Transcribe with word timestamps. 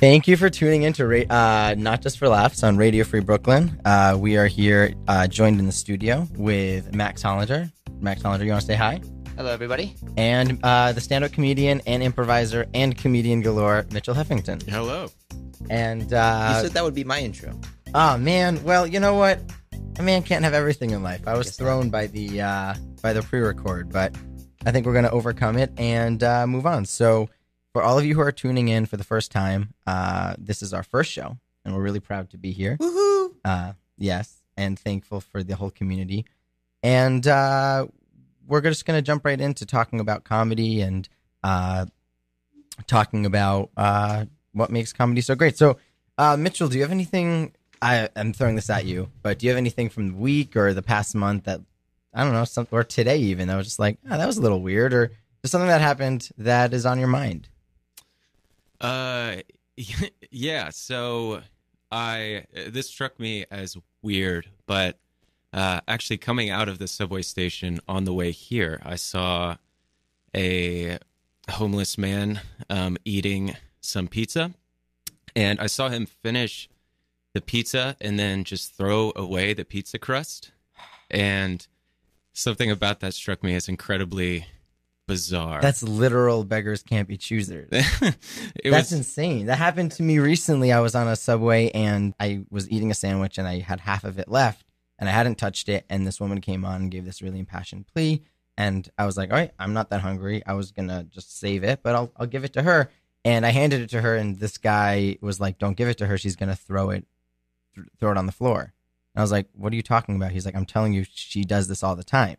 Thank 0.00 0.26
you 0.26 0.38
for 0.38 0.48
tuning 0.48 0.84
in 0.84 0.94
to 0.94 1.06
Ra- 1.06 1.28
uh, 1.28 1.74
Not 1.76 2.00
Just 2.00 2.18
for 2.18 2.26
Laughs 2.26 2.62
on 2.62 2.78
Radio 2.78 3.04
Free 3.04 3.20
Brooklyn. 3.20 3.78
Uh, 3.84 4.16
we 4.18 4.38
are 4.38 4.46
here 4.46 4.94
uh, 5.08 5.26
joined 5.26 5.58
in 5.58 5.66
the 5.66 5.72
studio 5.72 6.26
with 6.36 6.94
Max 6.94 7.22
Hollinger. 7.22 7.70
Max 8.00 8.22
Hollinger, 8.22 8.46
you 8.46 8.50
want 8.50 8.62
to 8.62 8.66
say 8.66 8.76
hi? 8.76 9.02
Hello, 9.36 9.52
everybody. 9.52 9.94
And 10.16 10.58
uh, 10.62 10.92
the 10.92 11.02
stand 11.02 11.22
up 11.22 11.32
comedian 11.32 11.82
and 11.86 12.02
improviser 12.02 12.64
and 12.72 12.96
comedian 12.96 13.42
galore, 13.42 13.84
Mitchell 13.92 14.14
Heffington. 14.14 14.66
Hello. 14.66 15.08
And, 15.68 16.10
you 16.10 16.16
uh, 16.16 16.62
said 16.62 16.70
that 16.70 16.82
would 16.82 16.94
be 16.94 17.04
my 17.04 17.20
intro. 17.20 17.52
oh 17.94 18.16
man, 18.16 18.62
well, 18.64 18.86
you 18.86 19.00
know 19.00 19.16
what? 19.16 19.38
A 19.98 20.02
man 20.02 20.22
can't 20.22 20.44
have 20.44 20.54
everything 20.54 20.92
in 20.92 21.02
life. 21.02 21.28
I 21.28 21.36
was 21.36 21.48
Guess 21.48 21.58
thrown 21.58 21.90
by 21.90 22.06
the 22.06 22.40
uh, 22.40 22.74
by 23.02 23.12
the 23.12 23.20
pre-record, 23.20 23.92
but 23.92 24.16
I 24.64 24.72
think 24.72 24.86
we're 24.86 24.94
going 24.94 25.04
to 25.04 25.10
overcome 25.10 25.58
it 25.58 25.70
and 25.76 26.22
uh, 26.22 26.46
move 26.46 26.64
on. 26.64 26.86
So, 26.86 27.28
for 27.72 27.82
all 27.82 27.98
of 27.98 28.04
you 28.04 28.14
who 28.14 28.20
are 28.20 28.32
tuning 28.32 28.68
in 28.68 28.86
for 28.86 28.96
the 28.96 29.04
first 29.04 29.30
time, 29.30 29.74
uh, 29.86 30.34
this 30.38 30.62
is 30.62 30.72
our 30.72 30.82
first 30.82 31.10
show, 31.10 31.38
and 31.64 31.74
we're 31.74 31.82
really 31.82 32.00
proud 32.00 32.30
to 32.30 32.38
be 32.38 32.52
here. 32.52 32.76
Woohoo! 32.78 33.34
Uh, 33.44 33.72
yes, 33.96 34.42
and 34.56 34.78
thankful 34.78 35.20
for 35.20 35.42
the 35.42 35.56
whole 35.56 35.70
community. 35.70 36.26
And 36.82 37.26
uh, 37.26 37.86
we're 38.46 38.60
just 38.62 38.86
going 38.86 38.98
to 38.98 39.02
jump 39.02 39.24
right 39.24 39.40
into 39.40 39.66
talking 39.66 40.00
about 40.00 40.24
comedy 40.24 40.80
and 40.80 41.08
uh, 41.44 41.86
talking 42.86 43.26
about 43.26 43.70
uh, 43.76 44.24
what 44.52 44.70
makes 44.70 44.92
comedy 44.92 45.20
so 45.20 45.34
great. 45.34 45.56
So, 45.56 45.78
uh, 46.18 46.36
Mitchell, 46.36 46.68
do 46.68 46.76
you 46.76 46.82
have 46.82 46.90
anything? 46.90 47.54
I 47.82 48.08
am 48.16 48.32
throwing 48.32 48.56
this 48.56 48.68
at 48.68 48.84
you, 48.84 49.10
but 49.22 49.38
do 49.38 49.46
you 49.46 49.50
have 49.50 49.58
anything 49.58 49.88
from 49.88 50.08
the 50.08 50.14
week 50.16 50.56
or 50.56 50.74
the 50.74 50.82
past 50.82 51.14
month 51.14 51.44
that 51.44 51.60
I 52.12 52.24
don't 52.24 52.32
know, 52.32 52.44
some, 52.44 52.66
or 52.70 52.82
today 52.84 53.18
even 53.18 53.48
that 53.48 53.56
was 53.56 53.66
just 53.66 53.78
like, 53.78 53.98
oh, 54.10 54.18
that 54.18 54.26
was 54.26 54.36
a 54.36 54.42
little 54.42 54.60
weird, 54.60 54.92
or 54.92 55.12
just 55.42 55.52
something 55.52 55.68
that 55.68 55.80
happened 55.80 56.28
that 56.36 56.74
is 56.74 56.84
on 56.84 56.98
your 56.98 57.08
mind? 57.08 57.48
Uh, 58.80 59.36
yeah. 60.30 60.70
So 60.70 61.42
I 61.90 62.44
this 62.68 62.88
struck 62.88 63.18
me 63.18 63.44
as 63.50 63.76
weird, 64.02 64.48
but 64.66 64.98
uh, 65.52 65.80
actually 65.88 66.18
coming 66.18 66.50
out 66.50 66.68
of 66.68 66.78
the 66.78 66.88
subway 66.88 67.22
station 67.22 67.80
on 67.88 68.04
the 68.04 68.14
way 68.14 68.30
here, 68.30 68.80
I 68.84 68.96
saw 68.96 69.56
a 70.34 70.98
homeless 71.50 71.98
man 71.98 72.40
um, 72.68 72.96
eating 73.04 73.56
some 73.80 74.06
pizza, 74.06 74.52
and 75.34 75.60
I 75.60 75.66
saw 75.66 75.88
him 75.88 76.06
finish 76.06 76.68
the 77.32 77.40
pizza 77.40 77.96
and 78.00 78.18
then 78.18 78.44
just 78.44 78.76
throw 78.76 79.12
away 79.16 79.54
the 79.54 79.64
pizza 79.64 79.98
crust, 79.98 80.52
and 81.10 81.66
something 82.32 82.70
about 82.70 83.00
that 83.00 83.14
struck 83.14 83.42
me 83.42 83.54
as 83.54 83.68
incredibly 83.68 84.46
bizarre. 85.10 85.60
That's 85.60 85.82
literal 85.82 86.44
beggars 86.44 86.84
can't 86.84 87.08
be 87.08 87.16
choosers. 87.16 87.68
it 87.72 88.16
That's 88.64 88.90
was 88.90 88.92
insane. 88.92 89.46
That 89.46 89.58
happened 89.58 89.90
to 89.92 90.04
me 90.04 90.20
recently. 90.20 90.72
I 90.72 90.78
was 90.78 90.94
on 90.94 91.08
a 91.08 91.16
subway 91.16 91.70
and 91.70 92.14
I 92.20 92.44
was 92.48 92.70
eating 92.70 92.92
a 92.92 92.94
sandwich 92.94 93.36
and 93.36 93.48
I 93.48 93.58
had 93.58 93.80
half 93.80 94.04
of 94.04 94.20
it 94.20 94.28
left 94.28 94.64
and 95.00 95.08
I 95.08 95.12
hadn't 95.12 95.34
touched 95.34 95.68
it. 95.68 95.84
And 95.90 96.06
this 96.06 96.20
woman 96.20 96.40
came 96.40 96.64
on 96.64 96.82
and 96.82 96.90
gave 96.90 97.04
this 97.04 97.22
really 97.22 97.40
impassioned 97.40 97.88
plea. 97.88 98.22
And 98.56 98.88
I 98.96 99.04
was 99.04 99.16
like, 99.16 99.30
all 99.30 99.36
right, 99.36 99.50
I'm 99.58 99.72
not 99.72 99.90
that 99.90 100.00
hungry. 100.00 100.42
I 100.46 100.52
was 100.52 100.70
going 100.70 100.88
to 100.88 101.04
just 101.10 101.40
save 101.40 101.64
it, 101.64 101.80
but 101.82 101.96
I'll, 101.96 102.12
I'll 102.16 102.26
give 102.26 102.44
it 102.44 102.52
to 102.52 102.62
her. 102.62 102.90
And 103.24 103.44
I 103.44 103.50
handed 103.50 103.80
it 103.80 103.90
to 103.90 104.00
her. 104.00 104.14
And 104.14 104.38
this 104.38 104.58
guy 104.58 105.18
was 105.20 105.40
like, 105.40 105.58
don't 105.58 105.76
give 105.76 105.88
it 105.88 105.98
to 105.98 106.06
her. 106.06 106.18
She's 106.18 106.36
going 106.36 106.50
to 106.50 106.56
throw 106.56 106.90
it, 106.90 107.04
th- 107.74 107.88
throw 107.98 108.12
it 108.12 108.16
on 108.16 108.26
the 108.26 108.32
floor. 108.32 108.60
And 109.14 109.20
I 109.20 109.22
was 109.22 109.32
like, 109.32 109.48
what 109.54 109.72
are 109.72 109.76
you 109.76 109.82
talking 109.82 110.14
about? 110.14 110.30
He's 110.30 110.46
like, 110.46 110.54
I'm 110.54 110.66
telling 110.66 110.92
you, 110.92 111.04
she 111.12 111.42
does 111.42 111.66
this 111.66 111.82
all 111.82 111.96
the 111.96 112.04
time. 112.04 112.36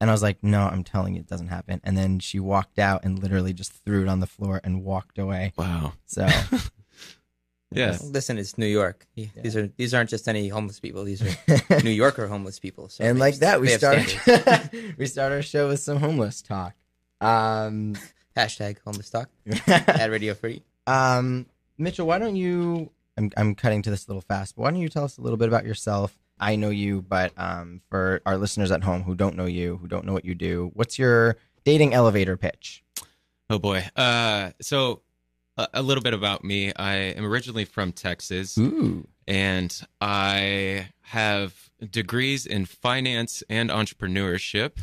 And 0.00 0.08
I 0.10 0.12
was 0.12 0.22
like, 0.22 0.42
no, 0.42 0.62
I'm 0.62 0.84
telling 0.84 1.14
you, 1.14 1.20
it 1.20 1.26
doesn't 1.26 1.48
happen. 1.48 1.80
And 1.82 1.96
then 1.96 2.20
she 2.20 2.38
walked 2.38 2.78
out 2.78 3.04
and 3.04 3.18
literally 3.20 3.52
just 3.52 3.72
threw 3.84 4.02
it 4.02 4.08
on 4.08 4.20
the 4.20 4.26
floor 4.28 4.60
and 4.62 4.84
walked 4.84 5.18
away. 5.18 5.52
wow. 5.56 5.94
So 6.06 6.26
Yeah. 7.70 7.98
Listen, 8.02 8.38
it's 8.38 8.56
New 8.56 8.66
York. 8.66 9.06
These 9.14 9.54
are 9.54 9.66
these 9.76 9.92
aren't 9.92 10.08
just 10.08 10.26
any 10.26 10.48
homeless 10.48 10.80
people. 10.80 11.04
These 11.04 11.20
are 11.22 11.82
New 11.84 11.90
Yorker 11.90 12.26
homeless 12.26 12.58
people. 12.58 12.88
So 12.88 13.04
and 13.04 13.18
like 13.18 13.34
have- 13.34 13.40
that, 13.40 13.60
we 13.60 13.68
start 13.68 14.18
we 14.98 15.04
start 15.06 15.32
our 15.32 15.42
show 15.42 15.68
with 15.68 15.80
some 15.80 15.98
homeless 15.98 16.40
talk. 16.40 16.72
Um, 17.20 17.94
hashtag 18.36 18.78
homeless 18.86 19.10
talk 19.10 19.28
at 19.66 20.10
Radio 20.10 20.32
Free. 20.32 20.62
um, 20.86 21.44
Mitchell, 21.76 22.06
why 22.06 22.18
don't 22.18 22.36
you? 22.36 22.90
I'm 23.18 23.30
I'm 23.36 23.54
cutting 23.54 23.82
to 23.82 23.90
this 23.90 24.06
a 24.06 24.10
little 24.10 24.22
fast, 24.22 24.56
but 24.56 24.62
why 24.62 24.70
don't 24.70 24.80
you 24.80 24.88
tell 24.88 25.04
us 25.04 25.18
a 25.18 25.20
little 25.20 25.36
bit 25.36 25.48
about 25.48 25.66
yourself? 25.66 26.16
I 26.40 26.56
know 26.56 26.70
you, 26.70 27.02
but 27.02 27.32
um, 27.36 27.80
for 27.90 28.20
our 28.26 28.36
listeners 28.36 28.70
at 28.70 28.82
home 28.82 29.02
who 29.02 29.14
don't 29.14 29.36
know 29.36 29.46
you, 29.46 29.76
who 29.78 29.88
don't 29.88 30.04
know 30.04 30.12
what 30.12 30.24
you 30.24 30.34
do, 30.34 30.70
what's 30.74 30.98
your 30.98 31.36
dating 31.64 31.94
elevator 31.94 32.36
pitch? 32.36 32.82
Oh 33.50 33.58
boy. 33.58 33.84
Uh, 33.96 34.50
so 34.60 35.02
a, 35.56 35.68
a 35.74 35.82
little 35.82 36.02
bit 36.02 36.14
about 36.14 36.44
me. 36.44 36.72
I 36.74 36.94
am 36.94 37.24
originally 37.24 37.64
from 37.64 37.92
Texas, 37.92 38.56
Ooh, 38.56 39.06
and 39.26 39.78
I 40.00 40.88
have 41.02 41.70
degrees 41.90 42.46
in 42.46 42.64
finance 42.64 43.42
and 43.50 43.70
entrepreneurship, 43.70 44.78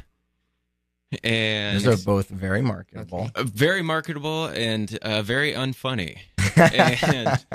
and 1.23 1.81
those 1.81 2.01
are 2.01 2.05
both 2.05 2.27
very 2.29 2.61
marketable. 2.61 3.21
Okay. 3.21 3.41
uh, 3.41 3.43
very 3.43 3.81
marketable 3.81 4.45
and 4.47 4.97
uh, 5.01 5.21
very 5.21 5.53
unfunny. 5.53 6.17
and 6.55 7.45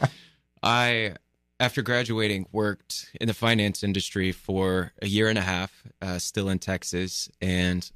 I, 0.62 1.14
after 1.60 1.82
graduating, 1.82 2.46
worked 2.50 3.10
in 3.20 3.28
the 3.28 3.34
finance 3.34 3.84
industry 3.84 4.32
for 4.32 4.92
a 5.02 5.06
year 5.06 5.28
and 5.28 5.38
a 5.38 5.42
half, 5.42 5.84
uh, 6.00 6.18
still 6.18 6.48
in 6.48 6.58
Texas, 6.58 7.30
and 7.40 7.92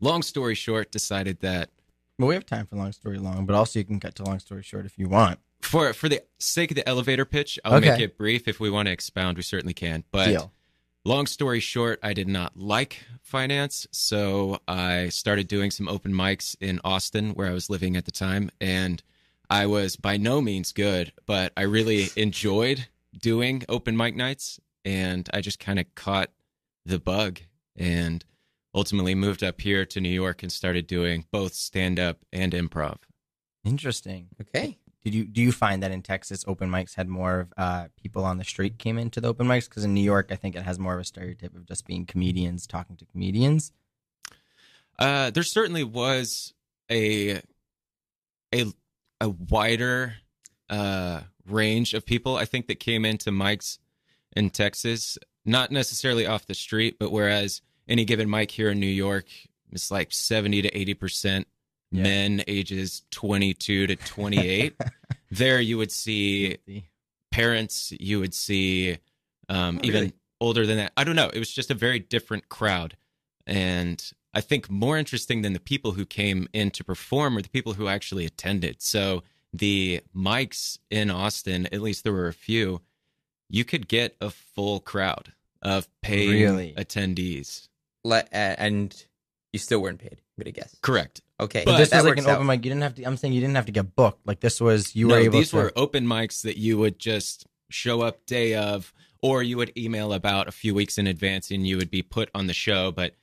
long 0.00 0.22
story 0.22 0.56
short, 0.56 0.90
decided 0.90 1.40
that. 1.40 1.70
Well, 2.18 2.28
we 2.28 2.34
have 2.34 2.44
time 2.44 2.66
for 2.66 2.76
long 2.76 2.92
story 2.92 3.18
long, 3.18 3.46
but 3.46 3.54
also 3.54 3.78
you 3.78 3.84
can 3.84 4.00
cut 4.00 4.16
to 4.16 4.24
long 4.24 4.40
story 4.40 4.62
short 4.62 4.84
if 4.84 4.98
you 4.98 5.08
want. 5.08 5.38
for 5.62 5.92
for 5.92 6.08
the 6.08 6.22
sake 6.38 6.70
of 6.70 6.74
the 6.74 6.86
elevator 6.88 7.24
pitch, 7.24 7.58
I'll 7.64 7.80
make 7.80 8.00
it 8.00 8.18
brief. 8.18 8.48
If 8.48 8.58
we 8.58 8.68
want 8.68 8.86
to 8.86 8.92
expound, 8.92 9.36
we 9.36 9.42
certainly 9.42 9.74
can. 9.74 10.04
But 10.10 10.26
Deal. 10.26 10.52
long 11.04 11.26
story 11.26 11.60
short, 11.60 12.00
I 12.02 12.12
did 12.14 12.28
not 12.28 12.56
like 12.56 13.04
finance, 13.22 13.86
so 13.92 14.60
I 14.66 15.08
started 15.10 15.46
doing 15.46 15.70
some 15.70 15.88
open 15.88 16.12
mics 16.12 16.56
in 16.60 16.80
Austin, 16.84 17.30
where 17.34 17.48
I 17.48 17.52
was 17.52 17.70
living 17.70 17.96
at 17.96 18.06
the 18.06 18.10
time, 18.10 18.50
and 18.60 19.02
I 19.48 19.66
was 19.66 19.96
by 19.96 20.16
no 20.16 20.40
means 20.40 20.72
good, 20.72 21.12
but 21.26 21.52
I 21.56 21.62
really 21.62 22.08
enjoyed 22.16 22.86
doing 23.20 23.62
open 23.68 23.96
mic 23.96 24.16
nights, 24.16 24.60
and 24.84 25.28
I 25.32 25.40
just 25.40 25.58
kind 25.58 25.78
of 25.78 25.86
caught 25.94 26.30
the 26.84 26.98
bug, 26.98 27.40
and 27.76 28.24
ultimately 28.74 29.14
moved 29.14 29.42
up 29.42 29.60
here 29.60 29.86
to 29.86 30.00
New 30.00 30.10
York 30.10 30.42
and 30.42 30.52
started 30.52 30.86
doing 30.86 31.24
both 31.32 31.54
stand 31.54 31.98
up 31.98 32.18
and 32.32 32.52
improv. 32.52 32.98
Interesting. 33.64 34.28
Okay. 34.40 34.78
Did 35.02 35.14
you 35.14 35.24
do 35.24 35.40
you 35.40 35.52
find 35.52 35.82
that 35.82 35.92
in 35.92 36.02
Texas 36.02 36.44
open 36.48 36.68
mics 36.68 36.96
had 36.96 37.08
more 37.08 37.40
of 37.40 37.52
uh, 37.56 37.86
people 37.96 38.24
on 38.24 38.38
the 38.38 38.44
street 38.44 38.76
came 38.76 38.98
into 38.98 39.20
the 39.20 39.28
open 39.28 39.46
mics? 39.46 39.68
Because 39.68 39.84
in 39.84 39.94
New 39.94 40.00
York, 40.00 40.28
I 40.30 40.36
think 40.36 40.56
it 40.56 40.62
has 40.62 40.78
more 40.78 40.94
of 40.94 41.00
a 41.00 41.04
stereotype 41.04 41.54
of 41.54 41.64
just 41.64 41.86
being 41.86 42.06
comedians 42.06 42.66
talking 42.66 42.96
to 42.96 43.04
comedians. 43.06 43.72
Uh, 44.98 45.30
there 45.30 45.44
certainly 45.44 45.84
was 45.84 46.54
a 46.90 47.40
a 48.52 48.72
a 49.20 49.28
wider 49.28 50.14
uh, 50.70 51.20
range 51.48 51.94
of 51.94 52.04
people. 52.04 52.36
I 52.36 52.44
think 52.44 52.66
that 52.68 52.80
came 52.80 53.04
into 53.04 53.30
mics 53.30 53.78
in 54.34 54.50
Texas, 54.50 55.18
not 55.44 55.70
necessarily 55.70 56.26
off 56.26 56.46
the 56.46 56.54
street, 56.54 56.96
but 56.98 57.10
whereas 57.12 57.62
any 57.88 58.04
given 58.04 58.28
mic 58.28 58.50
here 58.50 58.70
in 58.70 58.80
New 58.80 58.86
York 58.86 59.26
is 59.72 59.90
like 59.90 60.12
seventy 60.12 60.62
to 60.62 60.76
eighty 60.76 60.94
percent 60.94 61.46
Yeah. 61.92 62.02
men 62.02 62.42
ages 62.46 63.02
twenty 63.10 63.54
two 63.54 63.86
to 63.86 63.96
twenty 63.96 64.46
eight. 64.48 64.74
there, 65.30 65.60
you 65.60 65.78
would 65.78 65.92
see 65.92 66.56
parents 67.30 67.92
you 68.00 68.18
would 68.20 68.34
see 68.34 68.98
um, 69.48 69.78
Oh, 69.82 69.86
even 69.86 70.00
really? 70.00 70.12
older 70.40 70.66
than 70.66 70.76
that 70.78 70.92
i 70.96 71.04
don't 71.04 71.16
know 71.16 71.28
it 71.32 71.38
was 71.38 71.52
just 71.52 71.70
a 71.70 71.74
very 71.74 71.98
different 71.98 72.48
crowd 72.48 72.96
and 73.46 74.12
i 74.36 74.40
think 74.40 74.70
more 74.70 74.96
interesting 74.96 75.42
than 75.42 75.52
the 75.52 75.60
people 75.72 75.92
who 75.92 76.04
came 76.06 76.40
in 76.52 76.70
to 76.70 76.84
perform 76.84 77.36
or 77.36 77.42
the 77.42 77.48
people 77.48 77.72
who 77.78 77.88
actually 77.88 78.24
attended 78.24 78.76
so 78.80 79.22
the 79.52 80.00
mics 80.14 80.78
in 80.90 81.10
austin 81.10 81.66
at 81.72 81.80
least 81.80 82.04
there 82.04 82.12
were 82.12 82.28
a 82.28 82.32
few 82.48 82.80
you 83.48 83.64
could 83.64 83.88
get 83.88 84.14
a 84.20 84.30
full 84.30 84.78
crowd 84.80 85.32
of 85.62 85.88
paying 86.02 86.30
Really? 86.42 86.74
attendees 86.76 87.68
Le- 88.04 88.24
and 88.32 88.94
you 89.52 89.58
still 89.58 89.80
weren't 89.80 89.98
paid. 89.98 90.18
I'm 90.36 90.42
gonna 90.42 90.52
guess. 90.52 90.76
correct 90.82 91.22
Okay. 91.40 91.62
But 91.64 91.72
But 91.72 91.78
this 91.78 91.90
that 91.90 92.02
was 92.04 92.10
like 92.10 92.18
an 92.18 92.26
out. 92.26 92.36
open 92.36 92.46
mic. 92.46 92.64
You 92.64 92.70
didn't 92.70 92.82
have 92.82 92.94
to. 92.96 93.04
I'm 93.04 93.16
saying 93.18 93.34
you 93.34 93.40
didn't 93.40 93.56
have 93.56 93.66
to 93.66 93.72
get 93.72 93.94
booked. 93.94 94.26
Like 94.26 94.40
this 94.40 94.60
was 94.60 94.94
you 94.96 95.08
no, 95.08 95.14
were 95.14 95.20
able 95.20 95.38
these 95.38 95.50
to. 95.50 95.56
were 95.56 95.72
open 95.76 96.06
mics 96.06 96.42
that 96.42 96.56
you 96.56 96.78
would 96.78 96.98
just 96.98 97.46
show 97.68 98.00
up 98.02 98.24
day 98.26 98.54
of, 98.54 98.92
or 99.22 99.42
you 99.42 99.56
would 99.58 99.70
email 99.76 100.12
about 100.14 100.48
a 100.48 100.52
few 100.52 100.74
weeks 100.74 100.96
in 100.98 101.06
advance 101.06 101.50
and 101.50 101.66
you 101.66 101.76
would 101.76 101.90
be 101.90 102.00
put 102.02 102.30
on 102.34 102.46
the 102.46 102.54
show. 102.54 102.90
But 102.90 103.14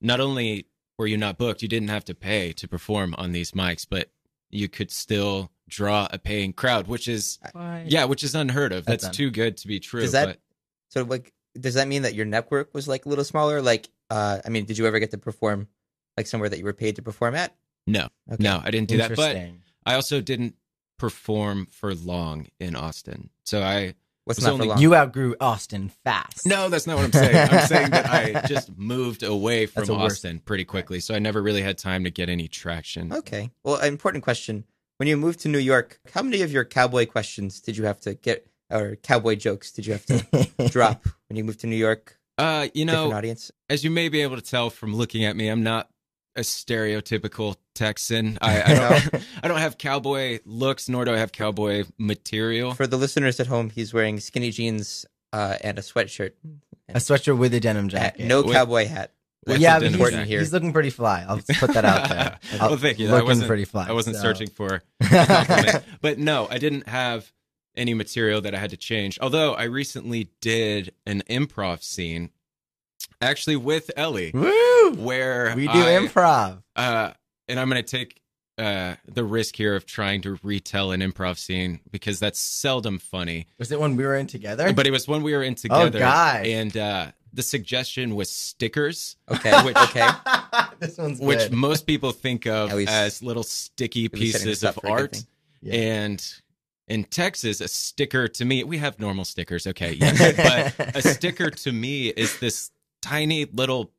not 0.00 0.20
only 0.20 0.66
were 0.98 1.06
you 1.06 1.16
not 1.16 1.38
booked, 1.38 1.62
you 1.62 1.68
didn't 1.68 1.88
have 1.88 2.04
to 2.06 2.14
pay 2.14 2.52
to 2.54 2.68
perform 2.68 3.14
on 3.18 3.32
these 3.32 3.52
mics, 3.52 3.86
but 3.88 4.10
you 4.50 4.68
could 4.68 4.90
still 4.90 5.50
draw 5.68 6.08
a 6.10 6.18
paying 6.18 6.52
crowd, 6.52 6.88
which 6.88 7.06
is 7.08 7.38
yeah, 7.86 8.04
which 8.04 8.22
is 8.24 8.34
unheard 8.34 8.72
of. 8.72 8.84
That's 8.84 9.04
That's, 9.04 9.16
too 9.16 9.30
good 9.30 9.56
to 9.58 9.68
be 9.68 9.80
true. 9.80 10.00
Does 10.00 10.12
that- 10.12 10.26
but 10.26 10.40
So 10.88 11.02
like, 11.04 11.32
does 11.58 11.74
that 11.74 11.88
mean 11.88 12.02
that 12.02 12.14
your 12.14 12.26
network 12.26 12.74
was 12.74 12.86
like 12.88 13.06
a 13.06 13.08
little 13.08 13.24
smaller? 13.24 13.62
Like, 13.62 13.88
uh, 14.10 14.40
I 14.44 14.48
mean, 14.48 14.64
did 14.66 14.78
you 14.78 14.86
ever 14.86 14.98
get 14.98 15.10
to 15.12 15.18
perform 15.18 15.68
like 16.16 16.26
somewhere 16.26 16.48
that 16.48 16.58
you 16.58 16.64
were 16.64 16.72
paid 16.72 16.96
to 16.96 17.02
perform 17.02 17.34
at? 17.34 17.54
no, 17.86 18.08
Okay. 18.30 18.42
no, 18.42 18.60
I 18.62 18.70
didn't 18.70 18.88
do 18.88 18.98
that. 18.98 19.16
But 19.16 19.36
I 19.86 19.94
also 19.94 20.20
didn't 20.20 20.54
perform 20.98 21.66
for 21.66 21.94
long 21.94 22.46
in 22.58 22.76
Austin. 22.76 23.30
So 23.44 23.62
I 23.62 23.94
What's 24.24 24.38
was 24.38 24.44
not 24.46 24.52
only 24.54 24.66
for 24.66 24.70
long? 24.70 24.78
You 24.78 24.94
outgrew 24.94 25.34
Austin 25.40 25.90
fast. 26.04 26.46
no, 26.46 26.68
that's 26.68 26.86
not 26.86 26.96
what 26.96 27.06
I'm 27.06 27.12
saying. 27.12 27.48
I'm 27.50 27.66
saying 27.66 27.90
that 27.90 28.06
I 28.06 28.42
just 28.46 28.76
moved 28.76 29.22
away 29.22 29.66
from 29.66 29.88
a 29.88 29.92
worse- 29.94 30.12
Austin 30.12 30.38
pretty 30.40 30.64
quickly, 30.64 31.00
so 31.00 31.14
I 31.14 31.18
never 31.18 31.42
really 31.42 31.62
had 31.62 31.78
time 31.78 32.04
to 32.04 32.10
get 32.10 32.28
any 32.28 32.46
traction. 32.48 33.12
Okay. 33.12 33.50
Well, 33.64 33.76
an 33.76 33.88
important 33.88 34.22
question. 34.22 34.64
When 34.98 35.08
you 35.08 35.16
moved 35.16 35.40
to 35.40 35.48
New 35.48 35.58
York, 35.58 35.98
how 36.12 36.22
many 36.22 36.42
of 36.42 36.52
your 36.52 36.64
cowboy 36.66 37.06
questions 37.06 37.60
did 37.60 37.76
you 37.78 37.84
have 37.84 38.00
to 38.00 38.14
get, 38.14 38.46
or 38.70 38.96
cowboy 38.96 39.36
jokes 39.36 39.72
did 39.72 39.86
you 39.86 39.92
have 39.94 40.04
to 40.06 40.48
drop 40.68 41.06
when 41.28 41.36
you 41.38 41.44
moved 41.44 41.60
to 41.60 41.66
New 41.66 41.76
York? 41.76 42.18
Uh, 42.36 42.68
you 42.74 42.84
know, 42.84 43.10
audience. 43.12 43.50
as 43.70 43.82
you 43.84 43.90
may 43.90 44.08
be 44.10 44.20
able 44.22 44.36
to 44.36 44.42
tell 44.42 44.68
from 44.70 44.94
looking 44.94 45.24
at 45.24 45.36
me, 45.36 45.48
I'm 45.48 45.62
not 45.62 45.88
a 46.40 46.42
stereotypical 46.42 47.56
Texan. 47.74 48.38
I, 48.42 48.62
I 48.62 48.74
don't. 48.74 49.24
I 49.44 49.48
don't 49.48 49.58
have 49.58 49.78
cowboy 49.78 50.40
looks, 50.44 50.88
nor 50.88 51.04
do 51.04 51.12
I 51.14 51.18
have 51.18 51.32
cowboy 51.32 51.84
material. 51.98 52.74
For 52.74 52.86
the 52.86 52.96
listeners 52.96 53.38
at 53.40 53.46
home, 53.46 53.70
he's 53.70 53.94
wearing 53.94 54.18
skinny 54.20 54.50
jeans 54.50 55.06
uh, 55.32 55.56
and 55.62 55.78
a 55.78 55.82
sweatshirt. 55.82 56.32
a 56.88 56.94
sweatshirt 56.94 57.38
with 57.38 57.54
a 57.54 57.60
denim 57.60 57.86
Uh, 57.86 57.88
jacket. 57.90 58.26
no 58.26 58.42
With- 58.42 58.54
cowboy 58.54 58.86
hat. 58.86 59.12
With 59.46 59.58
yeah, 59.58 59.78
the 59.78 59.86
but 59.86 59.92
denim 59.92 60.00
he's, 60.00 60.10
jacket. 60.10 60.38
he's 60.40 60.52
looking 60.52 60.72
pretty 60.74 60.90
fly. 60.90 61.24
I'll 61.26 61.38
put 61.38 61.72
that 61.72 61.84
out 61.86 62.08
there. 62.10 62.38
well, 62.60 62.76
thank 62.76 62.98
you. 62.98 63.08
I 63.08 63.12
Looking 63.12 63.26
wasn't, 63.28 63.46
pretty 63.48 63.64
fly. 63.64 63.86
I 63.88 63.92
wasn't 63.92 64.16
so. 64.16 64.22
searching 64.22 64.48
for 64.50 64.82
a 65.00 65.82
but 66.02 66.18
no, 66.18 66.46
I 66.50 66.58
didn't 66.58 66.86
have 66.88 67.32
any 67.74 67.94
material 67.94 68.42
that 68.42 68.54
I 68.54 68.58
had 68.58 68.68
to 68.70 68.76
change. 68.76 69.18
Although 69.22 69.54
I 69.54 69.62
recently 69.64 70.28
did 70.42 70.92
an 71.06 71.22
improv 71.30 71.82
scene, 71.82 72.30
actually 73.20 73.56
with 73.56 73.90
Ellie, 73.96 74.30
Woo! 74.34 74.92
where 74.96 75.52
We 75.56 75.66
do 75.66 75.72
I- 75.72 75.98
improv. 76.00 76.62
Uh, 76.76 77.12
and 77.48 77.58
I'm 77.58 77.68
going 77.68 77.82
to 77.82 77.96
take 77.96 78.20
uh, 78.58 78.94
the 79.06 79.24
risk 79.24 79.56
here 79.56 79.74
of 79.74 79.86
trying 79.86 80.22
to 80.22 80.38
retell 80.42 80.92
an 80.92 81.00
improv 81.00 81.38
scene 81.38 81.80
because 81.90 82.20
that's 82.20 82.38
seldom 82.38 82.98
funny. 82.98 83.46
Was 83.58 83.72
it 83.72 83.80
when 83.80 83.96
we 83.96 84.04
were 84.04 84.16
in 84.16 84.26
together? 84.26 84.72
But 84.72 84.86
it 84.86 84.90
was 84.90 85.08
when 85.08 85.22
we 85.22 85.32
were 85.34 85.42
in 85.42 85.54
together. 85.54 85.98
Oh, 85.98 86.00
God. 86.00 86.46
And 86.46 86.76
uh, 86.76 87.12
the 87.32 87.42
suggestion 87.42 88.14
was 88.16 88.30
stickers, 88.30 89.16
Okay. 89.30 89.62
Which- 89.64 89.76
okay. 89.76 90.08
this 90.78 90.98
one's 90.98 91.18
good. 91.20 91.26
which 91.26 91.50
most 91.50 91.86
people 91.86 92.12
think 92.12 92.46
of 92.46 92.72
least- 92.72 92.92
as 92.92 93.22
little 93.22 93.42
sticky 93.42 94.06
at 94.06 94.14
least 94.14 94.32
setting 94.32 94.46
pieces 94.48 94.64
of 94.64 94.74
for 94.74 94.80
a 94.80 94.82
good 94.82 94.90
art. 94.92 95.24
Yeah. 95.62 95.74
And 95.74 96.34
in 96.88 97.04
Texas, 97.04 97.60
a 97.60 97.68
sticker 97.68 98.28
to 98.28 98.44
me, 98.44 98.64
we 98.64 98.78
have 98.78 98.98
normal 98.98 99.24
stickers, 99.24 99.66
okay, 99.66 99.92
yes, 99.92 100.74
but 100.78 100.96
a 100.96 101.02
sticker 101.02 101.50
to 101.50 101.72
me 101.72 102.08
is 102.08 102.38
this 102.40 102.70
tiny 103.02 103.44
little 103.46 103.92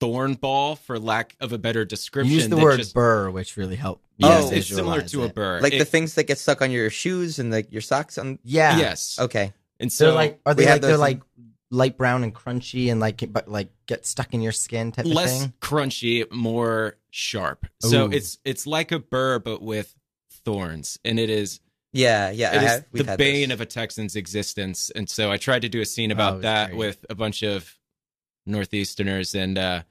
thorn 0.00 0.34
ball, 0.34 0.76
for 0.76 0.98
lack 0.98 1.36
of 1.40 1.52
a 1.52 1.58
better 1.58 1.84
description. 1.84 2.34
Use 2.34 2.48
the 2.48 2.56
word 2.56 2.78
just- 2.78 2.94
burr, 2.94 3.30
which 3.30 3.56
really 3.56 3.76
helped. 3.76 4.04
Oh, 4.22 4.28
Yes, 4.28 4.50
me 4.50 4.56
it's 4.58 4.66
similar 4.68 5.00
visualize 5.00 5.10
to 5.12 5.24
a 5.24 5.28
burr. 5.28 5.60
Like 5.60 5.78
the 5.78 5.84
things 5.84 6.14
that 6.14 6.24
get 6.24 6.38
stuck 6.38 6.62
on 6.62 6.70
your 6.70 6.90
shoes 6.90 7.38
and 7.38 7.50
like 7.50 7.72
your 7.72 7.80
socks 7.80 8.18
on. 8.18 8.38
Yeah. 8.44 8.78
Yes. 8.78 9.18
Okay. 9.18 9.52
And 9.80 9.92
So 9.92 10.10
so, 10.10 10.14
like, 10.14 10.40
are 10.46 10.54
they 10.54 10.66
like 10.66 10.80
they're 10.80 10.92
those 10.92 11.00
like 11.00 11.20
light 11.70 11.96
brown 11.96 12.22
and 12.22 12.34
crunchy 12.34 12.90
and 12.90 13.00
like 13.00 13.24
but 13.32 13.48
like 13.48 13.70
get 13.86 14.06
stuck 14.06 14.32
in 14.34 14.40
your 14.42 14.52
skin 14.52 14.92
type 14.92 15.06
less 15.06 15.34
of 15.36 15.40
thing? 15.42 15.52
crunchy, 15.60 16.30
more 16.30 16.98
sharp. 17.10 17.66
So 17.80 18.10
it's 18.10 18.38
it's 18.44 18.66
like 18.66 18.92
a 18.92 18.98
burr, 19.00 19.38
but 19.40 19.60
with 19.62 19.92
thorns, 20.44 20.98
and 21.04 21.18
it 21.18 21.30
is 21.30 21.58
Yeah. 21.92 22.30
Yeah. 22.30 22.54
it 22.54 22.58
I 22.58 22.64
is 22.64 22.70
have, 22.70 22.84
the 22.92 23.16
bane 23.16 23.48
those. 23.48 23.54
of 23.54 23.60
a 23.60 23.66
Texan's 23.66 24.14
existence. 24.14 24.90
And 24.94 25.08
so 25.08 25.32
I 25.32 25.36
tried 25.36 25.62
to 25.62 25.68
do 25.68 25.80
a 25.80 25.86
scene 25.86 26.12
Oh, 26.12 26.14
about 26.14 26.34
it's 26.36 26.42
that 26.42 26.68
great. 26.70 26.78
with 26.78 27.06
a 27.10 27.14
bunch 27.16 27.42
of 27.42 27.76
northeasterners, 28.48 29.34
and 29.34 29.58
uh, 29.58 29.82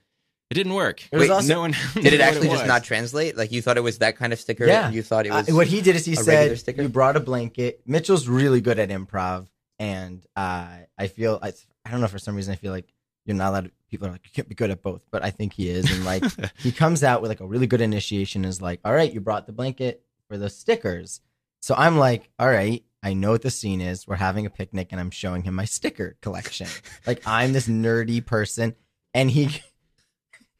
it 0.50 0.53
didn't 0.56 0.74
work. 0.74 1.01
It 1.12 1.15
was 1.18 1.30
Wait, 1.30 1.33
also- 1.33 1.53
no 1.53 1.59
one 1.62 1.71
Did 1.95 2.07
it 2.07 2.19
what 2.19 2.21
actually 2.21 2.50
just 2.50 2.65
not 2.68 2.83
translate? 2.83 3.38
Like 3.38 3.51
you 3.51 3.62
thought 3.62 3.77
it 3.77 3.81
was 3.83 4.00
that 4.00 4.18
kind 4.18 4.33
of 4.33 4.39
sticker? 4.39 4.65
Yeah. 4.65 4.89
You 4.89 5.01
thought 5.03 5.25
it 5.25 5.30
Uh, 5.30 5.44
was. 5.45 5.53
what 5.53 5.68
he 5.68 5.81
did 5.81 5.95
is 5.95 6.06
he 6.06 6.15
said 6.15 6.57
sticker? 6.59 6.81
you 6.83 6.89
brought 6.89 7.15
a 7.15 7.19
blanket. 7.19 7.81
Mitchell's 7.86 8.27
really 8.27 8.62
good 8.62 8.80
at 8.80 8.89
improv, 8.89 9.48
and 9.80 10.25
uh, 10.36 10.68
I 10.98 11.07
feel 11.07 11.39
I, 11.42 11.53
I 11.86 11.92
don't 11.92 12.01
know 12.01 12.07
for 12.07 12.19
some 12.19 12.36
reason 12.36 12.51
I 12.53 12.57
feel 12.57 12.71
like 12.71 12.92
you're 13.25 13.36
not 13.38 13.50
allowed. 13.50 13.65
To, 13.65 13.71
people 13.89 14.07
are 14.07 14.12
like 14.12 14.21
you 14.25 14.31
can't 14.33 14.50
be 14.50 14.56
good 14.56 14.71
at 14.71 14.81
both, 14.81 15.01
but 15.12 15.24
I 15.24 15.30
think 15.31 15.53
he 15.53 15.69
is, 15.69 15.89
and 15.92 16.03
like 16.06 16.24
he 16.57 16.71
comes 16.71 17.03
out 17.03 17.21
with 17.21 17.30
like 17.30 17.39
a 17.42 17.45
really 17.45 17.68
good 17.68 17.81
initiation. 17.81 18.45
Is 18.45 18.62
like, 18.62 18.80
all 18.83 18.94
right, 18.94 19.12
you 19.13 19.21
brought 19.21 19.45
the 19.45 19.53
blanket 19.53 20.03
for 20.27 20.38
the 20.38 20.50
stickers, 20.50 21.21
so 21.62 21.75
I'm 21.77 21.98
like, 21.98 22.30
all 22.39 22.48
right. 22.50 22.83
I 23.03 23.13
know 23.13 23.31
what 23.31 23.42
the 23.42 23.50
scene 23.50 23.81
is. 23.81 24.07
We're 24.07 24.15
having 24.15 24.45
a 24.45 24.50
picnic, 24.50 24.89
and 24.92 25.00
I'm 25.00 25.12
showing 25.12 25.44
him 25.44 25.56
my 25.56 25.65
sticker 25.65 26.18
collection. 26.21 26.68
like 27.07 27.21
I'm 27.25 27.53
this 27.53 27.68
nerdy 27.68 28.25
person, 28.25 28.75
and 29.13 29.30
he 29.30 29.45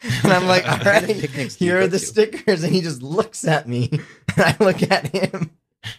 and 0.02 0.34
I'm 0.34 0.48
like, 0.48 0.66
all 0.68 0.78
What 0.78 0.84
kind 0.84 1.04
of 1.04 1.10
right, 1.10 1.20
picnics 1.20 1.56
do 1.56 1.66
you 1.66 1.72
here 1.72 1.82
are 1.82 1.88
the 1.88 2.00
stickers, 2.00 2.64
and 2.64 2.74
he 2.74 2.82
just 2.82 3.02
looks 3.02 3.46
at 3.46 3.68
me, 3.68 3.90
and 4.36 4.46
I 4.46 4.56
look 4.60 4.82
at 4.84 5.08
him. 5.08 5.52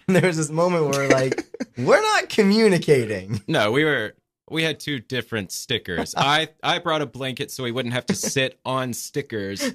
And 0.06 0.16
there 0.16 0.26
was 0.26 0.36
this 0.36 0.50
moment 0.50 0.86
where 0.86 1.08
like, 1.08 1.44
we're 1.76 2.00
not 2.00 2.28
communicating. 2.28 3.40
No, 3.48 3.72
we 3.72 3.84
were 3.84 4.14
we 4.48 4.62
had 4.62 4.78
two 4.78 5.00
different 5.00 5.50
stickers. 5.50 6.14
I 6.16 6.48
I 6.62 6.78
brought 6.78 7.02
a 7.02 7.06
blanket 7.06 7.50
so 7.50 7.64
he 7.64 7.72
wouldn't 7.72 7.94
have 7.94 8.06
to 8.06 8.14
sit 8.14 8.60
on 8.64 8.92
stickers. 8.92 9.72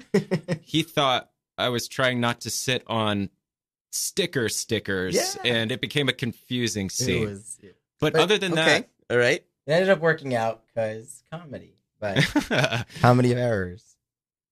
He 0.62 0.82
thought 0.82 1.30
I 1.58 1.68
was 1.70 1.88
trying 1.88 2.20
not 2.20 2.42
to 2.42 2.50
sit 2.50 2.84
on 2.86 3.30
sticker 3.90 4.48
stickers, 4.48 5.14
Yeah. 5.14 5.52
and 5.52 5.72
it 5.72 5.80
became 5.80 6.08
a 6.08 6.12
confusing 6.12 6.86
It 6.86 6.92
scene. 6.92 7.28
was. 7.28 7.58
It 7.62 7.76
but, 8.00 8.12
But- 8.12 8.22
other 8.22 8.38
than 8.38 8.52
okay. 8.52 8.84
All 9.10 9.16
right. 9.16 9.44
It 9.66 9.72
ended 9.72 9.90
up 9.90 10.00
working 10.00 10.34
out 10.34 10.62
because 10.66 11.22
comedy, 11.30 11.74
but 12.00 12.16
that, 12.48 12.86
comedy 13.00 13.32
of 13.32 13.38
errors. 13.38 13.84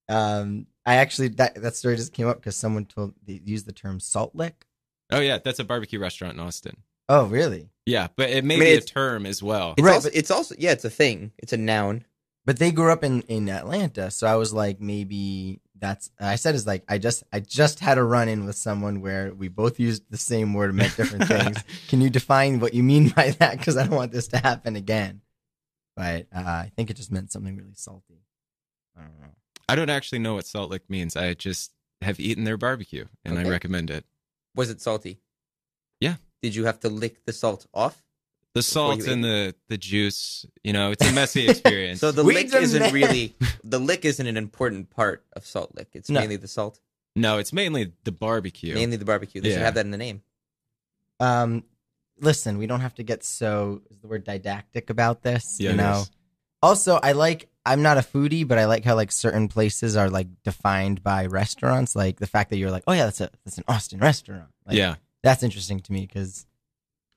Um, 0.09 0.67
I 0.85 0.97
actually 0.97 1.29
that 1.29 1.55
that 1.62 1.75
story 1.77 1.97
just 1.97 2.12
came 2.12 2.29
up 2.29 2.37
because 2.37 2.55
someone 2.56 2.85
told 2.85 3.15
they 3.27 3.41
used 3.44 3.67
the 3.67 3.73
term 3.73 3.99
salt 3.99 4.35
lick. 4.35 4.67
oh 5.11 5.21
yeah, 5.21 5.39
that's 5.39 5.59
a 5.59 5.65
barbecue 5.65 5.99
restaurant 5.99 6.35
in 6.35 6.41
Austin. 6.41 6.77
Oh, 7.09 7.27
really? 7.27 7.71
Yeah, 7.87 8.09
but 8.17 8.31
it 8.31 8.44
may 8.44 8.56
I 8.56 8.59
mean, 8.59 8.69
be 8.69 8.75
a 8.75 8.81
term 8.81 9.27
as 9.27 9.43
well. 9.43 9.75
It's 9.79 9.85
Right, 9.85 9.94
Also, 9.94 10.09
but- 10.11 10.17
it's 10.17 10.31
also 10.31 10.55
yeah. 10.59 10.73
It's 10.73 10.85
a 10.85 10.91
thing. 10.91 11.32
It's 11.39 11.53
a 11.53 11.56
noun. 11.56 12.05
But 12.44 12.59
they 12.59 12.71
grew 12.71 12.93
up 12.93 13.03
in 13.03 13.23
in 13.23 13.49
Atlanta, 13.49 14.11
so 14.11 14.27
I 14.27 14.37
was 14.37 14.53
like, 14.53 14.81
maybe 14.81 15.61
that's. 15.78 16.11
I 16.20 16.37
said 16.37 16.55
is 16.55 16.67
like 16.67 16.84
I 16.88 16.99
just 16.99 17.25
I 17.32 17.40
just 17.40 17.81
had 17.81 17.99
a 17.99 18.02
run 18.05 18.28
in 18.28 18.44
with 18.46 18.56
someone 18.56 19.00
where 19.00 19.32
we 19.34 19.49
both 19.49 19.78
used 19.78 20.05
the 20.11 20.17
same 20.17 20.55
word 20.55 20.70
and 20.70 20.78
meant 20.78 20.96
different 20.96 21.25
things. 21.28 21.58
Can 21.88 22.00
you 22.00 22.11
define 22.11 22.61
what 22.61 22.75
you 22.75 22.82
mean 22.82 23.08
by 23.11 23.31
that? 23.32 23.58
Because 23.58 23.76
I 23.76 23.87
don't 23.87 23.96
want 23.96 24.12
this 24.12 24.28
to 24.28 24.38
happen 24.38 24.76
again. 24.76 25.20
But 25.96 26.26
uh, 26.34 26.40
I 26.40 26.73
think 26.76 26.90
it 26.90 26.96
just 26.96 27.11
meant 27.12 27.32
something 27.32 27.56
really 27.56 27.75
salty. 27.75 28.20
I 28.96 29.02
don't 29.02 29.20
know. 29.20 29.34
I 29.69 29.75
don't 29.75 29.90
actually 29.90 30.19
know 30.20 30.34
what 30.34 30.46
Salt 30.46 30.70
Lick 30.70 30.88
means. 30.88 31.17
I 31.17 31.34
just 31.34 31.73
have 32.02 32.20
eaten 32.20 32.44
their 32.44 32.56
barbecue 32.56 33.06
and 33.25 33.38
Okay. 33.38 33.49
I 33.49 33.50
recommend 33.50 33.90
it. 33.90 34.05
Was 34.55 34.70
it 34.70 34.81
salty? 34.81 35.20
Yeah. 36.00 36.17
Did 36.43 36.55
you 36.55 36.67
have 36.67 36.81
to 36.81 36.89
lick 36.89 37.24
the 37.24 37.32
salt 37.32 37.67
off? 37.74 38.03
The 38.56 38.63
salt 38.63 39.06
and 39.06 39.22
the 39.22 39.55
the 39.69 39.77
juice, 39.77 40.46
you 40.65 40.72
know, 40.72 40.91
it's 40.91 41.06
a 41.06 41.13
messy 41.13 41.46
experience. 41.51 42.01
So 42.01 42.10
the 42.10 42.25
We 42.25 42.34
lick 42.34 42.55
isn't 42.55 42.72
demand- 42.79 42.94
really 42.94 43.36
the 43.65 43.79
lick 43.79 44.05
isn't 44.06 44.27
an 44.27 44.36
important 44.39 44.89
part 44.91 45.25
of 45.34 45.44
salt 45.46 45.72
lick. 45.75 45.89
It's 45.93 46.08
No. 46.08 46.20
mainly 46.20 46.36
the 46.36 46.48
salt, 46.48 46.81
no, 47.15 47.36
it's 47.39 47.53
mainly 47.53 47.93
the 48.05 48.13
barbecue. 48.13 48.75
mainly 48.75 48.96
the 48.96 49.05
barbecue. 49.05 49.41
They 49.43 49.51
should 49.51 49.60
have 49.60 49.75
that 49.75 49.84
in 49.84 49.91
the 49.91 49.98
name. 49.98 50.22
Um, 51.20 51.65
listen, 52.20 52.58
we 52.58 52.67
don't 52.67 52.81
have 52.81 52.94
to 52.94 53.03
get 53.03 53.25
so 53.25 53.82
is 53.91 53.98
the 53.98 54.08
word 54.08 54.25
didactic 54.25 54.91
about 54.91 55.22
this. 55.22 55.58
Yeah, 55.60 55.70
you 55.70 55.77
know. 55.77 56.05
Also, 56.63 56.98
I 57.03 57.13
like. 57.13 57.48
I'm 57.67 57.82
not 57.82 57.98
a 57.98 58.01
foodie, 58.01 58.46
but 58.46 58.58
I 58.58 58.67
like 58.67 58.84
how 58.84 58.94
like 58.94 59.10
certain 59.10 59.48
places 59.48 59.96
are 59.96 60.08
like 60.08 60.29
defined 60.44 61.03
by 61.03 61.27
restaurants. 61.27 61.96
Like 61.96 62.20
the 62.20 62.27
fact 62.27 62.51
that 62.51 62.58
you're 62.58 62.70
like, 62.70 62.84
oh 62.86 62.93
yeah, 62.93 63.05
that's 63.05 63.20
a 63.20 63.29
that's 63.44 63.58
an 63.58 63.65
Austin 63.69 63.98
restaurant. 63.98 64.48
Like, 64.65 64.77
yeah. 64.77 64.94
that's 65.22 65.43
interesting 65.43 65.81
to 65.81 65.93
me 65.93 66.06
because 66.06 66.46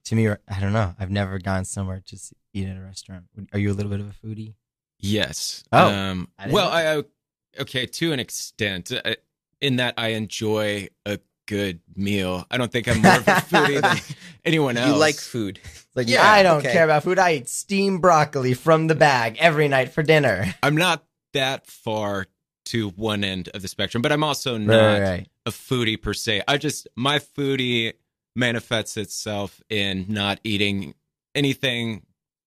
to 0.09 0.15
me, 0.15 0.27
I 0.27 0.59
don't 0.59 0.73
know. 0.73 0.93
I've 0.99 1.11
never 1.11 1.39
gone 1.39 1.65
somewhere 1.65 2.01
to 2.07 2.17
eat 2.53 2.67
at 2.67 2.77
a 2.77 2.81
restaurant. 2.81 3.25
Are 3.53 3.59
you 3.59 3.71
a 3.71 3.73
little 3.73 3.91
bit 3.91 3.99
of 3.99 4.07
a 4.07 4.27
foodie? 4.27 4.55
Yes. 4.99 5.63
Oh, 5.71 5.87
Um, 5.87 6.29
I 6.37 6.49
well. 6.49 6.69
I, 6.69 6.97
I 6.97 7.03
okay 7.61 7.85
to 7.85 8.11
an 8.11 8.19
extent. 8.19 8.91
uh, 8.91 9.15
In 9.61 9.77
that 9.77 9.93
I 9.97 10.09
enjoy 10.09 10.87
a 11.05 11.19
good 11.47 11.79
meal. 11.95 12.45
I 12.51 12.57
don't 12.57 12.71
think 12.71 12.87
I'm 12.87 13.01
more 13.01 13.13
of 13.17 13.27
a 13.27 13.31
foodie 13.31 13.81
than 13.81 13.97
anyone 14.45 14.77
else. 14.77 14.89
You 14.91 14.95
like 14.97 15.15
food. 15.15 15.59
It's 15.63 15.87
like, 15.95 16.07
Yeah, 16.09 16.29
I 16.29 16.43
don't 16.43 16.59
okay. 16.59 16.71
care 16.73 16.83
about 16.83 17.03
food. 17.03 17.17
I 17.19 17.33
eat 17.35 17.49
steamed 17.49 18.01
broccoli 18.01 18.53
from 18.53 18.87
the 18.87 18.95
bag 18.95 19.37
every 19.39 19.67
night 19.67 19.93
for 19.93 20.03
dinner. 20.03 20.53
I'm 20.63 20.75
not 20.75 21.03
that 21.33 21.65
far 21.67 22.27
to 22.65 22.89
one 22.89 23.23
end 23.23 23.49
of 23.53 23.61
the 23.61 23.67
spectrum, 23.67 24.01
but 24.01 24.11
I'm 24.11 24.23
also 24.23 24.53
Right, 24.57 24.65
not 24.67 24.75
right, 24.99 25.01
right. 25.01 25.27
a 25.45 25.51
foodie 25.51 25.99
per 26.01 26.13
se. 26.13 26.43
I 26.47 26.57
just 26.57 26.87
my 26.95 27.17
foodie 27.19 27.93
manifests 28.39 28.97
itself 28.97 29.61
in 29.69 30.05
not 30.07 30.39
eating 30.43 30.95
anything, 31.35 32.03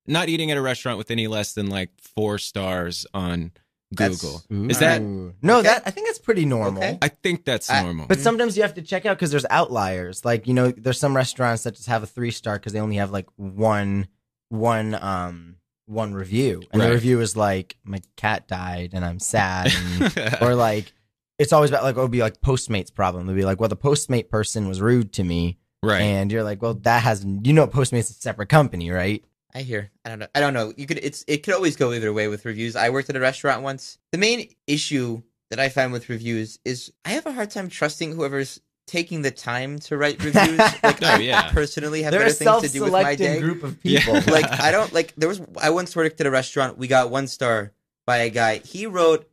not 0.06 0.28
eating 0.28 0.50
at 0.50 0.56
a 0.56 0.62
restaurant 0.62 0.98
with 0.98 1.10
any 1.10 1.26
less 1.28 1.52
than 1.52 1.68
like 1.68 1.90
four 2.00 2.38
stars 2.38 3.06
on 3.14 3.52
Google. 3.94 4.42
Ooh. 4.52 4.68
Is 4.68 4.78
that- 4.78 5.02
no? 5.02 5.58
Okay. 5.58 5.68
That 5.68 5.82
I 5.86 5.90
think 5.90 6.08
that's 6.08 6.18
pretty 6.18 6.46
normal. 6.46 6.82
Okay. 6.82 6.98
I 7.02 7.08
think 7.08 7.44
that's 7.44 7.68
I- 7.70 7.82
normal. 7.82 8.06
But 8.06 8.18
sometimes 8.20 8.56
you 8.56 8.62
have 8.62 8.74
to 8.74 8.82
check 8.82 9.04
out 9.06 9.16
because 9.18 9.30
there's 9.30 9.46
outliers. 9.50 10.24
Like 10.24 10.46
you 10.48 10.54
know, 10.54 10.70
there's 10.72 10.98
some 10.98 11.14
restaurants 11.14 11.62
that 11.64 11.74
just 11.76 11.88
have 11.88 12.02
a 12.02 12.06
three 12.06 12.30
star 12.30 12.58
because 12.58 12.72
they 12.72 12.80
only 12.80 12.96
have 12.96 13.10
like 13.10 13.26
one, 13.36 14.08
one, 14.48 14.94
um, 14.94 15.56
one 15.86 16.14
review, 16.14 16.62
and 16.72 16.80
Right. 16.80 16.88
the 16.88 16.94
review 16.94 17.20
is 17.20 17.36
like 17.36 17.76
my 17.84 18.00
cat 18.16 18.48
died 18.48 18.90
and 18.94 19.04
I'm 19.04 19.18
sad, 19.18 19.70
and, 20.16 20.38
or 20.40 20.54
like 20.54 20.92
it's 21.38 21.52
always 21.52 21.70
about 21.70 21.82
like 21.82 21.96
it 21.96 22.00
would 22.00 22.10
be 22.10 22.22
like 22.22 22.40
Postmates 22.40 22.94
problem. 22.94 23.24
It'd 23.26 23.36
be 23.36 23.44
like, 23.44 23.60
well, 23.60 23.68
the 23.68 23.76
Postmate 23.76 24.30
person 24.30 24.68
was 24.68 24.80
rude 24.80 25.12
to 25.14 25.24
me, 25.24 25.58
Right. 25.82 26.00
And 26.02 26.30
you're 26.30 26.44
like, 26.44 26.62
well, 26.62 26.74
that 26.74 27.02
has 27.02 27.24
you 27.24 27.52
know 27.52 27.66
Postmates 27.66 28.00
is 28.00 28.10
a 28.10 28.14
separate 28.14 28.48
company, 28.48 28.90
right? 28.90 29.24
I 29.54 29.62
hear. 29.62 29.90
I 30.04 30.08
don't 30.10 30.18
know. 30.20 30.26
I 30.34 30.40
don't 30.40 30.54
know. 30.54 30.72
You 30.76 30.86
could. 30.86 30.98
It's. 31.02 31.24
It 31.28 31.42
could 31.42 31.54
always 31.54 31.76
go 31.76 31.92
either 31.92 32.12
way 32.12 32.28
with 32.28 32.44
reviews. 32.44 32.74
I 32.76 32.88
worked 32.90 33.10
at 33.10 33.16
a 33.16 33.20
restaurant 33.20 33.62
once. 33.62 33.98
The 34.12 34.18
main 34.18 34.48
issue 34.66 35.22
that 35.50 35.60
I 35.60 35.68
find 35.68 35.92
with 35.92 36.08
reviews 36.08 36.58
is 36.64 36.90
I 37.04 37.10
have 37.10 37.26
a 37.26 37.32
hard 37.32 37.50
time 37.50 37.68
trusting 37.68 38.14
whoever's 38.14 38.60
taking 38.86 39.20
the 39.22 39.30
time 39.30 39.78
to 39.80 39.96
write 39.98 40.22
reviews. 40.24 40.58
Like 40.58 41.02
Oh, 41.02 41.06
I 41.06 41.18
yeah. 41.18 41.50
personally 41.52 42.02
have 42.02 42.12
They're 42.12 42.22
a 42.22 42.24
better 42.26 42.34
things 42.34 42.62
to 42.62 42.68
do 42.78 42.82
with 42.84 42.92
my 42.92 43.02
self-selecting 43.14 43.34
day. 43.34 43.40
group 43.40 43.62
of 43.62 43.78
Yeah. 43.82 44.00
people. 44.00 44.14
like 44.32 44.50
I 44.50 44.70
don't 44.70 44.92
like. 44.92 45.14
There 45.16 45.28
was. 45.28 45.42
I 45.60 45.70
once 45.70 45.94
worked 45.94 46.20
at 46.20 46.26
a 46.26 46.30
restaurant. 46.30 46.78
We 46.78 46.86
got 46.88 47.10
one 47.10 47.26
star 47.26 47.72
by 48.06 48.18
a 48.18 48.30
guy. 48.30 48.58
He 48.58 48.86
wrote 48.86 49.28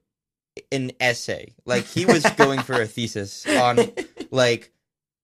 an 0.71 0.91
essay. 0.99 1.53
Like 1.65 1.85
he 1.85 2.05
was 2.05 2.23
going 2.37 2.59
for 2.59 2.73
a 2.81 2.87
thesis 2.87 3.47
on 3.47 3.79
like 4.31 4.73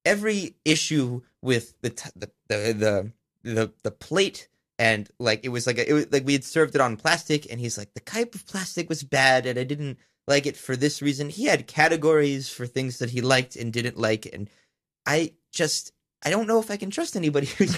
every 0.06 0.56
issue 0.64 1.22
with 1.42 1.74
the 1.82 1.90
t- 1.90 2.10
the, 2.16 2.32
the 2.48 2.56
the 2.74 3.12
the 3.44 3.74
the 3.84 3.92
plate 3.92 4.48
and 4.78 5.10
like 5.20 5.42
it 5.44 5.50
was 5.50 5.68
like 5.68 5.78
a, 5.78 5.90
it 5.90 5.94
was 5.94 6.12
like 6.12 6.26
we 6.26 6.34
had 6.34 6.44
served 6.44 6.76
it 6.76 6.82
on 6.82 6.98
plastic 6.98 7.52
and 7.52 7.60
he's 7.60 7.78
like 7.78 7.94
the 7.94 8.00
type 8.00 8.36
of 8.36 8.46
plastic 8.48 8.90
was 8.90 9.04
bad 9.04 9.46
and 9.46 9.58
I 9.58 9.64
didn't 9.64 9.98
like 10.28 10.46
it 10.46 10.58
for 10.58 10.76
this 10.76 11.02
reason. 11.02 11.30
He 11.30 11.46
had 11.46 11.68
categories 11.68 12.50
for 12.50 12.66
things 12.66 13.00
that 13.00 13.12
he 13.12 13.22
liked 13.22 13.56
and 13.56 13.72
didn't 13.72 13.98
like 13.98 14.28
and 14.32 14.50
I 15.06 15.34
just 15.52 15.92
I 16.24 16.30
don't 16.30 16.48
know 16.48 16.60
if 16.60 16.72
I 16.72 16.78
can 16.78 16.90
trust 16.90 17.16
anybody 17.16 17.48
who's 17.48 17.78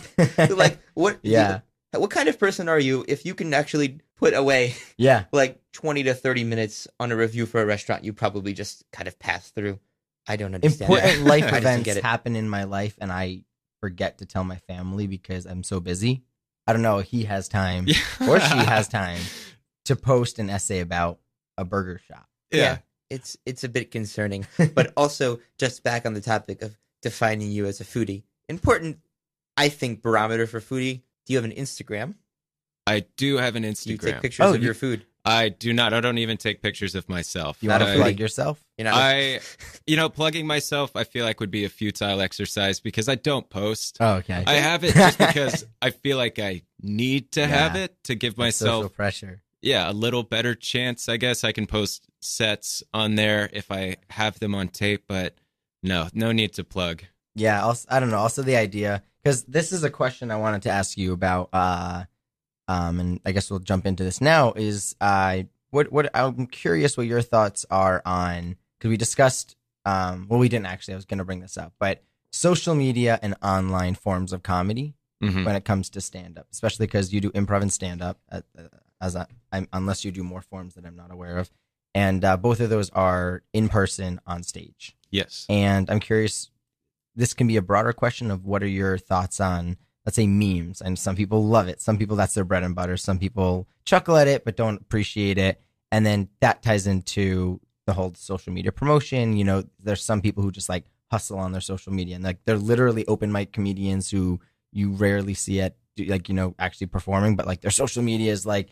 like 0.50 0.80
what 0.94 1.20
yeah, 1.22 1.60
what 1.92 2.12
kind 2.12 2.30
of 2.30 2.40
person 2.40 2.70
are 2.70 2.80
you 2.80 3.06
if 3.08 3.26
you 3.26 3.36
can 3.36 3.54
actually 3.54 4.00
put 4.16 4.34
away 4.34 4.76
yeah. 4.98 5.26
like 5.32 5.62
20 5.74 6.04
to 6.04 6.14
30 6.14 6.44
minutes 6.44 6.88
on 7.00 7.12
a 7.12 7.16
review 7.16 7.46
for 7.46 7.62
a 7.62 7.66
restaurant 7.66 8.04
you 8.04 8.14
probably 8.14 8.54
just 8.54 8.84
kind 8.92 9.08
of 9.08 9.20
pass 9.20 9.52
through 9.52 9.80
i 10.28 10.36
don't 10.36 10.54
understand 10.56 10.82
Important 10.90 11.18
that. 11.24 11.26
life 11.30 11.44
I 11.46 11.50
just 11.50 11.64
don't 11.64 11.72
events 11.82 11.86
get 11.96 12.04
happen 12.04 12.36
in 12.36 12.50
my 12.50 12.64
life, 12.66 12.98
and 13.00 13.12
I 13.12 13.44
forget 13.82 14.18
to 14.20 14.26
tell 14.26 14.44
my 14.44 14.58
family 14.68 15.08
because 15.08 15.46
I'm 15.46 15.64
so 15.64 15.80
busy. 15.80 16.24
I 16.66 16.74
don't 16.74 16.82
know. 16.82 17.00
He 17.00 17.24
has 17.26 17.48
time, 17.48 17.86
or 18.28 18.40
she 18.40 18.58
has 18.74 18.88
time, 18.88 19.20
to 19.86 19.96
post 19.96 20.40
an 20.40 20.50
essay 20.50 20.80
about 20.80 21.20
a 21.58 21.64
burger 21.64 22.00
shop. 22.08 22.28
Yeah. 22.52 22.80
it's 23.10 23.38
it's 23.46 23.64
a 23.64 23.70
bit 23.70 23.92
concerning 23.92 24.46
but 24.76 24.92
also 24.98 25.40
just 25.58 25.84
back 25.84 26.06
on 26.06 26.14
the 26.14 26.22
topic 26.22 26.62
of 26.62 26.78
defining 27.02 27.52
you 27.52 27.66
as 27.66 27.80
a 27.82 27.84
foodie 27.86 28.24
important 28.50 29.00
i 29.58 29.70
think 29.70 30.02
barometer 30.02 30.46
for 30.48 30.60
foodie 30.60 31.02
do 31.26 31.34
you 31.34 31.38
have 31.38 31.46
an 31.46 31.52
instagram 31.56 32.16
I 32.86 33.06
do 33.18 33.36
have 33.38 33.56
an 33.58 33.64
do 33.64 33.68
you 33.68 33.74
Instagram. 33.98 34.02
take 34.02 34.22
pictures 34.22 34.46
Oh, 34.46 34.54
of 34.54 34.60
you- 34.62 34.66
your 34.66 34.74
food 34.74 35.06
I 35.28 35.50
do 35.50 35.74
not. 35.74 35.94
I 35.94 36.00
don't 36.00 36.20
even 36.20 36.38
take 36.38 36.62
pictures 36.62 36.96
of 36.96 37.10
myself. 37.10 37.58
You 37.62 37.70
want 37.70 37.84
to 37.84 37.96
plug 37.96 38.18
yourself? 38.18 38.64
you 38.78 38.86
know 38.86 38.94
I, 38.94 39.42
you 39.88 39.98
know, 39.98 40.08
plugging 40.08 40.48
myself, 40.48 40.96
I 40.96 41.04
feel 41.04 41.26
like 41.26 41.42
would 41.42 41.52
be 41.52 41.66
a 41.66 41.70
futile 41.70 42.22
exercise 42.22 42.80
because 42.80 43.10
I 43.10 43.16
don't 43.16 43.50
post. 43.50 43.98
Oh, 44.00 44.16
okay. 44.16 44.44
I 44.48 44.54
have 44.54 44.86
it 44.86 44.94
just 44.96 45.18
because 45.18 45.66
I 45.82 45.90
feel 45.90 46.16
like 46.18 46.40
I 46.40 46.62
need 46.82 47.34
to 47.34 47.46
have 47.46 47.76
it 47.76 47.96
to 48.06 48.16
give 48.16 48.38
myself, 48.38 48.84
social 48.84 48.90
pressure. 48.90 49.42
yeah, 49.62 49.90
a 49.90 49.94
little 49.94 50.24
better 50.24 50.56
chance. 50.56 51.10
I 51.10 51.18
guess 51.18 51.44
I 51.44 51.52
can 51.52 51.68
post 51.68 52.08
sets 52.22 52.82
on 52.94 53.16
there 53.16 53.50
if 53.52 53.70
I 53.70 53.98
have 54.10 54.40
them 54.40 54.56
on 54.56 54.70
tape, 54.70 55.04
but 55.10 55.36
no, 55.84 56.08
no 56.14 56.32
need 56.32 56.54
to 56.54 56.64
plug. 56.64 57.04
Yeah, 57.36 57.64
also, 57.64 57.86
I 57.92 58.00
don't 58.00 58.12
know. 58.12 58.18
Also, 58.18 58.44
the 58.44 58.56
idea 58.56 59.04
because 59.22 59.44
this 59.44 59.74
is 59.74 59.84
a 59.84 59.90
question 59.90 60.32
I 60.32 60.38
wanted 60.38 60.62
to 60.64 60.70
ask 60.70 60.98
you 60.98 61.12
about. 61.12 61.50
Uh, 61.52 62.06
um, 62.68 63.00
and 63.00 63.20
I 63.26 63.32
guess 63.32 63.50
we'll 63.50 63.60
jump 63.60 63.86
into 63.86 64.04
this 64.04 64.22
now. 64.22 64.54
Is 64.54 64.96
uh, 65.02 65.44
what 65.72 65.92
what 65.92 66.10
I'm 66.14 66.48
curious 66.48 66.98
what 66.98 67.08
your 67.08 67.22
thoughts 67.22 67.66
are 67.70 68.02
on 68.06 68.56
because 68.78 68.90
we 68.90 68.98
discussed. 68.98 69.56
Um, 69.86 70.28
well, 70.30 70.40
we 70.40 70.50
didn't 70.50 70.66
actually. 70.66 70.96
I 70.96 70.98
was 70.98 71.06
going 71.06 71.20
to 71.20 71.26
bring 71.26 71.40
this 71.40 71.58
up, 71.58 71.74
but 71.80 72.04
social 72.32 72.76
media 72.76 73.20
and 73.22 73.36
online 73.42 73.96
forms 73.96 74.34
of 74.34 74.44
comedy 74.44 74.94
Mhm. 75.24 75.46
when 75.46 75.56
it 75.56 75.66
comes 75.66 75.90
to 75.92 76.02
stand 76.02 76.38
up, 76.38 76.46
especially 76.52 76.86
because 76.86 77.12
you 77.12 77.20
do 77.22 77.32
improv 77.32 77.62
and 77.64 77.74
stand 77.74 78.04
up. 78.04 78.20
Uh, 78.32 78.42
as 79.02 79.16
I, 79.16 79.26
I'm, 79.52 79.68
unless 79.74 80.06
you 80.06 80.12
do 80.12 80.24
more 80.24 80.42
forms 80.44 80.76
that 80.76 80.86
I'm 80.86 80.96
not 80.96 81.12
aware 81.12 81.38
of, 81.38 81.50
and 81.96 82.24
uh, 82.24 82.38
both 82.38 82.60
of 82.60 82.70
those 82.70 82.90
are 82.92 83.42
in 83.54 83.68
person 83.70 84.20
on 84.28 84.44
stage. 84.44 84.96
Yes. 85.10 85.46
And 85.50 85.90
I'm 85.90 86.00
curious, 86.00 86.52
this 87.16 87.34
can 87.34 87.48
be 87.48 87.58
a 87.58 87.62
broader 87.64 87.94
question 87.94 88.30
of 88.30 88.46
what 88.46 88.62
are 88.62 88.68
your 88.68 88.98
thoughts 89.00 89.40
on, 89.40 89.78
let's 90.08 90.16
say, 90.16 90.26
memes? 90.26 90.80
And 90.82 90.98
some 90.98 91.18
people 91.18 91.44
love 91.44 91.68
it. 91.68 91.82
Some 91.82 91.98
people, 91.98 92.16
that's 92.16 92.34
their 92.34 92.46
bread 92.46 92.64
and 92.64 92.74
butter. 92.74 92.96
Some 92.96 93.20
people 93.20 93.68
chuckle 93.84 94.16
at 94.16 94.30
it, 94.30 94.46
but 94.46 94.56
don't 94.56 94.80
appreciate 94.80 95.38
it. 95.38 95.62
And 95.92 96.06
then 96.06 96.30
that 96.40 96.64
ties 96.64 96.88
into 96.88 97.60
the 97.86 97.92
whole 97.92 98.14
social 98.16 98.54
media 98.54 98.72
promotion. 98.72 99.36
You 99.36 99.44
know, 99.44 99.64
there's 99.84 100.02
some 100.02 100.22
people 100.22 100.44
who 100.44 100.52
just 100.52 100.70
like 100.70 100.86
hustle 101.12 101.38
on 101.38 101.52
their 101.52 101.60
social 101.60 101.92
media 101.92 102.16
and 102.16 102.24
like 102.24 102.38
they're 102.46 102.56
literally 102.58 103.06
open 103.06 103.34
mic 103.34 103.52
comedians 103.52 104.10
who 104.10 104.40
you 104.72 104.92
rarely 104.92 105.34
see 105.34 105.60
at 105.60 105.76
like, 105.98 106.30
you 106.30 106.36
know, 106.36 106.56
actually 106.58 106.88
performing, 106.88 107.36
but 107.36 107.46
like 107.46 107.60
their 107.60 107.70
social 107.70 108.02
media 108.02 108.32
is 108.32 108.46
like, 108.46 108.70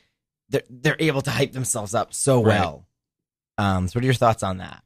they're, 0.48 0.63
they're 0.70 0.96
able 1.00 1.22
to 1.22 1.32
hype 1.32 1.51
themselves 1.51 1.94
up 1.94 2.13
so 2.13 2.42
Right. 2.42 2.60
well. 2.60 2.88
Um, 3.58 3.89
so 3.89 3.98
what 3.98 4.04
are 4.04 4.06
your 4.06 4.13
thoughts 4.13 4.42
on 4.42 4.60
that? 4.60 4.84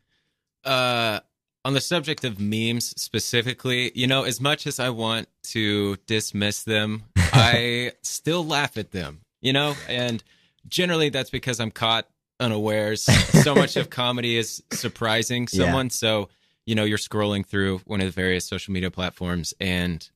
Uh, 0.64 1.20
on 1.66 1.74
the 1.74 1.82
subject 1.82 2.24
of 2.24 2.40
memes 2.40 2.94
specifically, 3.02 3.92
you 3.94 4.08
know, 4.08 4.24
as 4.24 4.40
much 4.40 4.66
as 4.66 4.80
I 4.80 4.90
want 4.90 5.28
to 5.52 5.98
dismiss 6.08 6.64
them, 6.64 7.04
I 7.18 7.92
still 8.02 8.46
laugh 8.46 8.78
at 8.78 8.92
them, 8.92 9.22
you 9.42 9.54
know, 9.54 9.76
and 9.88 10.24
generally 10.68 11.10
that's 11.10 11.30
because 11.30 11.60
I'm 11.60 11.72
caught 11.72 12.08
unawares. 12.40 13.02
so 13.04 13.54
much 13.56 13.76
of 13.76 13.90
comedy 14.02 14.38
is 14.38 14.64
surprising 14.72 15.48
Yeah. 15.52 15.66
someone. 15.66 15.90
So, 15.90 16.30
you 16.66 16.76
know, 16.76 16.86
you're 16.86 16.98
scrolling 16.98 17.46
through 17.46 17.80
one 17.86 18.00
of 18.00 18.06
the 18.08 18.12
various 18.12 18.46
social 18.46 18.72
media 18.74 18.90
platforms 18.92 19.54
and, 19.60 20.08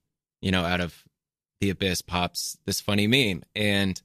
you 0.41 0.51
know, 0.51 0.63
out 0.63 0.79
of 0.81 1.03
the 1.59 1.69
abyss 1.71 2.01
pops 2.01 2.57
this 2.65 2.79
funny 2.79 3.07
meme. 3.07 3.43
And 3.55 4.01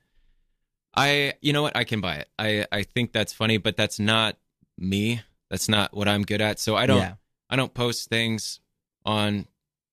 I, 0.95 1.35
you 1.41 1.53
know 1.53 1.63
what? 1.63 1.77
I 1.77 1.85
can 1.85 2.01
buy 2.01 2.17
it. 2.17 2.29
I, 2.39 2.67
I 2.73 2.83
think 2.83 3.13
that's 3.13 3.33
funny, 3.33 3.59
but 3.59 3.77
that's 3.77 4.01
not 4.01 4.37
me. 4.77 5.21
That's 5.51 5.69
not 5.69 5.95
what 5.95 6.09
I'm 6.09 6.23
good 6.23 6.41
at. 6.41 6.59
So 6.59 6.75
I 6.77 6.87
don't 6.87 6.99
Yeah. 6.99 7.15
I 7.51 7.57
don't 7.57 7.73
post 7.75 8.09
things 8.09 8.61
on 9.05 9.47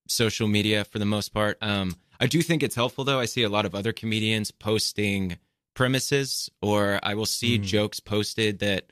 social 0.07 0.47
media 0.47 0.83
for 0.85 0.99
the 0.99 1.05
most 1.05 1.29
part. 1.33 1.57
Um, 1.61 1.95
I 2.19 2.27
do 2.27 2.41
think 2.41 2.63
it's 2.63 2.75
helpful 2.75 3.03
though. 3.03 3.19
I 3.19 3.25
see 3.25 3.43
a 3.43 3.49
lot 3.49 3.65
of 3.65 3.73
other 3.75 3.93
comedians 3.93 4.51
posting 4.51 5.37
premises, 5.73 6.49
or 6.61 6.99
I 7.03 7.13
will 7.15 7.25
see 7.25 7.57
Mhm. 7.59 7.63
jokes 7.63 7.99
posted 7.99 8.59
that 8.59 8.91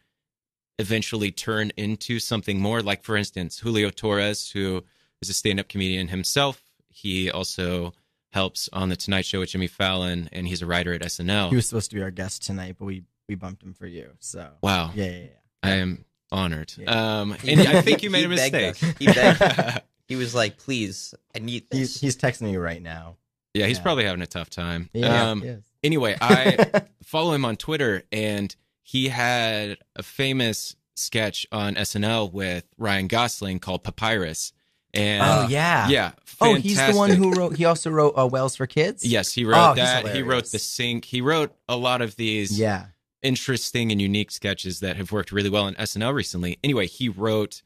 eventually 0.79 1.31
turn 1.31 1.71
into 1.77 2.19
something 2.19 2.59
more. 2.59 2.81
Like 2.81 3.03
for 3.03 3.15
instance, 3.15 3.59
Julio 3.59 3.89
Torres, 3.89 4.49
who 4.51 4.83
is 5.21 5.29
a 5.29 5.33
stand-up 5.33 5.69
comedian 5.69 6.07
himself. 6.09 6.61
He 6.89 7.29
also 7.31 7.93
helps 8.31 8.67
on 8.73 8.89
the 8.89 8.95
Tonight 8.95 9.25
Show 9.25 9.39
with 9.39 9.49
Jimmy 9.49 9.67
Fallon, 9.67 10.27
and 10.31 10.47
he's 10.47 10.61
a 10.61 10.65
writer 10.65 10.93
at 10.93 11.01
SNL. 11.03 11.49
He 11.49 11.55
was 11.55 11.67
supposed 11.67 11.91
to 11.91 11.95
be 11.95 12.01
our 12.01 12.11
guest 12.11 12.43
tonight, 12.43 12.75
but 12.79 12.85
we 12.85 13.03
we 13.29 13.35
bumped 13.35 13.63
him 13.63 13.73
for 13.73 13.87
you. 13.87 14.09
So 14.19 14.51
wow, 14.61 14.91
yeah, 14.95 15.05
yeah, 15.05 15.17
yeah. 15.17 15.27
I 15.63 15.69
am 15.75 16.03
honored. 16.33 16.73
Yeah. 16.77 17.19
Um, 17.21 17.35
and 17.47 17.61
I 17.61 17.81
think 17.81 18.03
you 18.03 18.09
made 18.09 18.25
a 18.25 18.29
He 18.29 18.35
begged 18.35 18.53
mistake. 18.81 18.83
us. 18.91 18.97
He 18.99 19.05
begged. 19.05 19.81
he 20.07 20.15
was 20.17 20.35
like 20.35 20.57
please 20.57 21.13
i 21.33 21.39
need 21.39 21.63
He's 21.71 21.93
this 21.93 22.01
he's 22.01 22.17
texting 22.17 22.51
you 22.51 22.59
right 22.59 22.81
now. 22.81 23.15
Yeah, 23.53 23.67
he's 23.67 23.77
Yeah. 23.77 23.83
probably 23.83 24.03
having 24.05 24.21
a 24.21 24.27
tough 24.27 24.49
time. 24.49 24.89
Yeah. 24.93 25.29
Um, 25.31 25.43
yes. 25.43 25.59
Anyway, 25.83 26.17
I 26.21 26.83
follow 27.03 27.33
him 27.33 27.45
on 27.45 27.55
Twitter, 27.55 28.03
and 28.11 28.53
he 28.81 29.09
had 29.09 29.77
a 29.95 30.01
famous 30.03 30.75
sketch 30.95 31.45
on 31.51 31.75
SNL 31.75 32.31
with 32.33 32.65
Ryan 32.77 33.07
Gosling 33.07 33.59
called 33.59 33.83
Papyrus. 33.83 34.53
And 34.95 35.23
oh 35.23 35.47
yeah. 35.49 35.87
yeah, 35.87 36.11
Oh, 36.39 36.53
he's 36.55 36.77
the 36.77 36.93
one 36.93 37.09
who 37.11 37.31
wrote. 37.33 37.55
He 37.55 37.65
also 37.65 37.89
wrote 37.89 38.13
uh, 38.17 38.27
Wells 38.27 38.55
for 38.55 38.67
Kids. 38.67 39.03
Yes, 39.05 39.31
he 39.33 39.43
wrote 39.45 39.71
Oh, 39.71 39.73
that. 39.75 40.15
He 40.15 40.21
wrote 40.21 40.51
the 40.51 40.59
sync. 40.59 41.05
He 41.05 41.21
wrote 41.21 41.51
a 41.67 41.75
lot 41.75 42.01
of 42.01 42.15
these 42.15 42.57
Yeah. 42.59 42.85
Interesting 43.23 43.91
and 43.91 44.01
unique 44.01 44.31
sketches 44.31 44.79
that 44.81 44.97
have 44.97 45.11
worked 45.11 45.31
really 45.31 45.49
well 45.49 45.67
in 45.67 45.75
SNL 45.75 46.13
recently. 46.13 46.59
Anyway, 46.63 46.87
he 46.87 47.09
wrote 47.09 47.63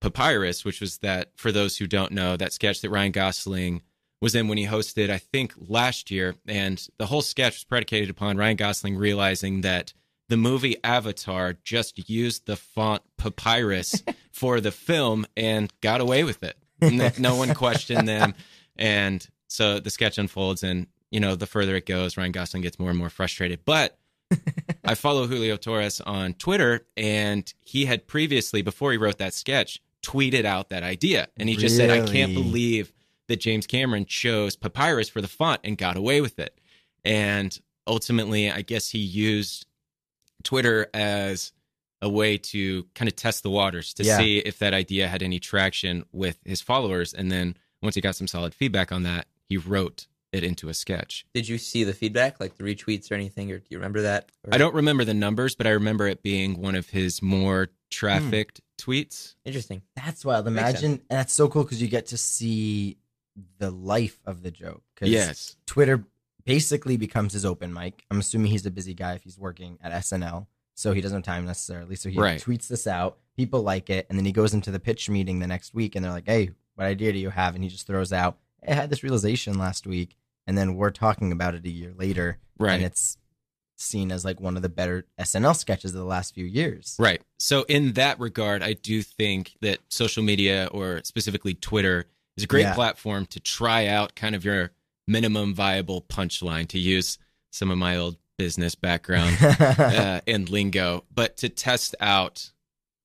Papyrus, 0.00 0.64
which 0.64 0.80
was 0.80 0.98
that, 0.98 1.30
for 1.36 1.50
those 1.50 1.78
who 1.78 1.86
don't 1.86 2.12
know, 2.12 2.36
that 2.36 2.52
sketch 2.52 2.80
that 2.82 2.90
Ryan 2.90 3.12
Gosling 3.12 3.82
was 4.20 4.34
in 4.34 4.48
when 4.48 4.58
he 4.58 4.66
hosted, 4.66 5.10
I 5.10 5.18
think, 5.18 5.54
last 5.56 6.10
year. 6.10 6.34
And 6.46 6.84
the 6.98 7.06
whole 7.06 7.22
sketch 7.22 7.54
was 7.54 7.64
predicated 7.64 8.10
upon 8.10 8.36
Ryan 8.36 8.56
Gosling 8.56 8.96
realizing 8.96 9.62
that 9.62 9.92
the 10.28 10.36
movie 10.36 10.76
Avatar 10.84 11.54
just 11.64 12.08
used 12.08 12.46
the 12.46 12.56
font 12.56 13.02
Papyrus 13.16 14.02
for 14.32 14.60
the 14.60 14.72
film 14.72 15.26
and 15.36 15.72
got 15.80 16.00
away 16.00 16.24
with 16.24 16.42
it. 16.42 16.56
No, 16.80 17.10
no 17.18 17.36
one 17.36 17.54
questioned 17.54 18.06
them. 18.06 18.34
And 18.76 19.26
so 19.48 19.80
the 19.80 19.90
sketch 19.90 20.18
unfolds, 20.18 20.62
and, 20.62 20.86
you 21.10 21.18
know, 21.18 21.34
the 21.34 21.46
further 21.46 21.74
it 21.76 21.86
goes, 21.86 22.16
Ryan 22.16 22.32
Gosling 22.32 22.62
gets 22.62 22.78
more 22.78 22.90
and 22.90 22.98
more 22.98 23.10
frustrated. 23.10 23.60
But 23.64 23.98
I 24.84 24.94
follow 24.94 25.26
Julio 25.26 25.56
Torres 25.56 26.00
on 26.00 26.34
Twitter, 26.34 26.86
and 26.96 27.52
he 27.60 27.84
had 27.84 28.06
previously, 28.06 28.62
before 28.62 28.92
he 28.92 28.98
wrote 28.98 29.18
that 29.18 29.34
sketch, 29.34 29.80
tweeted 30.02 30.44
out 30.44 30.70
that 30.70 30.82
idea. 30.82 31.28
And 31.36 31.48
he 31.48 31.56
just 31.56 31.76
said, 31.76 31.90
I 31.90 32.06
can't 32.06 32.34
believe 32.34 32.92
that 33.28 33.40
James 33.40 33.66
Cameron 33.66 34.06
chose 34.06 34.56
Papyrus 34.56 35.08
for 35.08 35.20
the 35.20 35.28
font 35.28 35.60
and 35.64 35.76
got 35.76 35.96
away 35.96 36.20
with 36.20 36.38
it. 36.38 36.58
And 37.04 37.58
ultimately, 37.86 38.50
I 38.50 38.62
guess 38.62 38.88
he 38.90 38.98
used 38.98 39.66
Twitter 40.44 40.88
as 40.94 41.52
a 42.00 42.08
way 42.08 42.38
to 42.38 42.84
kind 42.94 43.08
of 43.08 43.16
test 43.16 43.42
the 43.42 43.50
waters 43.50 43.92
to 43.94 44.04
Yeah. 44.04 44.18
see 44.18 44.38
if 44.38 44.58
that 44.60 44.72
idea 44.72 45.08
had 45.08 45.22
any 45.22 45.40
traction 45.40 46.04
with 46.12 46.38
his 46.44 46.60
followers. 46.60 47.12
And 47.12 47.30
then 47.30 47.56
once 47.82 47.96
he 47.96 48.00
got 48.00 48.14
some 48.16 48.28
solid 48.28 48.54
feedback 48.54 48.92
on 48.92 49.02
that, 49.02 49.26
he 49.48 49.56
wrote 49.56 50.06
it 50.32 50.44
into 50.44 50.68
a 50.68 50.74
sketch. 50.74 51.24
Did 51.34 51.48
you 51.48 51.58
see 51.58 51.84
the 51.84 51.92
feedback, 51.94 52.38
like 52.40 52.56
the 52.56 52.64
retweets 52.64 53.10
or 53.10 53.14
anything, 53.14 53.50
or 53.50 53.58
do 53.58 53.64
you 53.70 53.78
remember 53.78 54.02
that? 54.02 54.30
Or- 54.44 54.54
I 54.54 54.58
don't 54.58 54.74
remember 54.74 55.04
the 55.04 55.14
numbers, 55.14 55.54
but 55.54 55.66
I 55.66 55.70
remember 55.70 56.06
it 56.06 56.22
being 56.22 56.60
one 56.60 56.74
of 56.74 56.90
his 56.90 57.22
more 57.22 57.68
trafficked 57.90 58.60
tweets. 58.78 59.34
Interesting. 59.44 59.82
That's 59.96 60.24
wild. 60.24 60.46
Imagine, 60.46 60.92
and 60.92 61.18
that's 61.18 61.32
so 61.32 61.48
cool 61.48 61.62
because 61.64 61.80
you 61.80 61.88
get 61.88 62.06
to 62.08 62.16
see 62.18 62.98
the 63.58 63.70
life 63.70 64.20
of 64.26 64.42
the 64.42 64.50
joke. 64.50 64.82
'Cause 64.96 65.08
Yes. 65.08 65.56
Twitter 65.66 66.04
basically 66.44 66.96
becomes 66.96 67.32
his 67.32 67.44
open 67.44 67.72
mic. 67.72 68.04
I'm 68.10 68.18
assuming 68.20 68.50
he's 68.50 68.66
a 68.66 68.70
busy 68.70 68.94
guy 68.94 69.14
if 69.14 69.22
he's 69.22 69.38
working 69.38 69.78
at 69.82 69.92
SNL, 69.92 70.48
so 70.74 70.92
he 70.92 71.00
doesn't 71.00 71.18
have 71.26 71.34
time 71.34 71.44
necessarily. 71.46 71.94
So 71.96 72.08
he 72.10 72.18
Right. 72.18 72.40
tweets 72.40 72.68
this 72.68 72.86
out. 72.86 73.18
People 73.36 73.62
like 73.62 73.88
it, 73.90 74.06
and 74.08 74.18
then 74.18 74.24
he 74.26 74.32
goes 74.32 74.52
into 74.54 74.70
the 74.70 74.80
pitch 74.80 75.08
meeting 75.08 75.38
the 75.38 75.46
next 75.46 75.72
week, 75.74 75.94
and 75.94 76.04
they're 76.04 76.12
like, 76.12 76.26
"Hey, 76.26 76.50
what 76.74 76.86
idea 76.86 77.12
do 77.12 77.18
you 77.18 77.30
have?" 77.30 77.54
And 77.54 77.62
he 77.62 77.70
just 77.70 77.86
throws 77.86 78.12
out, 78.12 78.34
"Hey, 78.34 78.38
"I 78.66 78.74
had 78.74 78.90
this 78.90 79.02
realization 79.02 79.58
last 79.58 79.86
week," 79.86 80.16
and 80.46 80.56
then 80.56 80.74
we're 80.76 80.90
talking 80.90 81.32
about 81.32 81.54
it 81.54 81.64
a 81.64 81.70
year 81.70 81.92
later, 81.96 82.38
Right. 82.58 82.74
and 82.74 82.84
it's 82.84 83.16
seen 83.76 84.10
as 84.10 84.24
like 84.24 84.40
one 84.40 84.56
of 84.56 84.62
the 84.62 84.68
better 84.68 85.06
SNL 85.18 85.54
sketches 85.54 85.92
of 85.92 85.98
the 85.98 86.04
last 86.04 86.34
few 86.34 86.44
years. 86.44 86.96
Right. 86.98 87.22
So 87.38 87.62
in 87.68 87.92
that 87.92 88.18
regard, 88.18 88.60
I 88.62 88.72
do 88.72 89.02
think 89.02 89.52
that 89.60 89.78
social 89.88 90.22
media 90.24 90.68
or 90.72 91.00
specifically 91.04 91.54
Twitter 91.54 92.06
is 92.36 92.42
a 92.42 92.48
great 92.48 92.62
Yeah. 92.62 92.74
platform 92.74 93.26
to 93.26 93.38
try 93.38 93.86
out 93.86 94.16
kind 94.16 94.34
of 94.34 94.44
your 94.44 94.72
minimum 95.06 95.54
viable 95.54 96.02
punchline 96.02 96.66
to 96.68 96.78
use 96.78 97.18
some 97.52 97.70
of 97.70 97.78
my 97.78 97.96
old 97.96 98.16
business 98.36 98.74
background 98.74 99.36
uh, 99.40 100.20
and 100.26 100.48
lingo, 100.48 101.04
but 101.14 101.36
to 101.36 101.48
test 101.48 101.94
out 102.00 102.50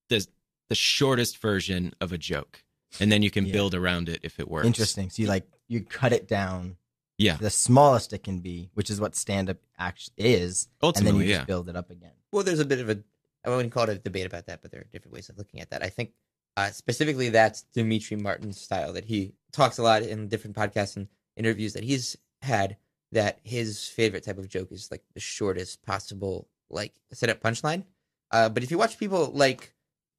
the 0.08 0.26
the 0.70 0.74
shortest 0.74 1.38
version 1.38 1.92
of 2.00 2.10
a 2.12 2.18
joke. 2.18 2.63
And 3.00 3.10
then 3.10 3.22
you 3.22 3.30
can 3.30 3.46
Yeah. 3.46 3.52
build 3.52 3.74
around 3.74 4.08
it 4.08 4.20
if 4.22 4.38
it 4.40 4.48
works. 4.48 4.66
Interesting. 4.66 5.10
So 5.10 5.22
you 5.22 5.28
like 5.28 5.46
you 5.68 5.80
cut 5.82 6.12
it 6.12 6.28
down 6.28 6.76
Yeah. 7.18 7.36
the 7.36 7.50
smallest 7.50 8.12
it 8.12 8.22
can 8.22 8.40
be, 8.40 8.70
which 8.74 8.90
is 8.90 9.00
what 9.00 9.14
stand 9.16 9.48
up 9.50 9.56
actually 9.78 10.14
is, 10.18 10.64
and 10.64 10.70
then 10.82 10.86
Ultimately, 10.88 11.24
you 11.24 11.30
yeah. 11.30 11.36
just 11.38 11.46
build 11.46 11.68
it 11.68 11.76
up 11.76 11.90
again. 11.90 12.12
Well, 12.32 12.42
there's 12.44 12.60
a 12.60 12.64
bit 12.64 12.80
of 12.80 12.88
a 12.90 13.02
I 13.44 13.50
wouldn't 13.50 13.72
call 13.74 13.84
it 13.84 13.90
a 13.90 13.98
debate 13.98 14.24
about 14.26 14.46
that, 14.46 14.62
but 14.62 14.70
there 14.70 14.80
are 14.80 14.86
different 14.92 15.12
ways 15.12 15.28
of 15.28 15.36
looking 15.36 15.60
at 15.60 15.68
that. 15.70 15.82
I 15.82 15.90
think 15.90 16.12
uh, 16.56 16.70
specifically 16.70 17.28
that's 17.30 17.62
Demetri 17.74 18.16
Martin's 18.16 18.60
style 18.60 18.92
that 18.94 19.04
he 19.04 19.34
talks 19.52 19.76
a 19.78 19.82
lot 19.82 20.02
in 20.02 20.28
different 20.28 20.56
podcasts 20.56 20.96
and 20.96 21.08
interviews 21.36 21.72
that 21.74 21.84
he's 21.84 22.16
had. 22.42 22.76
That 23.12 23.38
his 23.44 23.86
favorite 23.86 24.24
type 24.24 24.38
of 24.38 24.48
joke 24.48 24.72
is 24.72 24.90
like 24.90 25.04
the 25.14 25.20
shortest 25.20 25.82
possible 25.82 26.48
like 26.70 26.94
setup 27.12 27.40
punchline. 27.40 27.84
Uh, 28.32 28.48
but 28.48 28.62
if 28.64 28.70
you 28.72 28.78
watch 28.78 28.98
people 28.98 29.26
like, 29.32 29.72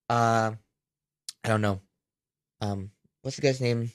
uh, 0.09 0.51
I 1.43 1.47
don't 1.49 1.61
know, 1.61 1.81
um, 2.61 2.91
what's 3.21 3.35
the 3.37 3.41
guy's 3.41 3.61
name? 3.61 3.91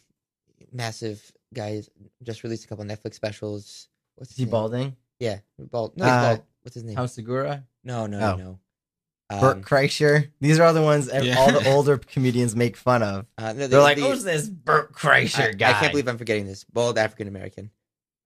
Massive 0.72 1.32
guy 1.54 1.82
just 2.22 2.42
released 2.42 2.64
a 2.64 2.68
couple 2.68 2.84
Netflix 2.84 3.14
specials. 3.14 3.88
What's 4.16 4.30
Is 4.32 4.36
his 4.36 4.38
he 4.38 4.44
name? 4.44 4.50
balding? 4.50 4.96
Yeah, 5.18 5.38
bald. 5.58 5.96
No, 5.96 6.04
he's 6.04 6.12
Uh, 6.12 6.22
bald. 6.36 6.42
What's 6.62 6.74
his 6.74 6.84
name? 6.84 6.96
Tom 6.96 7.08
Segura? 7.08 7.64
No, 7.84 8.06
no, 8.06 8.18
Oh. 8.20 8.36
no. 8.36 8.58
Bert 9.40 9.56
Um, 9.58 9.62
Kreischer? 9.64 10.30
These 10.40 10.58
are 10.58 10.64
all 10.64 10.74
the 10.74 10.82
ones 10.82 11.08
Yeah. 11.12 11.36
all 11.38 11.52
the 11.52 11.68
older 11.72 11.96
comedians 11.98 12.56
make 12.56 12.76
fun 12.76 13.02
of. 13.02 13.26
uh, 13.38 13.52
no, 13.52 13.60
the- 13.60 13.68
They're 13.68 13.80
like, 13.80 13.96
the- 13.96 14.02
who's 14.08 14.24
this 14.24 14.48
Bert 14.48 14.92
Kreischer 14.92 15.50
I, 15.50 15.52
guy? 15.52 15.70
I 15.70 15.72
can't 15.74 15.92
believe 15.92 16.08
I'm 16.08 16.18
forgetting 16.18 16.46
this. 16.46 16.64
Bald 16.64 16.98
African 16.98 17.28
American. 17.28 17.70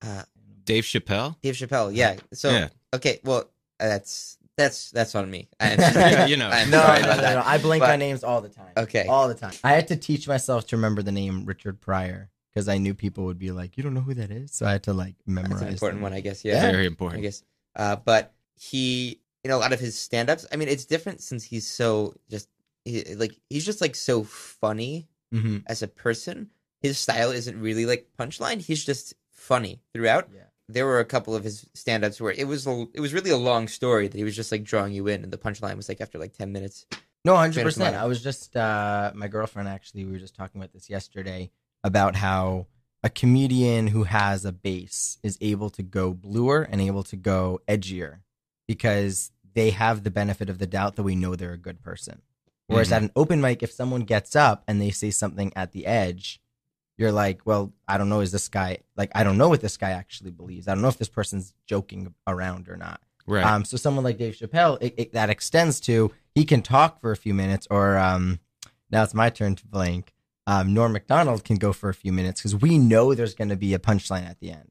Uh, 0.03 0.23
Dave 0.64 0.85
Chappelle? 0.85 1.37
Dave 1.43 1.55
Chappelle. 1.57 1.95
Yeah. 1.95 2.17
So 2.33 2.50
Yeah. 2.50 2.69
okay, 2.95 3.21
well, 3.23 3.41
uh, 3.81 3.88
that's 3.88 4.38
that's 4.56 4.90
that's 4.90 5.14
on 5.14 5.30
me. 5.30 5.49
I, 5.61 6.26
You 6.26 6.37
know. 6.37 6.49
I'm 6.49 6.70
No, 6.70 6.80
sorry 6.80 7.00
no, 7.00 7.06
about 7.06 7.16
no, 7.16 7.23
that. 7.23 7.34
no, 7.37 7.42
I 7.44 7.58
blank 7.58 7.80
But- 7.82 7.90
on 7.90 7.99
names 7.99 8.23
all 8.25 8.40
the 8.40 8.49
time. 8.49 8.73
Okay. 8.76 9.06
All 9.06 9.28
the 9.28 9.34
time. 9.34 9.52
I 9.64 9.73
had 9.73 9.88
to 9.88 9.96
teach 9.96 10.28
myself 10.28 10.66
to 10.68 10.76
remember 10.76 11.02
the 11.02 11.12
name 11.12 11.44
Richard 11.44 11.80
Pryor 11.80 12.30
because 12.52 12.68
I 12.68 12.78
knew 12.78 12.94
people 12.94 13.25
would 13.25 13.38
be 13.38 13.50
like, 13.50 13.76
you 13.76 13.82
don't 13.82 13.94
know 13.94 14.00
who 14.00 14.14
that 14.14 14.30
is? 14.30 14.52
So 14.52 14.66
I 14.66 14.73
had 14.73 14.84
to 14.84 14.92
like 14.92 15.16
memorize 15.26 15.50
That's 15.61 15.62
an 15.62 15.68
important 15.75 15.97
them. 15.99 16.02
one, 16.04 16.12
I 16.12 16.21
guess. 16.21 16.45
Yeah. 16.45 16.60
Very 16.71 16.86
important. 16.86 17.21
I 17.21 17.23
guess. 17.23 17.43
Uh, 17.75 17.97
but 17.97 18.32
he, 18.56 19.21
in 19.43 19.50
a 19.50 19.56
lot 19.58 19.73
of 19.73 19.80
his 19.80 19.99
stand-ups, 19.99 20.47
I 20.52 20.56
mean, 20.56 20.69
it's 20.69 20.84
different 20.84 21.21
since 21.21 21.43
he's 21.43 21.67
so 21.67 22.14
just 22.30 22.49
he, 22.84 23.14
like 23.17 23.32
he's 23.50 23.64
just 23.67 23.80
like 23.80 23.95
so 23.97 24.23
funny 24.25 25.08
Mhm. 25.34 25.64
as 25.67 25.82
a 25.82 25.88
person. 25.88 26.50
His 26.80 26.99
style 26.99 27.30
isn't 27.32 27.58
really 27.60 27.86
like 27.86 28.06
punchline. 28.19 28.60
He's 28.60 28.84
just 28.84 29.14
funny 29.32 29.80
throughout. 29.93 30.28
Yeah. 30.32 30.43
There 30.69 30.87
were 30.87 30.99
a 31.00 31.05
couple 31.05 31.35
of 31.35 31.45
his 31.45 31.67
stand-ups 31.75 32.21
where 32.21 32.33
it 32.33 32.47
was 32.47 32.67
a, 32.67 32.87
it 32.95 33.00
was 33.00 33.13
really 33.13 33.31
a 33.31 33.37
long 33.37 33.69
story 33.69 34.09
that 34.09 34.17
he 34.17 34.25
was 34.25 34.35
just 34.37 34.50
like 34.50 34.65
drawing 34.65 34.93
you 34.93 35.07
in 35.09 35.23
and 35.23 35.33
the 35.33 35.39
punchline 35.39 35.77
was 35.77 35.89
like 35.89 36.00
after 36.00 36.19
like 36.19 36.33
10 36.33 36.53
minutes 36.53 36.87
No, 37.25 37.35
100% 37.35 37.95
I 37.95 38.05
was 38.07 38.23
just 38.23 38.57
uh, 38.57 39.13
my 39.15 39.29
girlfriend 39.29 39.69
actually. 39.69 40.05
We 40.05 40.13
were 40.13 40.19
just 40.19 40.35
talking 40.35 40.61
about 40.61 40.73
this 40.73 40.89
yesterday 40.91 41.50
about 41.83 42.17
how 42.17 42.67
a 43.03 43.11
comedian 43.11 43.89
who 43.89 44.05
has 44.05 44.45
a 44.47 44.53
base 44.53 45.19
is 45.23 45.37
able 45.41 45.69
to 45.71 45.83
go 45.83 46.13
bluer 46.15 46.63
and 46.63 46.81
able 46.81 47.03
to 47.05 47.17
go 47.17 47.61
edgier 47.69 48.21
because 48.67 49.31
they 49.55 49.71
have 49.71 50.03
the 50.05 50.11
benefit 50.11 50.49
of 50.49 50.59
the 50.59 50.67
doubt 50.67 50.97
that 50.97 51.03
we 51.03 51.15
know 51.15 51.37
they're 51.37 51.53
a 51.53 51.59
good 51.59 51.83
person. 51.83 52.23
Whereas 52.67 52.89
Mhm. 52.89 52.97
at 52.97 53.03
an 53.03 53.11
open 53.15 53.41
mic, 53.43 53.63
if 53.63 53.71
someone 53.71 54.03
gets 54.03 54.35
up 54.35 54.65
and 54.67 54.81
they 54.81 54.91
say 54.91 55.11
something 55.11 55.53
at 55.55 55.73
the 55.73 55.85
edge, 55.87 56.41
you're 56.97 57.13
like, 57.13 57.41
well, 57.45 57.73
I 57.89 57.99
don't 57.99 58.09
know. 58.09 58.21
Is 58.21 58.33
this 58.33 58.49
guy 58.49 58.78
like? 58.97 59.11
I 59.15 59.25
don't 59.25 59.39
know 59.39 59.49
what 59.49 59.61
this 59.61 59.76
guy 59.76 59.91
actually 59.91 60.30
believes. 60.30 60.69
I 60.69 60.75
don't 60.75 60.83
know 60.83 60.89
if 60.89 60.99
this 60.99 61.09
person's 61.09 61.54
joking 61.67 62.15
around 62.26 62.69
or 62.69 62.76
not. 62.76 63.00
Right. 63.26 63.45
Um, 63.45 63.65
so 63.65 63.76
someone 63.76 64.04
like 64.04 64.19
Dave 64.19 64.35
Chappelle, 64.35 64.78
it, 64.83 64.95
it, 64.97 65.13
that 65.15 65.30
extends 65.30 65.80
to 65.80 66.13
he 66.35 66.45
can 66.45 66.63
talk 66.63 67.00
for 67.00 67.11
a 67.11 67.17
few 67.17 67.33
minutes, 67.35 67.67
or 67.71 67.97
um, 67.99 68.39
now 68.91 69.02
it's 69.02 69.15
my 69.15 69.30
turn 69.30 69.54
to 69.57 69.67
blank. 69.67 70.13
Um, 70.47 70.75
Norm 70.75 70.93
Macdonald 70.93 71.43
can 71.43 71.57
go 71.57 71.73
for 71.73 71.89
a 71.89 71.95
few 71.95 72.13
minutes 72.13 72.41
because 72.43 72.54
we 72.54 72.76
know 72.78 73.15
there's 73.15 73.35
going 73.35 73.49
to 73.49 73.57
be 73.57 73.73
a 73.73 73.78
punchline 73.78 74.28
at 74.28 74.41
the 74.41 74.50
end. 74.50 74.69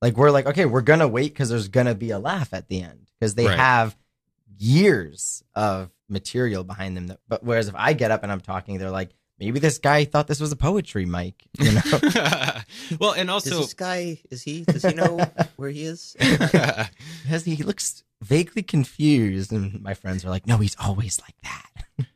Like 0.00 0.16
we're 0.16 0.30
like, 0.30 0.46
okay, 0.46 0.64
we're 0.64 0.80
gonna 0.82 1.08
wait 1.08 1.32
because 1.34 1.48
there's 1.48 1.66
gonna 1.66 1.96
be 1.96 2.10
a 2.10 2.20
laugh 2.20 2.54
at 2.54 2.68
the 2.68 2.82
end 2.82 3.10
because 3.18 3.34
they 3.34 3.46
Right. 3.46 3.58
have 3.58 3.96
years 4.56 5.42
of 5.54 5.90
material 6.08 6.64
behind 6.64 6.96
them. 6.96 7.08
That, 7.08 7.20
but 7.28 7.42
whereas 7.44 7.68
if 7.68 7.74
I 7.76 7.92
get 7.92 8.10
up 8.10 8.22
and 8.22 8.32
I'm 8.32 8.40
talking, 8.40 8.78
they're 8.78 8.90
like, 8.90 9.10
maybe 9.40 9.58
this 9.60 9.78
guy 9.78 10.04
thought 10.04 10.26
this 10.26 10.40
was 10.40 10.52
a 10.52 10.56
poetry 10.56 11.04
mic, 11.06 11.44
you 11.58 11.72
know? 11.72 11.80
well, 13.00 13.12
and 13.12 13.28
is 13.28 13.32
also, 13.32 13.58
this 13.60 13.74
guy 13.74 14.18
is 14.30 14.42
he 14.42 14.62
does 14.64 14.82
he 14.84 14.94
know 14.94 15.18
where 15.56 15.70
he 15.70 15.84
is 15.84 16.16
Because 16.18 17.44
he 17.44 17.56
looks 17.62 18.02
vaguely 18.22 18.62
confused, 18.62 19.52
and 19.52 19.80
my 19.82 19.94
friends 19.94 20.24
are 20.24 20.30
like, 20.30 20.46
no, 20.46 20.56
he's 20.58 20.76
always 20.80 21.20
like 21.20 21.36
that. 21.42 22.06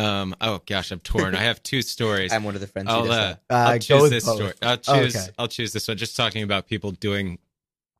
um, 0.00 0.34
oh 0.40 0.60
gosh, 0.66 0.90
I'm 0.90 1.00
torn. 1.00 1.34
I 1.34 1.40
have 1.42 1.62
two 1.62 1.82
stories. 1.82 2.32
i'm 2.32 2.44
one 2.44 2.54
of 2.54 2.60
the 2.60 2.66
friends 2.66 2.88
I'll, 2.90 3.02
does 3.04 3.10
uh, 3.10 3.16
that. 3.48 3.54
Uh, 3.54 3.54
I'll 3.68 3.72
go 3.74 3.78
choose 3.78 4.02
with 4.02 4.10
this 4.10 4.24
both. 4.24 4.36
story. 4.36 4.52
I'll 4.62 4.78
Oh, 4.88 5.02
choose. 5.02 5.16
okay. 5.16 5.26
I'll 5.38 5.48
choose 5.48 5.72
this 5.72 5.86
one. 5.88 5.96
Just 5.96 6.16
talking 6.16 6.42
about 6.42 6.66
people 6.66 6.92
doing 6.92 7.38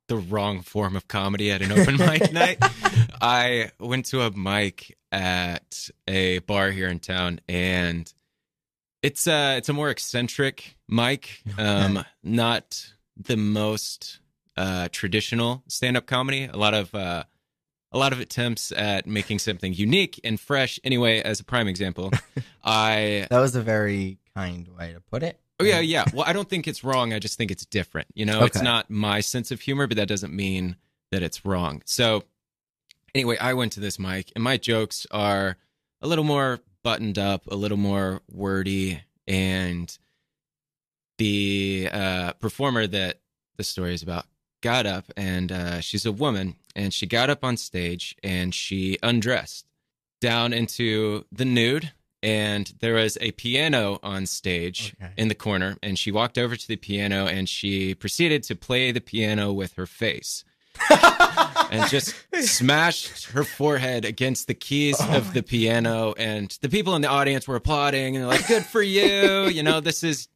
the 0.08 0.16
wrong 0.16 0.60
form 0.62 0.96
of 0.96 1.06
comedy 1.06 1.52
at 1.52 1.62
an 1.62 1.70
open 1.70 1.96
mic 1.96 2.32
night. 2.32 2.58
I 3.20 3.70
went 3.78 4.06
to 4.06 4.22
a 4.22 4.30
mic 4.36 4.96
at 5.12 5.88
a 6.08 6.38
bar 6.40 6.70
here 6.70 6.88
in 6.88 6.98
town, 6.98 7.40
and 7.48 8.12
it's 9.02 9.26
uh 9.26 9.54
it's 9.56 9.68
a 9.68 9.72
more 9.72 9.90
eccentric 9.90 10.76
mic. 10.88 11.42
Um, 11.58 12.04
not 12.22 12.92
the 13.16 13.36
most 13.36 14.20
uh 14.56 14.88
traditional 14.92 15.62
stand 15.68 15.96
up 15.96 16.06
comedy. 16.06 16.44
A 16.44 16.56
lot 16.56 16.74
of 16.74 16.94
uh 16.94 17.24
a 17.92 17.98
lot 17.98 18.12
of 18.12 18.20
attempts 18.20 18.72
at 18.72 19.06
making 19.06 19.40
something 19.40 19.72
unique 19.72 20.20
and 20.22 20.38
fresh. 20.38 20.78
Anyway, 20.84 21.20
as 21.20 21.40
a 21.40 21.44
prime 21.44 21.66
example, 21.66 22.10
I 22.64 23.26
That 23.30 23.40
was 23.40 23.56
a 23.56 23.62
very 23.62 24.18
kind 24.34 24.68
way 24.68 24.92
to 24.92 25.00
put 25.00 25.22
it. 25.22 25.40
Oh 25.58 25.64
yeah, 25.64 25.80
yeah. 25.80 26.04
Well, 26.14 26.24
I 26.26 26.32
don't 26.32 26.48
think 26.48 26.66
it's 26.66 26.82
wrong. 26.82 27.12
I 27.12 27.18
just 27.18 27.36
think 27.36 27.50
it's 27.50 27.66
different. 27.66 28.08
You 28.14 28.24
know, 28.24 28.44
it's 28.44 28.62
not 28.62 28.88
my 28.88 29.20
sense 29.20 29.50
of 29.50 29.60
humor, 29.60 29.86
but 29.86 29.98
that 29.98 30.08
doesn't 30.08 30.32
mean 30.32 30.76
that 31.10 31.22
it's 31.22 31.44
wrong. 31.44 31.82
So, 31.84 32.22
anyway, 33.14 33.36
I 33.36 33.52
went 33.52 33.72
to 33.72 33.80
this 33.80 33.98
mic, 33.98 34.32
and 34.34 34.42
my 34.42 34.56
jokes 34.56 35.06
are 35.10 35.58
a 36.00 36.06
little 36.06 36.24
more 36.24 36.60
buttoned 36.82 37.18
up, 37.18 37.46
a 37.48 37.54
little 37.56 37.76
more 37.76 38.20
wordy, 38.30 39.02
and 39.26 39.96
the 41.18 41.88
uh, 41.92 42.32
performer 42.34 42.86
that 42.86 43.20
the 43.56 43.64
story 43.64 43.94
is 43.94 44.02
about 44.02 44.26
got 44.62 44.86
up, 44.86 45.06
and 45.16 45.50
uh, 45.52 45.80
she's 45.80 46.04
a 46.06 46.12
woman, 46.12 46.56
and 46.76 46.92
she 46.92 47.06
got 47.06 47.30
up 47.30 47.44
on 47.44 47.56
stage 47.56 48.14
and 48.22 48.54
she 48.54 48.98
undressed 49.02 49.66
down 50.20 50.52
into 50.52 51.24
the 51.32 51.44
nude. 51.44 51.92
And 52.22 52.70
there 52.80 52.94
was 52.94 53.16
a 53.22 53.30
piano 53.32 53.98
on 54.02 54.26
stage 54.26 54.94
Okay. 55.02 55.10
in 55.16 55.28
the 55.28 55.34
corner, 55.34 55.78
and 55.82 55.98
she 55.98 56.12
walked 56.12 56.36
over 56.36 56.54
to 56.54 56.68
the 56.68 56.76
piano 56.76 57.26
and 57.26 57.48
she 57.48 57.94
proceeded 57.94 58.42
to 58.44 58.54
play 58.54 58.92
the 58.92 59.00
piano 59.00 59.52
with 59.54 59.72
her 59.76 59.86
face 59.86 60.44
and 61.70 61.88
just 61.88 62.14
smashed 62.40 63.26
her 63.26 63.44
forehead 63.44 64.04
against 64.04 64.46
the 64.46 64.54
keys 64.54 64.96
Oh 65.00 65.16
of 65.18 65.32
the 65.32 65.42
piano. 65.42 66.12
And 66.16 66.56
the 66.60 66.68
people 66.68 66.94
in 66.96 67.02
the 67.02 67.08
audience 67.08 67.46
were 67.48 67.56
applauding 67.56 68.16
and 68.16 68.26
like, 68.26 68.46
"Good 68.46 68.64
for 68.66 68.82
you!" 68.82 69.46
You 69.48 69.62
know, 69.62 69.80
this 69.80 70.02
is 70.02 70.28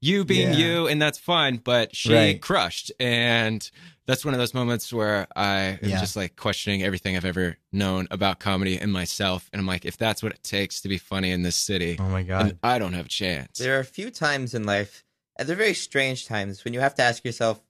you 0.00 0.24
being 0.24 0.52
Yeah. 0.52 0.58
you, 0.58 0.86
and 0.88 1.00
that's 1.00 1.18
fine. 1.18 1.56
But 1.58 1.94
she 1.94 2.12
Right. 2.12 2.40
crushed, 2.40 2.90
and 2.98 3.68
that's 4.06 4.24
one 4.24 4.34
of 4.34 4.38
those 4.38 4.52
moments 4.52 4.92
where 4.92 5.28
I 5.36 5.78
am 5.82 5.90
Yeah. 5.90 6.00
just 6.00 6.16
like 6.16 6.34
questioning 6.36 6.82
everything 6.82 7.16
I've 7.16 7.24
ever 7.24 7.56
known 7.70 8.08
about 8.10 8.40
comedy 8.40 8.76
and 8.78 8.92
myself. 8.92 9.48
And 9.52 9.60
I'm 9.60 9.66
like, 9.66 9.84
if 9.84 9.96
that's 9.96 10.22
what 10.22 10.32
it 10.32 10.42
takes 10.42 10.80
to 10.80 10.88
be 10.88 10.98
funny 10.98 11.30
in 11.30 11.42
this 11.42 11.54
city, 11.56 11.96
Oh 12.00 12.08
my 12.08 12.22
god. 12.24 12.58
I 12.64 12.78
don't 12.80 12.94
have 12.94 13.06
a 13.06 13.08
chance. 13.08 13.58
there 13.58 13.76
are 13.76 13.80
a 13.80 13.84
few 13.84 14.10
times 14.10 14.54
in 14.54 14.64
life 14.64 15.04
And 15.38 15.48
they're 15.48 15.56
very 15.56 15.72
strange 15.74 16.26
times 16.26 16.62
when 16.64 16.74
you 16.74 16.80
have 16.80 16.94
to 16.96 17.02
ask 17.02 17.24
yourself, 17.24 17.62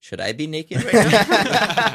should 0.00 0.20
I 0.20 0.32
be 0.32 0.46
naked 0.46 0.82
right 0.82 0.94
now? 0.94 1.94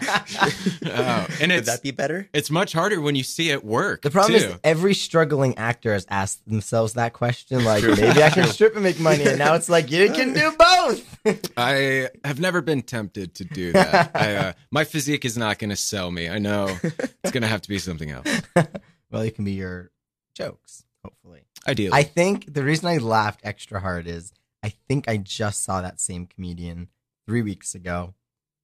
Oh, 0.86 1.28
and 1.41 1.52
Would 1.52 1.65
that 1.65 1.80
be 1.82 1.89
better? 1.89 2.30
It's 2.34 2.52
much 2.52 2.72
harder 2.72 3.02
when 3.02 3.15
you 3.15 3.24
see 3.24 3.50
it 3.50 3.63
work. 3.65 4.04
The 4.04 4.12
problem 4.12 4.39
too. 4.39 4.46
is 4.46 4.56
every 4.63 4.94
struggling 4.94 5.58
actor 5.58 5.91
has 5.91 6.06
asked 6.08 6.48
themselves 6.48 6.94
that 6.94 7.13
question, 7.13 7.65
like 7.65 7.84
maybe 7.84 8.22
I 8.22 8.30
can 8.30 8.48
strip 8.48 8.76
and 8.76 8.84
make 8.84 9.00
money, 9.00 9.26
and 9.26 9.39
now 9.39 9.56
it's 9.56 9.70
like 9.70 9.89
you 9.89 10.12
can 10.12 10.34
do 10.34 10.54
both. 10.58 11.54
I 11.58 12.10
have 12.24 12.39
never 12.39 12.62
been 12.62 12.84
tempted 12.84 13.34
to 13.36 13.44
do 13.44 13.74
that. 13.74 14.12
I, 14.15 14.36
uh, 14.36 14.54
my 14.70 14.84
physique 14.84 15.26
is 15.26 15.36
not 15.36 15.58
going 15.58 15.72
to 15.72 15.76
sell 15.76 16.12
me. 16.12 16.30
I 16.30 16.38
know 16.38 16.78
it's 16.84 17.32
going 17.32 17.41
to 17.41 17.48
have 17.48 17.63
to 17.63 17.70
be 17.70 17.80
something 17.80 18.12
else. 18.12 18.28
well, 19.12 19.24
it 19.24 19.34
can 19.34 19.46
be 19.46 19.54
your 19.54 19.89
jokes, 20.36 20.84
hopefully. 21.04 21.41
Ideally, 21.68 21.94
I 21.94 22.04
think 22.04 22.54
the 22.54 22.63
reason 22.63 22.88
I 22.88 22.98
laughed 22.98 23.41
extra 23.44 23.80
hard 23.80 24.06
is 24.06 24.32
I 24.62 24.70
think 24.88 25.10
I 25.10 25.18
just 25.18 25.63
saw 25.63 25.82
that 25.82 26.00
same 26.00 26.28
comedian 26.28 26.89
three 27.26 27.42
weeks 27.42 27.76
ago. 27.76 28.14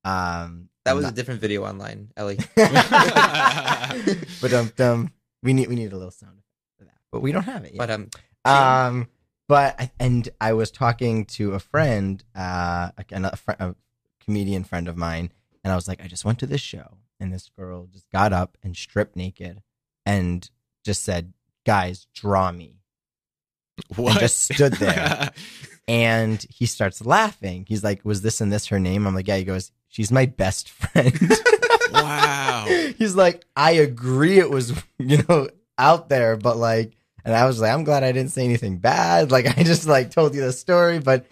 Um, 0.04 0.70
That 0.86 0.96
was 0.96 1.06
a 1.06 1.12
different 1.12 1.42
video 1.42 1.64
online, 1.64 2.12
Ellie. 2.18 2.40
but 2.56 4.54
um, 4.54 4.72
um, 4.80 5.12
we 5.44 5.54
need 5.54 5.68
we 5.68 5.76
need 5.76 5.94
a 5.94 5.98
little 5.98 6.12
sound 6.12 6.42
for 6.78 6.86
that, 6.86 6.98
but 7.12 7.22
we 7.22 7.32
don't 7.32 7.44
have 7.44 7.64
it 7.66 7.74
yet. 7.74 7.78
But 7.78 7.92
um, 7.92 8.10
Um, 8.46 9.08
but 9.48 9.92
and 10.00 10.30
I 10.40 10.54
was 10.54 10.72
talking 10.72 11.26
to 11.26 11.54
a 11.54 11.60
friend, 11.60 12.24
uh, 12.36 12.92
a, 12.98 13.06
a, 13.12 13.36
fr- 13.36 13.52
a 13.60 13.76
comedian 14.24 14.64
friend 14.64 14.88
of 14.88 14.98
mine, 14.98 15.32
and 15.64 15.72
I 15.72 15.76
was 15.76 15.88
like, 15.88 16.04
I 16.04 16.08
just 16.08 16.26
went 16.26 16.40
to 16.40 16.48
this 16.48 16.62
show, 16.62 16.98
and 17.20 17.32
this 17.34 17.50
girl 17.50 17.88
just 17.92 18.10
got 18.12 18.34
up 18.34 18.58
and 18.64 18.76
stripped 18.76 19.16
naked, 19.16 19.62
and 20.06 20.50
just 20.84 21.04
said, 21.04 21.34
"Guys, 21.66 22.08
draw 22.14 22.52
me." 22.52 22.82
what? 23.96 24.20
just 24.20 24.52
stood 24.52 24.74
there. 24.74 25.32
And 25.92 26.46
he 26.50 26.66
starts 26.66 27.06
laughing. 27.06 27.66
He's 27.68 27.84
like, 27.84 28.06
"Was 28.06 28.22
this 28.22 28.40
and 28.40 28.52
this 28.52 28.68
her 28.68 28.80
name?" 28.80 29.06
I'm 29.06 29.14
like, 29.14 29.28
"Yeah." 29.28 29.38
He 29.38 29.44
goes, 29.44 29.72
"She's 29.90 30.12
my 30.12 30.26
best 30.26 30.70
friend." 30.70 31.14
wow. 31.92 32.66
He's 32.98 33.16
like, 33.16 33.46
"I 33.56 33.72
agree, 33.72 34.40
it 34.40 34.50
was 34.50 34.74
you 34.98 35.22
know 35.28 35.50
out 35.78 36.10
there, 36.10 36.38
but 36.38 36.58
like." 36.58 36.94
And 37.24 37.36
I 37.36 37.46
was 37.46 37.62
like, 37.62 37.72
I'm 37.72 37.84
glad 37.84 38.04
I 38.04 38.12
didn't 38.14 38.32
say 38.32 38.44
anything 38.46 38.78
bad. 38.80 39.30
Like 39.30 39.46
I 39.56 39.62
just 39.64 39.86
like 39.88 40.10
told 40.10 40.34
you 40.34 40.42
the 40.42 40.52
story, 40.52 40.98
but 40.98 41.28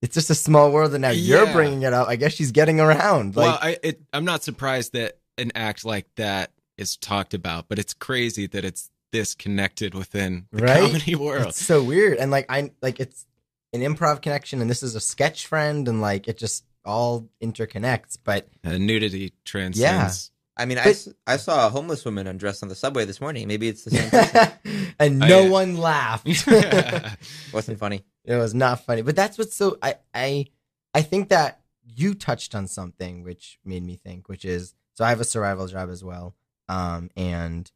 it's 0.00 0.14
just 0.14 0.30
a 0.30 0.34
small 0.34 0.70
world, 0.72 0.94
and 0.94 1.02
now 1.02 1.10
you're 1.10 1.52
bringing 1.52 1.82
it 1.82 1.92
up. 1.92 2.08
I 2.08 2.16
guess 2.16 2.32
she's 2.32 2.50
getting 2.50 2.80
around. 2.80 3.36
Like, 3.36 3.46
well, 3.46 3.58
I, 3.60 3.76
it, 3.82 4.00
I'm 4.12 4.24
not 4.24 4.42
surprised 4.42 4.94
that 4.94 5.18
an 5.36 5.52
act 5.54 5.84
like 5.84 6.06
that 6.16 6.52
is 6.78 6.96
talked 6.96 7.34
about, 7.34 7.68
but 7.68 7.78
it's 7.78 7.92
crazy 7.92 8.46
that 8.46 8.64
it's 8.64 8.90
this 9.12 9.34
connected 9.34 9.94
within 9.94 10.46
the 10.50 10.62
Right? 10.62 10.80
comedy 10.80 11.14
world. 11.26 11.48
it's 11.48 11.62
so 11.62 11.82
weird, 11.82 12.16
and 12.16 12.30
like 12.30 12.46
I 12.48 12.70
like 12.80 12.98
it's 12.98 13.26
an 13.74 13.80
improv 13.82 14.22
connection, 14.22 14.60
and 14.62 14.70
this 14.70 14.82
is 14.82 14.94
a 14.94 15.00
sketch 15.00 15.46
friend, 15.46 15.86
and 15.88 16.00
like 16.00 16.28
it 16.28 16.38
just 16.38 16.64
all 16.84 17.28
interconnects. 17.42 18.16
But 18.22 18.48
Uh, 18.64 18.78
nudity 18.78 19.34
transcends. 19.44 20.30
yeah. 20.56 20.62
I 20.62 20.66
mean, 20.66 20.78
I, 20.78 20.84
But- 20.84 20.90
s- 20.90 21.08
I 21.26 21.36
saw 21.36 21.66
a 21.66 21.70
homeless 21.70 22.04
woman 22.04 22.26
undressed 22.28 22.62
on 22.62 22.68
the 22.68 22.76
subway 22.76 23.04
this 23.04 23.20
morning. 23.20 23.48
Maybe 23.48 23.66
it's 23.68 23.82
the 23.84 23.90
same 23.90 24.10
person. 24.64 24.94
and 25.00 25.22
Oh, 25.22 25.26
no 25.26 25.42
yeah. 25.42 25.50
one 25.50 25.76
laughed. 25.76 26.26
Wasn't 27.52 27.78
funny. 27.78 28.04
It 28.24 28.36
was 28.36 28.54
not 28.54 28.84
funny, 28.86 29.02
but 29.02 29.16
that's 29.16 29.36
what's 29.36 29.54
so 29.56 29.76
I 29.82 29.96
I 30.14 30.46
I 30.94 31.02
think 31.02 31.28
that 31.30 31.60
you 31.84 32.14
touched 32.14 32.54
on 32.54 32.66
something 32.68 33.22
which 33.24 33.58
made 33.64 33.82
me 33.82 33.96
think, 33.96 34.28
which 34.28 34.44
is 34.44 34.74
so 34.94 35.04
I 35.04 35.08
have 35.10 35.20
a 35.20 35.24
survival 35.24 35.66
job 35.66 35.90
as 35.90 36.02
well, 36.04 36.34
um, 36.68 37.10
and 37.16 37.70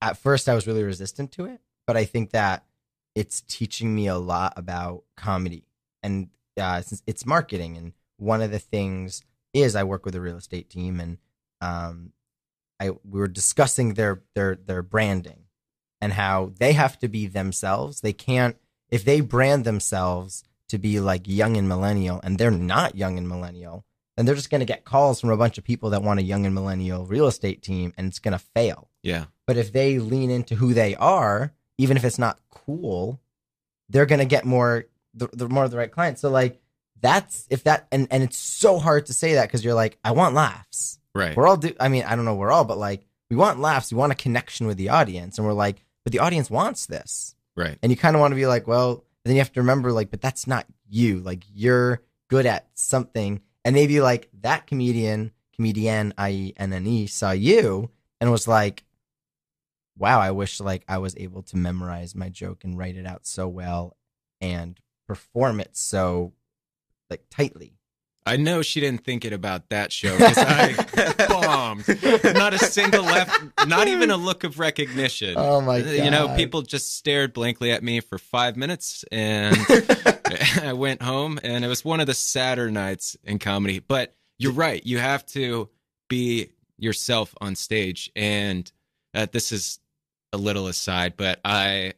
at 0.00 0.16
first 0.16 0.48
I 0.48 0.54
was 0.54 0.66
really 0.66 0.82
resistant 0.82 1.30
to 1.32 1.44
it, 1.44 1.60
but 1.86 1.96
I 1.96 2.04
think 2.06 2.30
that 2.30 2.64
it's 3.18 3.40
teaching 3.40 3.94
me 3.94 4.06
a 4.06 4.16
lot 4.16 4.52
about 4.56 5.02
comedy 5.16 5.64
and 6.02 6.28
uh, 6.58 6.80
since 6.82 7.02
it's 7.06 7.26
marketing, 7.26 7.76
and 7.76 7.92
one 8.16 8.42
of 8.42 8.50
the 8.50 8.58
things 8.58 9.22
is 9.52 9.76
I 9.76 9.84
work 9.84 10.04
with 10.04 10.14
a 10.14 10.20
real 10.20 10.36
estate 10.36 10.70
team, 10.70 11.00
and 11.00 11.18
um, 11.60 12.12
I 12.80 12.90
we 12.90 13.20
were 13.20 13.28
discussing 13.28 13.94
their 13.94 14.22
their 14.34 14.56
their 14.56 14.82
branding 14.82 15.44
and 16.00 16.12
how 16.12 16.52
they 16.58 16.72
have 16.72 16.98
to 17.00 17.08
be 17.08 17.26
themselves. 17.26 18.00
They 18.00 18.12
can't 18.12 18.56
if 18.90 19.04
they 19.04 19.20
brand 19.20 19.64
themselves 19.64 20.44
to 20.68 20.78
be 20.78 21.00
like 21.00 21.22
young 21.26 21.56
and 21.56 21.68
millennial 21.68 22.20
and 22.22 22.38
they're 22.38 22.50
not 22.50 22.94
young 22.94 23.16
and 23.16 23.28
millennial, 23.28 23.84
then 24.16 24.26
they're 24.26 24.34
just 24.34 24.50
going 24.50 24.60
to 24.60 24.66
get 24.66 24.84
calls 24.84 25.20
from 25.20 25.30
a 25.30 25.36
bunch 25.36 25.58
of 25.58 25.64
people 25.64 25.90
that 25.90 26.02
want 26.02 26.20
a 26.20 26.22
young 26.22 26.44
and 26.44 26.54
millennial 26.54 27.06
real 27.06 27.26
estate 27.26 27.62
team 27.62 27.92
and 27.96 28.06
it's 28.06 28.18
going 28.18 28.32
to 28.32 28.44
fail. 28.54 28.90
Yeah. 29.02 29.26
But 29.46 29.56
if 29.56 29.72
they 29.72 29.98
lean 29.98 30.30
into 30.30 30.56
who 30.56 30.74
they 30.74 30.94
are, 30.96 31.54
even 31.78 31.96
if 31.96 32.04
it's 32.04 32.18
not 32.18 32.38
cool, 32.68 33.20
they're 33.88 34.06
going 34.06 34.18
to 34.18 34.26
get 34.36 34.44
more 34.44 34.84
the, 35.14 35.28
the 35.32 35.48
more 35.48 35.64
of 35.64 35.70
the 35.70 35.78
right 35.78 35.90
clients. 35.90 36.20
So 36.20 36.28
like 36.28 36.60
that's 37.00 37.46
if 37.48 37.64
that 37.64 37.86
and 37.90 38.06
and 38.10 38.22
it's 38.22 38.36
so 38.36 38.78
hard 38.78 39.06
to 39.06 39.12
say 39.14 39.34
that 39.34 39.50
cuz 39.50 39.64
you're 39.64 39.74
like 39.74 39.98
I 40.04 40.10
want 40.12 40.34
laughs. 40.34 40.98
Right. 41.14 41.34
We're 41.36 41.48
all 41.48 41.56
do 41.56 41.72
I 41.80 41.88
mean, 41.88 42.04
I 42.04 42.14
don't 42.14 42.26
know 42.26 42.34
we're 42.34 42.52
all 42.52 42.64
but 42.64 42.76
like 42.78 43.06
we 43.30 43.36
want 43.36 43.58
laughs, 43.60 43.90
we 43.92 43.98
want 43.98 44.12
a 44.12 44.16
connection 44.16 44.66
with 44.66 44.76
the 44.76 44.90
audience 44.90 45.38
and 45.38 45.46
we're 45.46 45.52
like 45.66 45.84
but 46.04 46.12
the 46.12 46.18
audience 46.20 46.50
wants 46.50 46.86
this 46.86 47.34
Right. 47.56 47.78
and 47.82 47.90
you 47.90 47.96
kind 47.96 48.14
of 48.14 48.20
want 48.20 48.32
to 48.32 48.36
be 48.36 48.46
like, 48.46 48.66
well, 48.68 49.04
then 49.24 49.34
you 49.34 49.40
have 49.40 49.52
to 49.54 49.60
remember, 49.60 49.90
like, 49.92 50.10
but 50.12 50.20
that's 50.20 50.46
not 50.46 50.64
you. 50.88 51.18
Like, 51.18 51.42
you're 51.52 52.02
good 52.28 52.46
at 52.46 52.68
something, 52.74 53.40
and 53.64 53.74
maybe 53.74 54.00
like 54.00 54.28
that 54.42 54.66
comedian, 54.68 55.32
comedian, 55.56 56.14
i 56.16 56.30
e 56.30 56.54
n 56.56 56.72
n 56.72 56.86
e, 56.86 57.06
saw 57.08 57.32
you 57.32 57.90
and 58.20 58.30
was 58.30 58.46
like, 58.46 58.84
wow, 59.98 60.20
I 60.20 60.30
wish 60.30 60.60
like 60.60 60.84
I 60.88 60.98
was 60.98 61.16
able 61.16 61.42
to 61.44 61.56
memorize 61.56 62.14
my 62.14 62.28
joke 62.28 62.64
and 62.64 62.78
write 62.78 62.96
it 62.96 63.06
out 63.06 63.26
so 63.26 63.48
well 63.48 63.96
and 64.40 64.78
perform 65.06 65.60
it 65.60 65.76
so 65.76 66.32
like 67.10 67.24
tightly. 67.30 67.74
I 68.26 68.36
know 68.36 68.60
she 68.60 68.80
didn't 68.80 69.04
think 69.04 69.24
it 69.24 69.32
about 69.32 69.70
that 69.70 69.90
show 69.90 70.12
because 70.16 70.36
I 70.36 71.26
bombed. 71.28 71.88
Not 72.34 72.52
a 72.52 72.58
single 72.58 73.02
left, 73.02 73.66
not 73.66 73.88
even 73.88 74.10
a 74.10 74.18
look 74.18 74.44
of 74.44 74.58
recognition. 74.58 75.34
Oh 75.38 75.62
my 75.62 75.80
god! 75.80 75.92
You 75.92 76.10
know, 76.10 76.34
people 76.36 76.60
just 76.60 76.94
stared 76.94 77.32
blankly 77.32 77.70
at 77.70 77.82
me 77.82 78.00
for 78.00 78.18
five 78.18 78.54
minutes 78.56 79.02
and 79.10 79.56
I 80.62 80.74
went 80.74 81.00
home 81.00 81.40
and 81.42 81.64
it 81.64 81.68
was 81.68 81.86
one 81.86 82.00
of 82.00 82.06
the 82.06 82.12
sadder 82.14 82.70
nights 82.70 83.16
in 83.24 83.38
comedy. 83.38 83.78
But 83.78 84.14
you're 84.38 84.52
right. 84.52 84.84
You 84.84 84.98
have 84.98 85.24
to 85.26 85.70
be 86.08 86.50
yourself 86.76 87.34
on 87.40 87.54
stage. 87.56 88.10
And 88.14 88.70
uh, 89.14 89.26
this 89.30 89.52
is 89.52 89.78
a 90.32 90.36
little 90.36 90.66
aside, 90.66 91.14
but 91.16 91.40
I, 91.44 91.94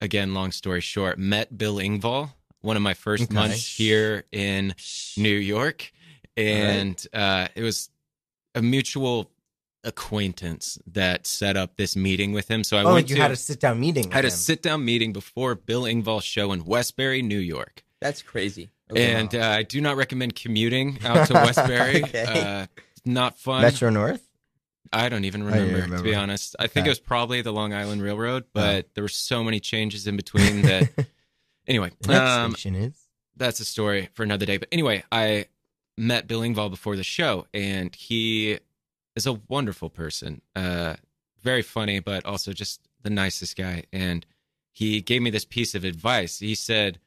again, 0.00 0.34
long 0.34 0.52
story 0.52 0.80
short, 0.80 1.18
met 1.18 1.56
Bill 1.56 1.76
Engvall 1.76 2.30
one 2.62 2.76
of 2.76 2.82
my 2.82 2.94
first 2.94 3.24
Okay. 3.24 3.34
months 3.34 3.66
here 3.66 4.24
in 4.32 4.74
New 5.16 5.36
York. 5.36 5.92
And 6.36 7.04
uh, 7.12 7.48
it 7.54 7.62
was 7.62 7.90
a 8.54 8.62
mutual 8.62 9.30
acquaintance 9.84 10.78
that 10.86 11.26
set 11.26 11.56
up 11.56 11.76
this 11.76 11.96
meeting 11.96 12.32
with 12.32 12.48
him. 12.48 12.64
So 12.64 12.76
I 12.76 12.82
oh, 12.82 12.94
went 12.94 13.08
you 13.10 13.16
to 13.16 13.22
had 13.22 13.30
a 13.30 13.36
sit 13.36 13.60
down 13.60 13.80
meeting. 13.80 14.12
I 14.12 14.16
had 14.16 14.24
a 14.24 14.30
sit 14.30 14.62
down 14.62 14.84
meeting 14.84 15.12
before 15.12 15.54
Bill 15.54 15.82
Engvall's 15.82 16.24
show 16.24 16.52
in 16.52 16.64
Westbury, 16.64 17.22
New 17.22 17.38
York. 17.38 17.82
That's 18.00 18.22
crazy. 18.22 18.70
Okay. 18.90 19.12
And 19.12 19.34
uh, 19.34 19.40
I 19.40 19.62
do 19.62 19.80
not 19.80 19.96
recommend 19.96 20.34
commuting 20.34 20.98
out 21.04 21.26
to 21.28 21.34
Westbury. 21.34 22.02
Okay. 22.04 22.24
uh, 22.26 22.66
not 23.04 23.38
fun. 23.38 23.62
Metro 23.62 23.90
North. 23.90 24.22
I 24.92 25.08
don't 25.08 25.24
even 25.24 25.42
you 25.42 25.46
remember, 25.46 25.96
to 25.98 26.02
be 26.02 26.14
honest. 26.14 26.56
I 26.58 26.66
think 26.66 26.82
Okay. 26.84 26.88
it 26.88 26.90
was 26.90 26.98
probably 27.00 27.42
the 27.42 27.52
Long 27.52 27.72
Island 27.72 28.02
Railroad, 28.02 28.44
but 28.52 28.92
there 28.94 29.04
were 29.04 29.08
so 29.08 29.44
many 29.44 29.60
changes 29.60 30.06
in 30.06 30.16
between 30.16 30.62
that. 30.62 30.90
anyway, 31.68 31.90
um, 32.08 32.56
that's 33.36 33.60
a 33.60 33.64
story 33.64 34.08
for 34.14 34.22
another 34.24 34.46
day. 34.46 34.56
But 34.56 34.68
anyway, 34.72 35.04
I 35.12 35.46
met 35.96 36.26
Bill 36.26 36.40
Engvall 36.40 36.70
before 36.70 36.96
the 36.96 37.04
show, 37.04 37.46
and 37.54 37.94
he 37.94 38.58
is 39.14 39.26
a 39.26 39.34
wonderful 39.48 39.90
person. 39.90 40.42
Uh, 40.56 40.96
very 41.40 41.62
funny, 41.62 42.00
but 42.00 42.24
also 42.26 42.52
just 42.52 42.80
the 43.02 43.10
nicest 43.10 43.56
guy. 43.56 43.84
And 43.92 44.26
he 44.72 45.00
gave 45.00 45.22
me 45.22 45.30
this 45.30 45.44
piece 45.44 45.74
of 45.74 45.84
advice. 45.84 46.38
He 46.40 46.54
said, 46.54 46.98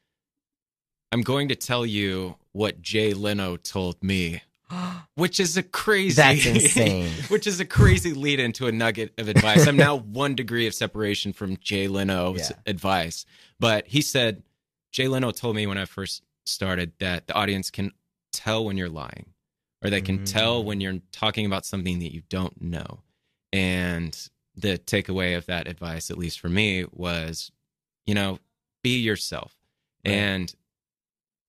I'm 1.12 1.22
going 1.22 1.48
to 1.48 1.54
tell 1.54 1.84
you 1.86 2.36
what 2.52 2.82
Jay 2.82 3.12
Leno 3.14 3.56
told 3.56 4.02
me, 4.02 4.42
which 5.14 5.40
is 5.40 5.56
a 5.56 5.62
crazy. 5.62 6.16
That's 6.16 6.46
insane. 6.46 7.12
which 7.28 7.46
is 7.46 7.60
a 7.60 7.64
crazy 7.64 8.12
lead 8.12 8.40
into 8.40 8.66
a 8.66 8.72
nugget 8.72 9.12
of 9.18 9.28
advice. 9.28 9.66
I'm 9.66 9.76
now 9.76 9.96
one 9.98 10.34
degree 10.34 10.66
of 10.66 10.74
separation 10.74 11.32
from 11.32 11.56
Jay 11.58 11.88
Leno's 11.88 12.50
Yeah. 12.50 12.56
advice. 12.66 13.26
But 13.60 13.86
he 13.88 14.00
said, 14.02 14.42
Jay 14.92 15.08
Leno 15.08 15.30
told 15.30 15.56
me 15.56 15.66
when 15.66 15.78
I 15.78 15.84
first 15.84 16.22
started 16.46 16.92
that 17.00 17.26
the 17.26 17.34
audience 17.34 17.70
can 17.70 17.90
tell 18.32 18.64
when 18.64 18.76
you're 18.76 18.88
lying, 18.88 19.26
or 19.82 19.90
they 19.90 20.00
can 20.00 20.20
Mm. 20.20 20.30
tell 20.32 20.62
when 20.64 20.80
you're 20.80 21.00
talking 21.12 21.46
about 21.46 21.64
something 21.64 21.98
that 22.00 22.12
you 22.12 22.22
don't 22.28 22.60
know. 22.60 23.00
And 23.52 24.16
the 24.56 24.78
takeaway 24.78 25.36
of 25.36 25.46
that 25.46 25.66
advice, 25.68 26.10
at 26.10 26.18
least 26.18 26.40
for 26.40 26.48
me, 26.48 26.84
was, 26.92 27.50
you 28.06 28.14
know, 28.14 28.38
be 28.82 28.98
yourself. 28.98 29.54
Right. 30.04 30.12
And 30.14 30.54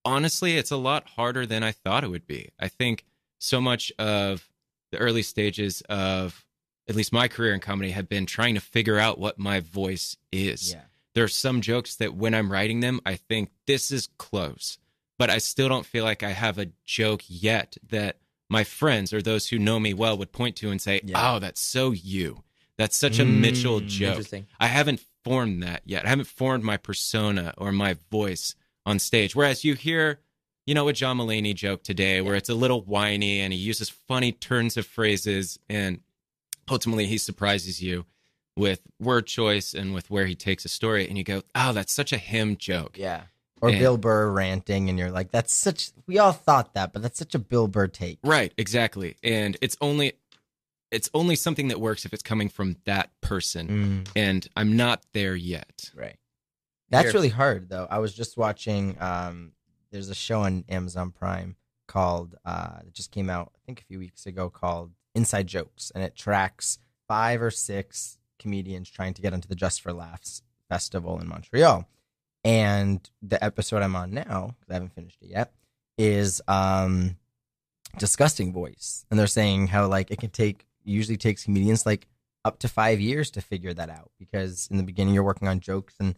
honestly, 0.05 0.57
it's 0.57 0.71
a 0.71 0.77
lot 0.77 1.07
harder 1.09 1.45
than 1.45 1.63
I 1.63 1.71
thought 1.71 2.03
it 2.03 2.09
would 2.09 2.27
be. 2.27 2.49
I 2.59 2.67
think 2.67 3.03
so 3.39 3.59
much 3.59 3.91
of 3.99 4.47
the 4.91 4.97
early 4.99 5.23
stages 5.23 5.81
of 5.89 6.45
at 6.87 6.95
least 6.95 7.11
my 7.11 7.27
career 7.27 7.53
in 7.53 7.59
comedy 7.59 7.91
have 7.91 8.07
been 8.07 8.25
trying 8.25 8.55
to 8.55 8.61
figure 8.61 8.99
out 8.99 9.17
what 9.19 9.39
my 9.39 9.59
voice 9.59 10.15
is. 10.31 10.71
Yeah. 10.73 10.81
There 11.15 11.23
are 11.23 11.27
some 11.29 11.61
jokes 11.61 11.95
that 11.95 12.13
when 12.13 12.33
I'm 12.35 12.51
writing 12.51 12.79
them, 12.81 13.01
I 13.05 13.15
think 13.15 13.49
this 13.65 13.91
is 13.91 14.07
close, 14.17 14.77
but 15.17 15.29
I 15.29 15.39
still 15.39 15.67
don't 15.67 15.85
feel 15.85 16.03
like 16.03 16.23
I 16.23 16.31
have 16.31 16.57
a 16.59 16.67
joke 16.85 17.23
yet 17.27 17.77
that 17.89 18.17
my 18.49 18.63
friends 18.63 19.11
or 19.11 19.21
those 19.21 19.47
who 19.49 19.57
know 19.57 19.79
me 19.79 19.93
well 19.93 20.17
would 20.17 20.31
point 20.31 20.55
to 20.57 20.69
and 20.69 20.79
say, 20.81 21.01
Yeah. 21.03 21.33
"Oh, 21.35 21.39
that's 21.39 21.59
so 21.61 21.91
you. 21.91 22.43
That's 22.77 22.95
such 22.95 23.19
a 23.19 23.25
Mitchell 23.25 23.81
Mm, 23.81 23.87
joke." 23.87 24.43
I 24.59 24.67
haven't 24.67 25.01
formed 25.23 25.63
that 25.63 25.81
yet. 25.85 26.05
I 26.05 26.09
haven't 26.09 26.27
formed 26.27 26.63
my 26.63 26.77
persona 26.77 27.53
or 27.57 27.71
my 27.71 27.95
voice 28.11 28.53
on 28.85 28.99
stage. 28.99 29.35
Whereas 29.35 29.63
you 29.63 29.73
hear, 29.75 30.19
you 30.65 30.73
know, 30.73 30.87
a 30.87 30.93
John 30.93 31.17
Mulaney 31.17 31.55
joke 31.55 31.83
today 31.83 32.21
where 32.21 32.35
it's 32.35 32.49
a 32.49 32.55
little 32.55 32.81
whiny 32.81 33.39
and 33.39 33.51
he 33.53 33.59
uses 33.59 33.89
funny 33.89 34.31
turns 34.31 34.77
of 34.77 34.85
phrases 34.85 35.59
and 35.69 36.01
ultimately 36.69 37.05
he 37.05 37.17
surprises 37.17 37.81
you 37.81 38.05
with 38.57 38.81
word 38.99 39.27
choice 39.27 39.73
and 39.73 39.93
with 39.93 40.09
where 40.09 40.25
he 40.25 40.35
takes 40.35 40.65
a 40.65 40.69
story 40.69 41.07
and 41.07 41.17
you 41.17 41.23
go, 41.23 41.41
"Oh, 41.53 41.73
that's 41.73 41.93
such 41.93 42.13
a 42.13 42.17
him 42.17 42.55
joke." 42.57 42.97
Yeah. 42.97 43.23
Or 43.61 43.69
And- 43.69 43.79
Bill 43.79 43.97
Burr 43.97 44.29
ranting, 44.31 44.89
and 44.89 44.99
you're 44.99 45.11
like, 45.11 45.31
that's 45.31 45.53
such. 45.53 45.91
We 46.07 46.19
all 46.19 46.33
thought 46.33 46.73
that, 46.73 46.91
but 46.93 47.01
that's 47.01 47.17
such 47.17 47.33
a 47.35 47.39
Bill 47.39 47.67
Burr 47.67 47.87
take. 47.87 48.19
Right, 48.23 48.53
exactly. 48.57 49.15
And 49.23 49.57
it's 49.61 49.77
only 49.81 50.13
it's 50.91 51.09
only 51.13 51.35
something 51.35 51.69
that 51.69 51.79
works 51.81 52.05
if 52.05 52.13
it's 52.13 52.21
coming 52.23 52.47
from 52.47 52.77
that 52.85 53.09
person. 53.21 53.67
Mm, 54.05 54.11
And 54.15 54.47
I'm 54.55 54.75
not 54.77 55.03
there 55.13 55.35
yet. 55.35 55.89
right. 55.95 56.15
That's 56.89 57.05
Here. 57.05 57.13
really 57.13 57.29
hard, 57.29 57.69
though. 57.69 57.87
I 57.89 57.99
was 57.99 58.13
just 58.13 58.37
watching. 58.37 58.97
Um, 59.01 59.51
there's 59.91 60.09
a 60.09 60.15
show 60.15 60.41
on 60.41 60.65
Amazon 60.69 61.11
Prime 61.11 61.55
called. 61.87 62.35
Uh, 62.45 62.79
it 62.85 62.93
just 62.93 63.11
came 63.11 63.29
out, 63.29 63.51
I 63.55 63.59
think, 63.65 63.81
a 63.81 63.85
few 63.85 63.99
weeks 63.99 64.25
ago, 64.25 64.49
called 64.49 64.91
Inside 65.15 65.47
Jokes, 65.47 65.91
and 65.95 66.03
it 66.03 66.15
tracks 66.15 66.79
five 67.07 67.41
or 67.41 67.51
six 67.51 68.17
comedians 68.39 68.89
trying 68.89 69.13
to 69.15 69.21
get 69.21 69.33
into 69.33 69.47
the 69.47 69.55
Just 69.55 69.81
for 69.81 69.93
Laughs 69.93 70.41
festival 70.69 71.19
in 71.19 71.27
Montreal. 71.27 71.87
And 72.43 73.07
the 73.21 73.43
episode 73.43 73.81
I'm 73.81 73.95
on 73.95 74.11
now, 74.11 74.55
'cause 74.59 74.69
I 74.69 74.73
haven't 74.73 74.93
finished 74.93 75.21
it 75.21 75.29
yet, 75.29 75.53
is 75.97 76.41
um, 76.47 77.17
disgusting 77.97 78.53
voice, 78.53 79.05
and 79.09 79.19
they're 79.19 79.27
saying 79.27 79.67
how 79.67 79.87
like 79.87 80.11
it 80.11 80.19
can 80.19 80.29
take 80.29 80.65
usually 80.83 81.17
takes 81.17 81.45
comedians 81.45 81.85
like 81.85 82.07
up 82.43 82.59
to 82.59 82.67
five 82.67 82.99
years 82.99 83.31
to 83.31 83.41
figure 83.41 83.73
that 83.73 83.89
out 83.89 84.11
because 84.19 84.67
in 84.69 84.77
the 84.77 84.83
beginning 84.83 85.15
you're 85.15 85.23
working 85.23 85.47
on 85.47 85.59
jokes 85.59 85.95
and 85.99 86.13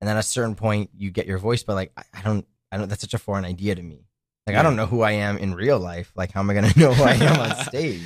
and 0.00 0.08
then 0.08 0.16
at 0.16 0.20
a 0.20 0.22
certain 0.22 0.54
point 0.54 0.90
you 0.96 1.10
get 1.10 1.26
your 1.26 1.38
voice, 1.38 1.62
but 1.62 1.74
like 1.74 1.92
I, 1.96 2.02
I 2.14 2.22
don't 2.22 2.46
I 2.70 2.78
don't 2.78 2.88
that's 2.88 3.00
such 3.00 3.14
a 3.14 3.18
foreign 3.18 3.44
idea 3.44 3.74
to 3.74 3.82
me. 3.82 4.06
Like 4.46 4.56
I 4.56 4.62
don't 4.62 4.76
know 4.76 4.86
who 4.86 5.02
I 5.02 5.12
am 5.12 5.38
in 5.38 5.54
real 5.54 5.78
life. 5.78 6.12
Like 6.14 6.32
how 6.32 6.40
am 6.40 6.50
I 6.50 6.54
gonna 6.54 6.72
know 6.76 6.92
who 6.92 7.04
I 7.04 7.14
am 7.14 7.40
on 7.40 7.56
stage? 7.64 8.02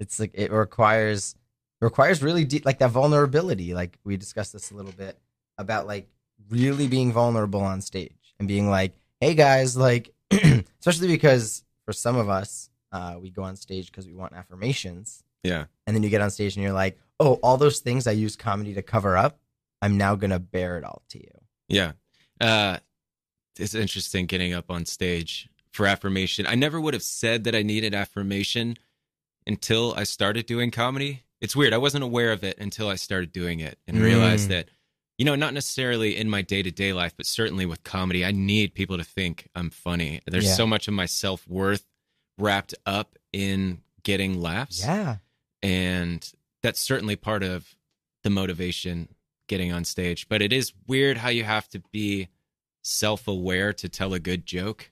It's 0.00 0.18
like 0.18 0.32
it 0.34 0.50
requires 0.50 1.34
it 1.80 1.84
requires 1.84 2.22
really 2.22 2.44
deep 2.44 2.64
like 2.64 2.78
that 2.78 2.90
vulnerability. 2.90 3.74
Like 3.74 3.98
we 4.04 4.16
discussed 4.16 4.52
this 4.52 4.70
a 4.70 4.74
little 4.74 4.92
bit 4.92 5.18
about 5.58 5.86
like 5.86 6.08
really 6.50 6.88
being 6.88 7.12
vulnerable 7.12 7.60
on 7.60 7.80
stage 7.80 8.34
and 8.38 8.48
being 8.48 8.68
like, 8.68 8.94
hey 9.20 9.34
guys, 9.34 9.76
like 9.76 10.12
especially 10.80 11.08
because 11.08 11.64
for 11.84 11.92
some 11.92 12.16
of 12.16 12.28
us, 12.28 12.70
uh, 12.92 13.16
we 13.20 13.30
go 13.30 13.42
on 13.42 13.56
stage 13.56 13.86
because 13.86 14.06
we 14.06 14.14
want 14.14 14.34
affirmations. 14.34 15.22
Yeah. 15.42 15.64
And 15.86 15.96
then 15.96 16.02
you 16.02 16.10
get 16.10 16.20
on 16.20 16.30
stage 16.30 16.56
and 16.56 16.62
you're 16.62 16.72
like, 16.72 16.98
oh, 17.18 17.34
all 17.42 17.56
those 17.56 17.80
things 17.80 18.06
I 18.06 18.12
use 18.12 18.36
comedy 18.36 18.74
to 18.74 18.82
cover 18.82 19.16
up, 19.16 19.38
I'm 19.82 19.98
now 19.98 20.14
gonna 20.14 20.38
bear 20.38 20.78
it 20.78 20.84
all 20.84 21.02
to 21.10 21.18
you. 21.18 21.30
Yeah. 21.68 21.92
Uh, 22.40 22.78
it's 23.58 23.74
interesting 23.74 24.24
getting 24.26 24.54
up 24.54 24.70
on 24.70 24.86
stage 24.86 25.48
for 25.72 25.86
affirmation. 25.86 26.46
I 26.46 26.54
never 26.54 26.80
would 26.80 26.94
have 26.94 27.02
said 27.02 27.44
that 27.44 27.54
I 27.54 27.62
needed 27.62 27.94
affirmation 27.94 28.78
until 29.46 29.92
I 29.94 30.04
started 30.04 30.46
doing 30.46 30.70
comedy. 30.70 31.24
It's 31.40 31.56
weird. 31.56 31.72
I 31.74 31.78
wasn't 31.78 32.04
aware 32.04 32.32
of 32.32 32.44
it 32.44 32.58
until 32.58 32.88
I 32.88 32.94
started 32.94 33.32
doing 33.32 33.60
it 33.60 33.78
and 33.86 33.98
realized 33.98 34.46
Mm. 34.46 34.50
that, 34.50 34.68
you 35.18 35.24
know, 35.24 35.34
not 35.34 35.52
necessarily 35.54 36.16
in 36.16 36.30
my 36.30 36.40
day 36.42 36.62
to 36.62 36.70
day 36.70 36.92
life, 36.92 37.14
but 37.16 37.26
certainly 37.26 37.66
with 37.66 37.82
comedy, 37.82 38.24
I 38.24 38.30
need 38.30 38.74
people 38.74 38.96
to 38.96 39.04
think 39.04 39.48
I'm 39.54 39.70
funny. 39.70 40.20
There's 40.26 40.44
Yeah. 40.46 40.54
so 40.54 40.66
much 40.66 40.86
of 40.88 40.94
my 40.94 41.06
self 41.06 41.46
worth 41.48 41.84
wrapped 42.38 42.74
up 42.86 43.18
in 43.32 43.82
getting 44.04 44.40
laughs. 44.40 44.80
Yeah. 44.80 45.16
and 45.64 46.32
that's 46.62 46.80
certainly 46.80 47.14
part 47.16 47.42
of 47.44 47.76
the 48.24 48.30
motivation 48.30 49.08
getting 49.52 49.72
on 49.72 49.84
stage 49.84 50.28
but 50.28 50.40
it 50.40 50.52
is 50.52 50.72
weird 50.86 51.18
how 51.18 51.28
you 51.28 51.44
have 51.44 51.68
to 51.68 51.78
be 51.92 52.28
self-aware 52.82 53.72
to 53.72 53.88
tell 53.88 54.14
a 54.14 54.18
good 54.18 54.44
joke. 54.44 54.90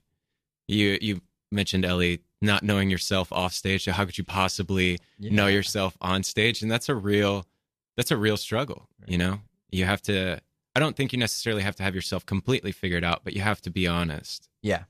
You 0.69 0.99
you 1.01 1.21
mentioned 1.51 1.85
ellie 1.85 2.21
not 2.41 2.63
knowing 2.63 2.91
yourself 2.91 3.33
off 3.33 3.53
stage 3.53 3.85
so 3.85 3.93
how 3.93 4.05
could 4.05 4.17
you 4.17 4.25
possibly 4.25 4.99
know 5.19 5.49
yourself 5.49 5.97
on 6.01 6.23
stage? 6.23 6.63
And 6.63 6.71
that's 6.71 6.89
a 6.89 6.95
real 6.95 7.47
that's 7.97 8.11
a 8.11 8.17
real 8.17 8.37
struggle 8.37 8.89
you 9.07 9.19
know? 9.19 9.41
You 9.71 9.85
have 9.85 10.03
to 10.03 10.41
i 10.77 10.81
don't 10.81 10.97
think 10.97 11.13
you 11.13 11.19
necessarily 11.19 11.63
have 11.63 11.77
to 11.77 11.83
have 11.83 11.95
yourself 11.95 12.25
completely 12.25 12.73
figured 12.73 13.05
out 13.05 13.23
but 13.25 13.35
you 13.35 13.41
have 13.41 13.61
to 13.63 13.71
be 13.71 13.87
honest. 13.87 14.49
Yeah. 14.63 14.85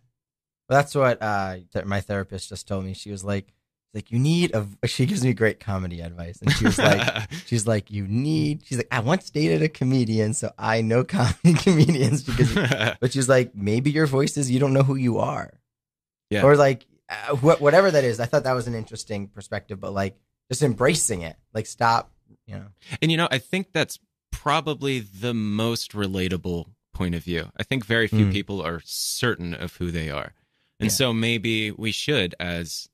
Well, 0.68 0.78
that's 0.78 0.94
what 0.94 1.20
uh, 1.20 1.56
my 1.84 2.00
therapist 2.00 2.50
just 2.50 2.68
told 2.68 2.84
me. 2.84 2.94
She 2.94 3.10
was 3.10 3.24
like, 3.24 3.52
like 3.94 4.10
you 4.10 4.18
need 4.18 4.54
a. 4.54 4.66
She 4.86 5.06
gives 5.06 5.24
me 5.24 5.32
great 5.32 5.60
comedy 5.60 6.00
advice, 6.00 6.40
and 6.40 6.52
she 6.52 6.64
was 6.64 6.78
like, 6.78 7.30
she's 7.46 7.66
like, 7.66 7.90
you 7.90 8.06
need. 8.06 8.62
She's 8.64 8.78
like, 8.78 8.88
I 8.90 9.00
once 9.00 9.30
dated 9.30 9.62
a 9.62 9.68
comedian, 9.68 10.34
so 10.34 10.52
I 10.58 10.80
know 10.82 11.04
comedy 11.18 11.54
comedians 11.54 12.22
because. 12.22 12.54
But 13.00 13.12
she's 13.12 13.28
like, 13.28 13.54
maybe 13.54 13.90
your 13.90 14.06
voice 14.06 14.36
is 14.36 14.50
you 14.50 14.58
don't 14.60 14.72
know 14.72 14.82
who 14.82 14.94
you 14.96 15.18
are. 15.18 15.52
Yeah. 16.30 16.42
Or 16.42 16.56
like, 16.56 16.86
uh, 17.08 17.34
wh- 17.36 17.60
whatever 17.60 17.90
that 17.90 18.04
is. 18.04 18.20
I 18.20 18.26
thought 18.26 18.44
that 18.44 18.52
was 18.52 18.68
an 18.68 18.74
interesting 18.74 19.26
perspective, 19.28 19.80
but 19.80 19.92
like, 19.92 20.16
just 20.48 20.62
embracing 20.62 21.22
it. 21.22 21.36
Like, 21.52 21.66
stop. 21.66 22.12
You 22.46 22.56
know. 22.56 22.66
And 23.02 23.10
you 23.10 23.16
know, 23.16 23.28
I 23.30 23.38
think 23.38 23.72
that's 23.72 23.98
probably 24.30 25.00
the 25.00 25.34
most 25.34 25.92
relatable 25.92 26.66
point 26.94 27.14
of 27.14 27.24
view. 27.24 27.50
I 27.56 27.62
think 27.64 27.84
very 27.84 28.06
few 28.08 28.26
Mm. 28.26 28.32
people 28.32 28.62
are 28.62 28.80
certain 28.84 29.54
of 29.54 29.76
who 29.76 29.90
they 29.90 30.08
are. 30.10 30.32
And 30.78 30.88
Yeah. 30.90 30.94
so 30.96 31.12
maybe 31.12 31.70
we 31.72 31.92
should 31.92 32.34
as 32.40 32.88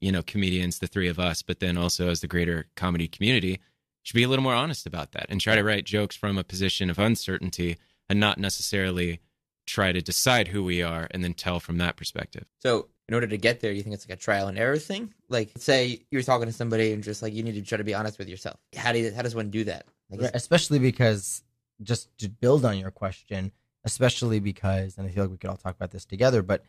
you 0.00 0.12
know, 0.12 0.22
comedians, 0.22 0.78
the 0.78 0.86
three 0.86 1.08
of 1.08 1.18
us, 1.18 1.42
but 1.42 1.60
then 1.60 1.76
also 1.76 2.08
as 2.08 2.20
the 2.20 2.26
greater 2.26 2.66
comedy 2.76 3.08
community, 3.08 3.60
should 4.02 4.14
be 4.14 4.22
a 4.22 4.28
little 4.28 4.42
more 4.42 4.54
honest 4.54 4.86
about 4.86 5.12
that 5.12 5.26
and 5.28 5.40
try 5.40 5.54
to 5.54 5.64
write 5.64 5.84
jokes 5.84 6.16
from 6.16 6.36
a 6.36 6.44
position 6.44 6.90
of 6.90 6.98
uncertainty 6.98 7.76
and 8.08 8.20
not 8.20 8.38
necessarily 8.38 9.20
try 9.66 9.92
to 9.92 10.02
decide 10.02 10.48
who 10.48 10.62
we 10.62 10.82
are 10.82 11.08
and 11.10 11.24
then 11.24 11.32
tell 11.32 11.58
from 11.58 11.78
that 11.78 11.96
perspective. 11.96 12.44
So, 12.60 12.88
in 13.08 13.14
order 13.14 13.26
to 13.26 13.36
get 13.36 13.60
there, 13.60 13.72
you 13.72 13.82
think 13.82 13.94
it's 13.94 14.08
like 14.08 14.18
a 14.18 14.20
trial 14.20 14.48
and 14.48 14.58
error 14.58 14.78
thing? 14.78 15.12
Like, 15.28 15.50
say 15.58 16.02
you're 16.10 16.22
talking 16.22 16.46
to 16.46 16.52
somebody 16.52 16.92
and 16.92 17.02
just 17.02 17.22
like 17.22 17.34
you 17.34 17.42
need 17.42 17.54
to 17.54 17.62
try 17.62 17.76
to 17.78 17.84
be 17.84 17.94
honest 17.94 18.18
with 18.18 18.28
yourself. 18.28 18.58
How 18.76 18.92
do 18.92 18.98
you, 18.98 19.12
how 19.12 19.22
does 19.22 19.34
one 19.34 19.50
do 19.50 19.64
that? 19.64 19.86
Like, 20.10 20.20
Right, 20.20 20.30
especially 20.34 20.78
because 20.78 21.42
just 21.82 22.16
to 22.18 22.28
build 22.28 22.64
on 22.64 22.78
your 22.78 22.90
question, 22.90 23.52
especially 23.84 24.40
because, 24.40 24.96
and 24.96 25.06
I 25.06 25.10
feel 25.10 25.24
like 25.24 25.30
we 25.30 25.36
could 25.36 25.50
all 25.50 25.56
talk 25.56 25.76
about 25.76 25.90
this 25.90 26.06
together, 26.06 26.42
but 26.42 26.64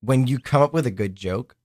when 0.00 0.26
you 0.26 0.38
come 0.38 0.62
up 0.62 0.72
with 0.72 0.86
a 0.86 0.90
good 0.90 1.16
joke, 1.16 1.56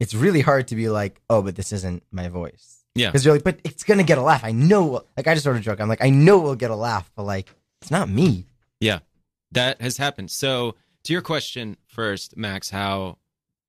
it's 0.00 0.14
really 0.14 0.40
hard 0.40 0.66
to 0.68 0.74
be 0.76 0.88
like, 0.88 1.20
oh, 1.30 1.42
but 1.42 1.54
this 1.56 1.72
isn't 1.72 2.02
my 2.10 2.28
voice. 2.28 2.84
Yeah. 2.94 3.08
Because 3.08 3.24
you're 3.24 3.34
like, 3.34 3.44
but 3.44 3.60
it's 3.62 3.84
gonna 3.84 4.02
get 4.02 4.18
a 4.18 4.22
laugh. 4.22 4.42
I 4.42 4.50
know. 4.52 5.04
Like 5.16 5.28
I 5.28 5.34
just 5.34 5.44
sort 5.44 5.56
of 5.56 5.62
joke. 5.62 5.80
I'm 5.80 5.88
like, 5.88 6.02
I 6.02 6.10
know 6.10 6.38
we'll 6.40 6.56
get 6.56 6.70
a 6.72 6.76
laugh, 6.76 7.10
but 7.14 7.22
like, 7.22 7.48
it's 7.82 7.90
not 7.90 8.08
me. 8.08 8.46
Yeah, 8.80 8.98
that 9.52 9.80
has 9.80 9.96
happened. 9.98 10.30
So 10.30 10.74
to 11.04 11.12
your 11.12 11.22
question 11.22 11.76
first, 11.86 12.36
Max, 12.36 12.70
how 12.70 13.18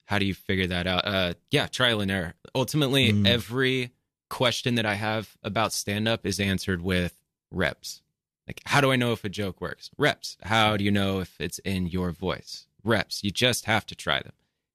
how 0.06 0.18
do 0.20 0.26
you 0.26 0.34
figure 0.34 0.68
that 0.68 0.88
out? 0.88 1.06
Uh 1.06 1.34
yeah, 1.52 1.68
trial 1.68 2.02
and 2.02 2.10
error. 2.10 2.34
Ultimately, 2.56 3.12
Mm. 3.14 3.28
every 3.28 3.92
question 4.30 4.76
that 4.76 4.86
I 4.86 4.96
have 4.96 5.38
about 5.44 5.74
stand 5.74 6.08
up 6.08 6.26
is 6.26 6.40
answered 6.40 6.82
with 6.82 7.14
reps. 7.52 8.02
Like 8.48 8.62
how 8.66 8.82
do 8.82 8.92
I 8.92 8.96
know 8.96 9.12
if 9.14 9.24
a 9.24 9.30
joke 9.30 9.62
works? 9.62 9.92
Reps. 9.98 10.38
How 10.42 10.78
do 10.78 10.84
you 10.84 10.92
know 10.92 11.20
if 11.20 11.36
it's 11.40 11.60
in 11.60 11.88
your 11.88 12.12
voice? 12.12 12.66
Reps. 12.84 13.24
You 13.24 13.30
just 13.32 13.66
have 13.66 13.86
to 13.88 13.96
try 13.96 14.20
them. 14.22 14.34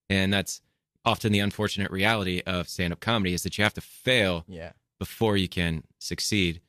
And 0.08 0.32
that's 0.32 0.60
often 1.06 1.32
the 1.32 1.38
unfortunate 1.38 1.90
reality 1.90 2.42
of 2.46 2.68
stand 2.68 2.92
up 2.92 3.00
comedy 3.00 3.32
is 3.32 3.42
that 3.44 3.56
you 3.56 3.64
have 3.64 3.72
to 3.74 3.80
fail 3.80 4.44
Yeah. 4.48 4.72
before 4.98 5.36
you 5.38 5.48
can 5.48 5.84
succeed. 5.98 6.60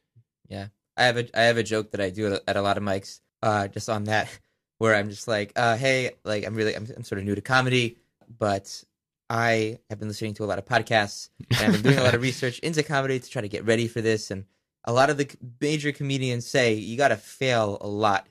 Yeah. 0.48 0.68
I 0.96 1.04
have 1.04 1.18
a 1.18 1.28
I 1.38 1.44
have 1.44 1.58
a 1.58 1.64
joke 1.64 1.92
that 1.92 2.00
I 2.02 2.10
do 2.10 2.40
at 2.48 2.56
a, 2.56 2.62
lot 2.62 2.78
of 2.78 2.84
mics, 2.84 3.20
uh, 3.44 3.68
just 3.68 3.90
on 3.90 4.06
that, 4.06 4.30
where 4.78 4.96
I'm 4.96 5.10
just 5.10 5.28
like, 5.28 5.52
uh, 5.56 5.76
hey, 5.76 6.12
like 6.24 6.46
I'm 6.46 6.56
really 6.56 6.76
I'm, 6.76 6.88
I'm 6.96 7.04
sort 7.04 7.20
of 7.20 7.26
new 7.26 7.36
to 7.36 7.42
comedy, 7.42 7.98
but 8.40 8.84
I 9.30 9.80
have 9.90 10.00
been 10.00 10.08
listening 10.08 10.34
to 10.36 10.44
a 10.44 10.48
lot 10.48 10.58
of 10.60 10.66
podcasts 10.66 11.30
and 11.60 11.60
I've 11.60 11.74
been 11.74 11.92
doing 11.92 12.00
a 12.00 12.04
lot 12.04 12.14
of 12.16 12.22
research 12.30 12.60
into 12.60 12.82
comedy 12.84 13.20
to 13.20 13.30
try 13.30 13.42
to 13.42 13.50
get 13.50 13.66
ready 13.66 13.88
for 13.88 14.00
this. 14.02 14.32
And 14.32 14.46
a 14.86 14.94
lot 14.94 15.10
of 15.10 15.18
the 15.18 15.30
major 15.60 15.92
comedians 15.92 16.48
say 16.48 16.74
you 16.74 16.96
got 16.98 17.10
to 17.10 17.18
fail 17.18 17.78
a 17.82 17.88
lot 17.88 18.28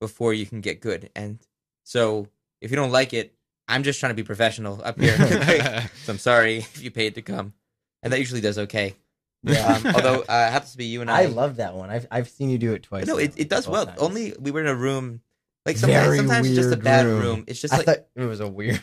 before 0.00 0.34
you 0.34 0.44
can 0.46 0.60
get 0.60 0.80
good. 0.80 1.10
And 1.16 1.38
so 1.82 2.28
if 2.60 2.70
you 2.70 2.76
don't 2.76 2.90
like 2.92 3.12
it, 3.14 3.33
I'm 3.68 3.82
just 3.82 4.00
trying 4.00 4.10
to 4.10 4.14
be 4.14 4.22
professional 4.24 4.80
up 4.84 5.00
here. 5.00 5.16
Like, 5.18 5.90
so 6.04 6.12
I'm 6.12 6.18
sorry 6.18 6.58
if 6.58 6.82
you 6.82 6.90
paid 6.90 7.14
to 7.16 7.22
come, 7.22 7.54
and 8.02 8.12
that 8.12 8.18
usually 8.18 8.40
does 8.40 8.58
okay. 8.58 8.94
Yeah. 9.42 9.66
Um, 9.66 9.86
although 9.94 10.20
uh, 10.20 10.46
it 10.48 10.52
happens 10.52 10.72
to 10.72 10.78
be 10.78 10.86
you 10.86 11.00
and 11.00 11.10
I. 11.10 11.22
I 11.22 11.26
love 11.26 11.56
that 11.56 11.74
one. 11.74 11.90
I've 11.90 12.06
I've 12.10 12.28
seen 12.28 12.50
you 12.50 12.58
do 12.58 12.72
it 12.74 12.82
twice. 12.82 13.06
no, 13.06 13.14
now, 13.14 13.18
it, 13.20 13.34
it 13.36 13.48
does 13.48 13.66
both 13.66 13.72
well. 13.72 13.86
times. 13.86 13.98
Only 14.00 14.34
we 14.38 14.50
were 14.50 14.60
in 14.60 14.66
a 14.66 14.74
room. 14.74 15.20
Like 15.66 15.76
sometimes, 15.78 16.04
Very 16.04 16.16
sometimes 16.18 16.46
it's 16.46 16.56
just 16.56 16.68
a 16.68 16.70
weird 16.72 16.84
bad 16.84 17.06
room. 17.06 17.20
room. 17.22 17.44
It's 17.46 17.60
just 17.60 17.72
I 17.72 17.78
like 17.78 17.86
thought 17.86 18.06
it 18.16 18.24
was 18.24 18.40
a 18.40 18.48
weird. 18.48 18.82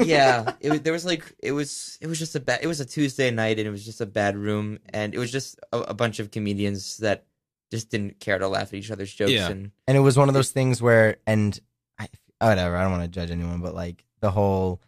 yeah. 0.00 0.52
It 0.60 0.70
was, 0.70 0.80
there 0.82 0.92
was 0.92 1.04
like 1.04 1.24
it 1.40 1.52
was 1.52 1.98
it 2.00 2.06
was 2.06 2.18
just 2.18 2.36
a 2.36 2.40
bad. 2.40 2.60
It 2.62 2.68
was 2.68 2.78
a 2.80 2.84
Tuesday 2.84 3.30
night 3.32 3.58
and 3.58 3.66
it 3.66 3.70
was 3.70 3.84
just 3.84 4.00
a 4.00 4.06
bad 4.06 4.36
room 4.36 4.78
and 4.90 5.12
it 5.14 5.18
was 5.18 5.32
just 5.32 5.58
a, 5.72 5.78
a 5.78 5.94
bunch 5.94 6.20
of 6.20 6.30
comedians 6.30 6.98
that 6.98 7.24
just 7.72 7.90
didn't 7.90 8.20
care 8.20 8.38
to 8.38 8.48
laugh 8.48 8.68
at 8.68 8.74
each 8.74 8.90
other's 8.90 9.12
jokes 9.12 9.32
Yeah. 9.32 9.48
and 9.48 9.70
and 9.88 9.96
it 9.96 10.00
was 10.00 10.16
one 10.16 10.28
of 10.28 10.34
those 10.34 10.50
things 10.50 10.80
where 10.80 11.16
and 11.26 11.58
I, 11.98 12.08
whatever. 12.40 12.76
I 12.76 12.82
don't 12.82 12.92
want 12.92 13.02
to 13.04 13.08
judge 13.08 13.30
anyone, 13.30 13.60
but 13.60 13.74
like 13.74 14.04
the 14.20 14.30
whole 14.30 14.80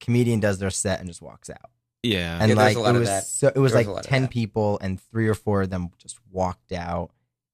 comedian 0.00 0.40
does 0.40 0.58
their 0.58 0.70
set 0.70 0.98
and 1.00 1.08
just 1.08 1.22
walks 1.22 1.48
out. 1.50 1.70
Yeah. 2.02 2.38
And 2.40 2.50
Yeah, 2.50 2.56
like 2.56 2.76
a 2.76 2.80
lot 2.80 2.90
it 2.90 2.94
of 2.96 3.00
was 3.00 3.08
that. 3.08 3.24
so 3.26 3.48
it 3.48 3.56
was 3.58 3.72
There's 3.72 3.86
like 3.86 3.96
of 3.98 4.02
ten 4.04 4.26
people 4.28 4.78
and 4.80 5.00
three 5.00 5.28
or 5.28 5.34
four 5.34 5.62
of 5.62 5.70
them 5.70 5.90
just 5.98 6.18
walked 6.30 6.72
out, 6.72 7.10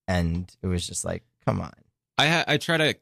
and 0.06 0.50
it 0.62 0.66
was 0.66 0.86
just 0.86 1.04
like, 1.04 1.22
come 1.44 1.60
on. 1.60 1.72
I 2.16 2.26
ha- 2.28 2.44
I 2.48 2.56
try 2.56 2.76
to 2.78 2.94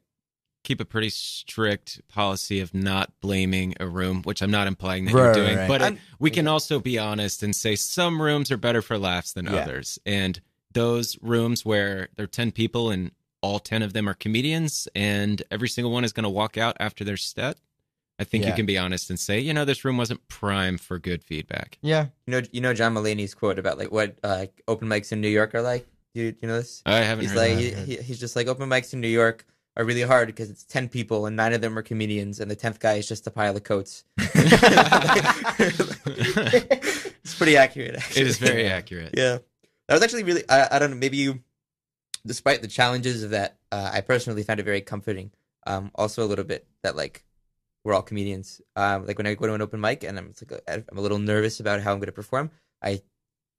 keep 0.65 0.81
a 0.81 0.85
pretty 0.85 1.11
strict 1.11 2.01
policy 2.09 2.59
of 2.59 2.75
not 2.75 3.13
blaming 3.21 3.75
a 3.79 3.87
room, 3.87 4.23
which 4.23 4.43
I'm 4.43 4.51
not 4.51 4.67
implying 4.67 5.05
that 5.05 5.13
you're 5.13 5.33
doing, 5.33 5.57
right. 5.57 5.69
but 5.69 5.81
it, 5.81 5.85
I'm- 5.85 5.99
we 6.19 6.31
can 6.31 6.49
also 6.49 6.81
be 6.81 6.99
honest 6.99 7.45
and 7.45 7.55
say 7.55 7.77
some 7.77 8.21
rooms 8.21 8.51
are 8.51 8.57
better 8.57 8.83
for 8.83 8.99
laughs 8.99 9.33
than 9.33 9.47
Yeah. 9.47 9.59
others. 9.59 10.01
And 10.05 10.41
those 10.73 11.17
rooms 11.23 11.65
where 11.65 12.09
there 12.17 12.25
are 12.25 12.27
10 12.27 12.51
people 12.51 12.91
and 12.91 13.13
all 13.41 13.61
10 13.61 13.83
of 13.83 13.93
them 13.93 14.09
are 14.09 14.15
comedians 14.15 14.89
and 14.97 15.41
every 15.53 15.69
single 15.69 15.93
one 15.93 16.05
is 16.05 16.13
going 16.13 16.25
to 16.25 16.29
walk 16.31 16.59
out 16.59 16.77
after 16.81 17.05
their 17.05 17.17
set, 17.17 17.59
I 18.19 18.25
think 18.25 18.47
you 18.47 18.55
can 18.55 18.65
be 18.65 18.79
honest 18.79 19.11
and 19.11 19.21
say, 19.21 19.41
you 19.41 19.53
know, 19.53 19.67
this 19.67 19.85
room 19.85 19.99
wasn't 19.99 20.27
prime 20.29 20.79
for 20.79 20.99
good 20.99 21.23
feedback. 21.23 21.77
Yeah, 21.83 22.07
You 22.27 22.33
know, 22.33 22.41
you 22.51 22.63
know 22.63 22.73
John 22.73 22.95
Mulaney's 22.95 23.35
quote 23.35 23.59
about 23.59 23.77
like 23.77 23.93
what 23.93 24.17
uh, 24.25 24.47
open 24.67 24.89
mics 24.89 25.13
in 25.13 25.21
New 25.21 25.29
York 25.29 25.55
are 25.55 25.61
like. 25.63 25.87
Do 26.15 26.23
you, 26.23 26.35
you 26.41 26.49
know 26.49 26.57
this? 26.57 26.83
I 26.87 27.01
haven't 27.01 27.25
He's 27.25 27.33
heard 27.33 27.39
like 27.39 27.51
that. 27.75 27.87
he, 27.87 27.97
he, 27.97 28.03
he's 28.03 28.19
just 28.19 28.35
like 28.35 28.47
open 28.47 28.71
mics 28.71 28.95
in 28.95 29.03
New 29.03 29.09
York 29.09 29.45
are 29.77 29.85
really 29.85 30.01
hard 30.03 30.29
because 30.29 30.49
it's 30.49 30.65
ten 30.65 30.89
people 30.89 31.27
and 31.27 31.37
nine 31.37 31.53
of 31.53 31.61
them 31.61 31.79
are 31.79 31.83
comedians 31.83 32.41
and 32.41 32.51
the 32.51 32.57
tenth 32.57 32.81
guy 32.81 32.95
is 32.95 33.07
just 33.07 33.27
a 33.27 33.31
pile 33.31 33.55
of 33.55 33.63
coats. 33.63 34.05
it's 34.19 34.55
pretty 37.37 37.59
accurate. 37.59 37.97
Actually. 37.97 38.23
It 38.23 38.29
is 38.29 38.39
very 38.39 38.67
accurate. 38.67 39.11
Yeah, 39.15 39.39
that 39.89 39.95
was 39.95 40.03
actually 40.03 40.23
really. 40.23 40.43
I, 40.49 40.69
I 40.73 40.79
don't 40.79 40.91
know. 40.91 40.97
Maybe 40.97 41.19
you, 41.19 41.41
despite 42.25 42.63
the 42.63 42.69
challenges 42.69 43.23
of 43.23 43.29
that, 43.31 43.59
uh, 43.71 43.91
I 43.93 44.01
personally 44.01 44.43
found 44.43 44.61
it 44.61 44.65
very 44.65 44.81
comforting. 44.81 45.33
Um, 45.67 45.91
also 45.95 46.25
a 46.25 46.29
little 46.29 46.45
bit 46.45 46.67
that 46.83 46.97
like 46.97 47.23
we're 47.87 47.95
all 47.95 48.03
comedians. 48.03 48.61
Um, 48.75 49.07
like 49.07 49.17
when 49.17 49.29
I 49.29 49.35
go 49.35 49.47
to 49.47 49.55
an 49.55 49.63
open 49.63 49.81
mic 49.81 50.03
and 50.03 50.19
I'm 50.19 50.35
like 50.51 50.61
a, 50.67 50.75
I'm 50.91 50.99
a 50.99 51.01
little 51.01 51.21
nervous 51.21 51.61
about 51.61 51.81
how 51.81 51.93
I'm 51.93 51.99
going 51.99 52.07
to 52.07 52.13
perform. 52.13 52.51
I 52.83 53.01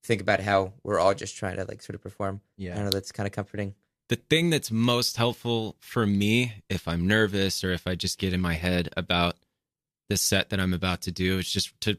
think 0.04 0.20
about 0.20 0.40
how 0.40 0.74
we're 0.84 1.00
all 1.00 1.14
just 1.14 1.38
trying 1.38 1.56
to 1.56 1.64
like 1.64 1.80
sort 1.80 1.94
of 1.94 2.02
perform. 2.02 2.42
I 2.44 2.62
yeah, 2.62 2.74
don't 2.74 2.84
know. 2.84 2.90
That's 2.90 3.10
kind 3.10 3.26
of 3.26 3.32
comforting. 3.32 3.74
the 4.10 4.16
thing 4.16 4.50
that's 4.50 4.70
most 4.70 5.16
helpful 5.16 5.76
for 5.80 6.06
me 6.06 6.62
if 6.68 6.86
I'm 6.86 7.06
nervous 7.06 7.64
or 7.64 7.72
if 7.72 7.86
I 7.86 7.94
just 7.94 8.18
get 8.18 8.34
in 8.34 8.40
my 8.42 8.52
head 8.52 8.90
about 8.98 9.36
the 10.10 10.18
set 10.18 10.50
that 10.50 10.60
I'm 10.60 10.74
about 10.74 11.00
to 11.02 11.10
do 11.10 11.38
is 11.38 11.50
just 11.50 11.78
to 11.80 11.96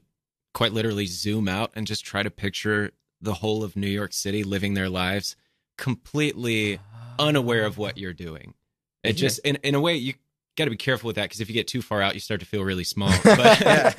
quite 0.54 0.72
literally 0.72 1.08
zoom 1.08 1.48
out 1.48 1.72
and 1.74 1.88
just 1.88 2.06
try 2.06 2.22
to 2.22 2.30
picture 2.30 2.92
the 3.20 3.34
whole 3.34 3.64
of 3.64 3.76
New 3.76 3.88
York 3.88 4.14
City 4.14 4.44
living 4.44 4.76
their 4.76 4.90
lives 4.90 5.36
completely 5.80 6.80
unaware 7.18 7.66
of 7.66 7.80
what 7.80 7.98
you're 7.98 8.14
doing. 8.14 8.54
It 9.04 9.14
just 9.14 9.40
in 9.40 9.56
in 9.64 9.74
a 9.74 9.82
way 9.82 9.96
you 9.96 10.14
got 10.60 10.66
to 10.66 10.72
be 10.72 10.78
careful 10.78 11.08
with 11.08 11.16
that 11.16 11.24
because 11.24 11.42
if 11.42 11.50
you 11.50 11.54
get 11.56 11.68
too 11.68 11.82
far 11.82 12.02
out 12.02 12.14
you 12.14 12.20
start 12.20 12.40
to 12.42 12.46
feel 12.46 12.64
really 12.64 12.84
small. 12.84 13.12
But, 13.24 13.60
Yeah. 13.62 13.94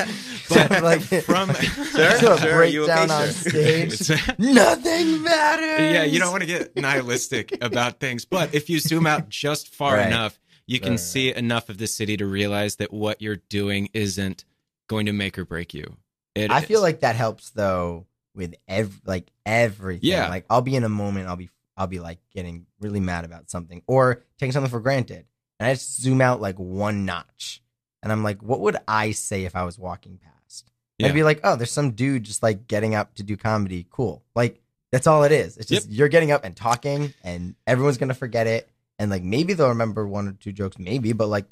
but 0.48 0.82
Like- 0.82 1.00
from 1.02 1.52
Sir? 1.54 2.18
Do 2.20 2.32
a 2.32 2.38
Sir, 2.38 2.52
are 2.52 2.64
you 2.64 2.84
okay, 2.84 2.94
breakdown 2.94 3.10
on 3.22 3.28
stage. 3.30 4.10
Uh, 4.10 4.16
Nothing 4.38 5.22
matters. 5.22 5.80
yeah, 5.94 6.04
you 6.04 6.18
don't 6.18 6.30
want 6.30 6.42
to 6.42 6.46
get 6.46 6.76
nihilistic 6.76 7.56
about 7.62 7.98
things, 8.00 8.24
but 8.24 8.54
if 8.54 8.70
you 8.70 8.78
zoom 8.78 9.06
out 9.06 9.28
just 9.28 9.74
far 9.74 9.96
Right. 9.96 10.06
enough, 10.06 10.38
you 10.66 10.78
can 10.78 10.90
Right, 10.92 11.00
see 11.00 11.34
enough 11.34 11.68
of 11.68 11.78
the 11.78 11.86
city 11.88 12.16
to 12.16 12.26
realize 12.26 12.76
that 12.76 12.92
what 12.92 13.20
you're 13.20 13.36
doing 13.48 13.88
isn't 13.92 14.44
going 14.88 15.06
to 15.06 15.12
make 15.12 15.38
or 15.38 15.44
break 15.44 15.74
you. 15.74 15.96
It 16.36 16.50
I 16.50 16.60
feel 16.60 16.80
like 16.80 17.00
that 17.00 17.16
helps 17.16 17.50
though 17.50 18.06
with 18.36 18.54
every 18.68 19.00
like 19.04 19.30
everything. 19.44 20.08
Yeah. 20.10 20.28
Like 20.28 20.46
I'll 20.48 20.62
be 20.62 20.76
in 20.76 20.84
a 20.84 20.88
moment, 20.88 21.26
I'll 21.28 21.36
be 21.36 21.50
I'll 21.76 21.86
be 21.88 21.98
like 21.98 22.18
getting 22.34 22.66
really 22.80 23.00
mad 23.00 23.24
about 23.24 23.50
something 23.50 23.82
or 23.86 24.22
taking 24.38 24.52
something 24.52 24.70
for 24.70 24.80
granted. 24.80 25.24
And 25.60 25.68
I 25.68 25.74
just 25.74 26.00
zoom 26.00 26.20
out 26.22 26.40
like 26.40 26.58
one 26.58 27.04
notch. 27.04 27.62
And 28.02 28.10
I'm 28.10 28.24
like, 28.24 28.42
what 28.42 28.60
would 28.60 28.78
I 28.88 29.10
say 29.12 29.44
if 29.44 29.54
I 29.54 29.62
was 29.64 29.78
walking 29.78 30.18
past? 30.18 30.70
Yeah. 30.98 31.08
I'd 31.08 31.14
be 31.14 31.22
like, 31.22 31.40
oh, 31.44 31.54
there's 31.54 31.70
some 31.70 31.90
dude 31.92 32.24
just 32.24 32.42
like 32.42 32.66
getting 32.66 32.94
up 32.94 33.14
to 33.16 33.22
do 33.22 33.36
comedy. 33.36 33.86
Cool. 33.90 34.24
Like 34.34 34.60
that's 34.90 35.06
all 35.06 35.22
it 35.22 35.32
is. 35.32 35.58
It's 35.58 35.68
just 35.68 35.90
you're 35.90 36.08
getting 36.08 36.32
up 36.32 36.44
and 36.44 36.56
talking 36.56 37.12
and 37.22 37.54
everyone's 37.66 37.98
gonna 37.98 38.14
forget 38.14 38.46
it. 38.46 38.68
And 38.98 39.10
like 39.10 39.22
maybe 39.22 39.52
they'll 39.52 39.68
remember 39.68 40.08
one 40.08 40.28
or 40.28 40.32
two 40.32 40.50
jokes, 40.52 40.78
maybe, 40.78 41.12
but 41.12 41.28
like 41.28 41.44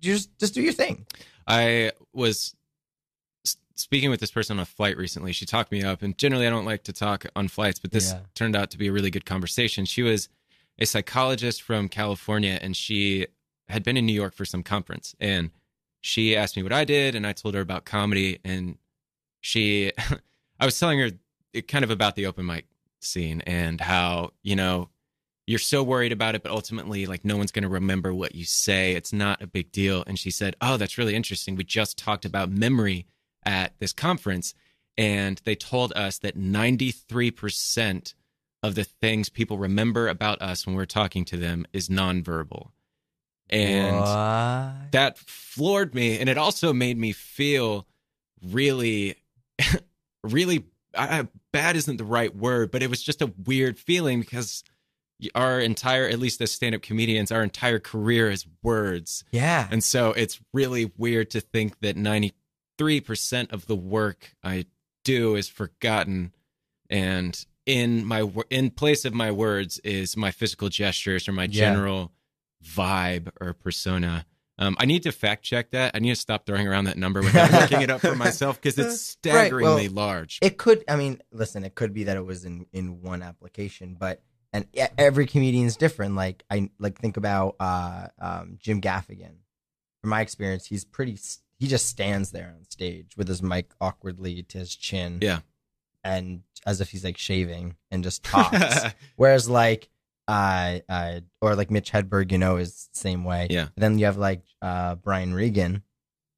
just 0.00 0.36
just 0.38 0.54
do 0.54 0.62
your 0.62 0.72
thing. 0.72 1.06
I 1.46 1.92
was 2.14 2.54
speaking 3.74 4.10
with 4.10 4.20
this 4.20 4.30
person 4.30 4.58
on 4.58 4.62
a 4.62 4.66
flight 4.66 4.96
recently. 4.96 5.32
She 5.32 5.44
talked 5.46 5.72
me 5.72 5.82
up, 5.82 6.02
and 6.02 6.16
generally 6.16 6.46
I 6.46 6.50
don't 6.50 6.64
like 6.64 6.84
to 6.84 6.92
talk 6.92 7.26
on 7.34 7.48
flights, 7.48 7.78
but 7.78 7.90
this 7.90 8.12
Yeah. 8.12 8.20
turned 8.34 8.54
out 8.56 8.70
to 8.70 8.78
be 8.78 8.88
a 8.88 8.92
really 8.92 9.10
good 9.10 9.24
conversation. 9.24 9.84
She 9.84 10.02
was 10.02 10.28
a 10.78 10.86
psychologist 10.86 11.62
from 11.62 11.88
California, 11.88 12.58
and 12.62 12.76
she 12.76 13.26
had 13.72 13.82
been 13.82 13.96
in 13.96 14.06
New 14.06 14.12
York 14.12 14.34
for 14.34 14.44
some 14.44 14.62
conference, 14.62 15.14
and 15.18 15.50
she 16.00 16.36
asked 16.36 16.56
me 16.56 16.62
what 16.62 16.72
I 16.72 16.84
did, 16.84 17.14
and 17.14 17.26
I 17.26 17.32
told 17.32 17.54
her 17.54 17.60
about 17.60 17.84
comedy, 17.84 18.38
and 18.44 18.78
she, 19.40 19.92
I 20.60 20.64
was 20.64 20.78
telling 20.78 20.98
her 21.00 21.10
it 21.52 21.68
kind 21.68 21.84
of 21.84 21.90
about 21.90 22.16
the 22.16 22.26
open 22.26 22.46
mic 22.46 22.66
scene 23.00 23.40
and 23.42 23.80
how 23.80 24.30
you 24.42 24.54
know 24.56 24.88
you're 25.46 25.58
so 25.58 25.82
worried 25.82 26.12
about 26.12 26.34
it, 26.34 26.42
but 26.42 26.52
ultimately, 26.52 27.06
like, 27.06 27.24
no 27.24 27.36
one's 27.36 27.50
going 27.50 27.64
to 27.64 27.68
remember 27.68 28.14
what 28.14 28.34
you 28.34 28.44
say. 28.44 28.92
It's 28.92 29.12
not 29.12 29.42
a 29.42 29.46
big 29.46 29.72
deal. 29.72 30.04
And 30.06 30.18
she 30.18 30.30
said, 30.30 30.56
Oh, 30.60 30.76
that's 30.76 30.98
really 30.98 31.16
interesting. 31.16 31.56
We 31.56 31.64
just 31.64 31.98
talked 31.98 32.24
about 32.24 32.50
memory 32.50 33.06
at 33.44 33.78
this 33.80 33.92
conference, 33.92 34.54
and 34.96 35.40
they 35.44 35.56
told 35.56 35.92
us 35.94 36.18
that 36.18 36.38
93% 36.38 38.14
of 38.62 38.76
the 38.76 38.84
things 38.84 39.28
people 39.28 39.58
remember 39.58 40.06
about 40.06 40.40
us 40.40 40.64
when 40.64 40.76
we're 40.76 40.86
talking 40.86 41.24
to 41.24 41.36
them 41.36 41.66
is 41.72 41.88
nonverbal. 41.88 42.68
And 43.52 43.96
What? 43.96 44.92
that 44.92 45.18
floored 45.18 45.94
me. 45.94 46.18
And 46.18 46.28
it 46.28 46.38
also 46.38 46.72
made 46.72 46.96
me 46.98 47.12
feel 47.12 47.86
really, 48.42 49.16
really 50.24 50.64
I, 50.96 51.28
bad 51.52 51.76
isn't 51.76 51.96
the 51.98 52.04
right 52.04 52.34
word, 52.34 52.70
but 52.70 52.82
it 52.82 52.90
was 52.90 53.02
just 53.02 53.22
a 53.22 53.32
weird 53.44 53.78
feeling 53.78 54.20
because 54.20 54.64
our 55.34 55.60
entire, 55.60 56.08
at 56.08 56.18
least 56.18 56.40
as 56.40 56.50
stand 56.50 56.74
up 56.74 56.82
comedians, 56.82 57.30
our 57.30 57.42
entire 57.42 57.78
career 57.78 58.28
is 58.30 58.44
words. 58.62 59.22
yeah. 59.30 59.68
And 59.70 59.84
so 59.84 60.12
it's 60.12 60.40
really 60.52 60.90
weird 60.96 61.30
to 61.30 61.40
think 61.40 61.78
that 61.80 61.96
93% 61.96 63.52
of 63.52 63.66
the 63.66 63.76
work 63.76 64.34
I 64.42 64.66
do 65.04 65.36
is 65.36 65.48
forgotten. 65.48 66.32
And 66.90 67.44
in 67.66 68.04
my 68.04 68.28
in 68.50 68.70
place 68.70 69.04
of 69.04 69.14
my 69.14 69.30
words 69.30 69.78
is 69.80 70.16
my 70.16 70.30
physical 70.30 70.68
gestures 70.68 71.28
or 71.28 71.32
my 71.32 71.44
Yeah. 71.44 71.48
general 71.70 72.12
vibe 72.64 73.30
or 73.40 73.52
persona. 73.52 74.26
Um, 74.58 74.76
I 74.78 74.84
need 74.84 75.02
to 75.04 75.12
fact 75.12 75.42
check 75.44 75.70
that. 75.70 75.92
I 75.94 75.98
need 75.98 76.10
to 76.10 76.20
stop 76.20 76.46
throwing 76.46 76.68
around 76.68 76.84
that 76.84 76.96
number 76.96 77.20
without 77.22 77.50
looking 77.50 77.80
it 77.80 77.90
up 77.90 78.00
for 78.00 78.14
myself 78.14 78.60
because 78.60 78.78
it's 78.78 79.00
staggeringly 79.06 79.88
large. 79.88 80.38
It 80.42 80.58
could. 80.58 80.84
I 80.88 80.96
mean, 80.96 81.20
listen. 81.32 81.64
It 81.64 81.74
could 81.74 81.92
be 81.94 82.04
that 82.04 82.16
it 82.16 82.24
was 82.24 82.44
in 82.44 82.66
in 82.72 83.00
one 83.02 83.22
application, 83.22 83.96
but 83.98 84.22
and 84.52 84.66
every 84.98 85.26
comedian's 85.26 85.76
different. 85.76 86.14
Like 86.14 86.44
I 86.50 86.70
like 86.78 86.98
think 87.00 87.16
about 87.16 87.56
uh 87.58 88.08
um 88.20 88.58
Jim 88.60 88.80
Gaffigan. 88.80 89.36
From 90.00 90.10
my 90.10 90.20
experience, 90.20 90.66
he's 90.66 90.84
pretty. 90.84 91.18
He 91.58 91.66
just 91.66 91.86
stands 91.86 92.30
there 92.30 92.54
on 92.56 92.64
stage 92.68 93.16
with 93.16 93.28
his 93.28 93.42
mic 93.42 93.70
awkwardly 93.80 94.42
to 94.44 94.58
his 94.58 94.74
chin. 94.76 95.18
Yeah. 95.22 95.40
and 96.04 96.42
as 96.66 96.80
if 96.80 96.90
he's 96.90 97.04
like 97.04 97.18
shaving 97.18 97.76
and 97.90 98.04
just 98.04 98.22
talks. 98.22 98.84
Whereas 99.16 99.48
like 99.48 99.88
uh 100.32 100.78
uh 100.88 101.20
or 101.40 101.54
like 101.54 101.70
Mitch 101.70 101.92
Hedberg, 101.92 102.32
you 102.32 102.38
know, 102.38 102.56
is 102.56 102.88
the 102.92 102.98
same 102.98 103.24
way. 103.24 103.46
Yeah. 103.50 103.68
Then 103.76 103.98
you 103.98 104.06
have 104.06 104.16
like 104.16 104.42
uh 104.62 104.94
Brian 104.96 105.34
Regan, 105.34 105.82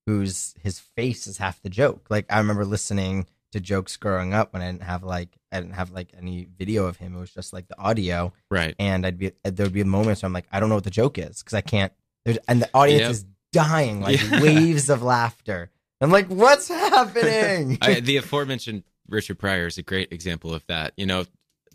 who's 0.06 0.54
his 0.62 0.78
face 0.80 1.26
is 1.26 1.38
half 1.38 1.62
the 1.62 1.70
joke. 1.70 2.06
Like 2.10 2.26
I 2.30 2.38
remember 2.38 2.64
listening 2.64 3.26
to 3.52 3.60
jokes 3.60 3.96
growing 3.96 4.34
up 4.34 4.52
when 4.52 4.62
I 4.62 4.66
didn't 4.70 4.82
have 4.82 5.04
like 5.04 5.28
I 5.52 5.60
didn't 5.60 5.74
have 5.74 5.90
like 5.92 6.10
any 6.18 6.48
video 6.58 6.86
of 6.86 6.96
him. 6.96 7.14
It 7.16 7.20
was 7.20 7.32
just 7.32 7.52
like 7.52 7.68
the 7.68 7.78
audio, 7.78 8.32
right. 8.50 8.74
and 8.80 9.06
I'd 9.06 9.18
be 9.18 9.30
there 9.44 9.66
would 9.66 9.72
be 9.72 9.84
moments 9.84 10.22
where 10.22 10.26
I'm 10.26 10.32
like 10.32 10.48
I 10.50 10.58
don't 10.60 10.68
know 10.68 10.74
what 10.74 10.84
the 10.84 10.90
joke 10.90 11.16
is 11.18 11.38
because 11.42 11.54
I 11.54 11.60
can't. 11.60 11.92
There's, 12.24 12.38
and 12.48 12.60
the 12.62 12.70
audience 12.74 13.02
Yep. 13.02 13.10
is 13.10 13.26
dying 13.52 14.00
like 14.00 14.20
Yeah. 14.30 14.42
waves 14.42 14.90
of 14.90 15.02
laughter. 15.02 15.70
I'm 16.00 16.10
like, 16.10 16.26
what's 16.26 16.68
happening? 17.14 17.78
I, 17.80 18.00
the 18.00 18.16
aforementioned 18.16 18.82
Richard 19.08 19.38
Pryor 19.38 19.66
is 19.68 19.78
a 19.78 19.82
great 19.82 20.12
example 20.12 20.52
of 20.52 20.66
that. 20.66 20.92
You 20.96 21.06
know, 21.06 21.24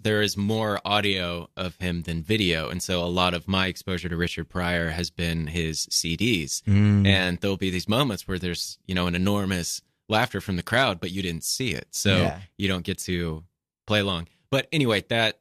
there 0.01 0.21
is 0.21 0.37
more 0.37 0.79
audio 0.85 1.49
of 1.57 1.75
him 1.77 2.03
than 2.03 2.23
video, 2.23 2.69
and 2.69 2.81
so 2.81 3.03
a 3.03 3.05
lot 3.07 3.33
of 3.33 3.47
my 3.47 3.67
exposure 3.67 4.09
to 4.09 4.15
Richard 4.17 4.49
Pryor 4.49 4.89
has 4.91 5.09
been 5.09 5.47
his 5.47 5.87
CDs. 5.87 6.61
Mm. 6.63 7.05
And 7.07 7.37
there'll 7.39 7.57
be 7.57 7.69
these 7.69 7.87
moments 7.89 8.27
where 8.27 8.39
there's 8.39 8.77
you 8.85 8.95
know 8.95 9.07
an 9.07 9.15
enormous 9.15 9.81
laughter 10.07 10.41
from 10.41 10.55
the 10.55 10.63
crowd, 10.63 10.99
but 10.99 11.11
you 11.11 11.21
didn't 11.21 11.43
see 11.43 11.69
it, 11.71 11.87
so 11.91 12.17
Yeah. 12.17 12.41
you 12.57 12.67
don't 12.67 12.83
get 12.85 12.97
to 12.99 13.43
play 13.85 13.99
along. 13.99 14.27
But 14.49 14.67
anyway, 14.71 15.03
that 15.09 15.39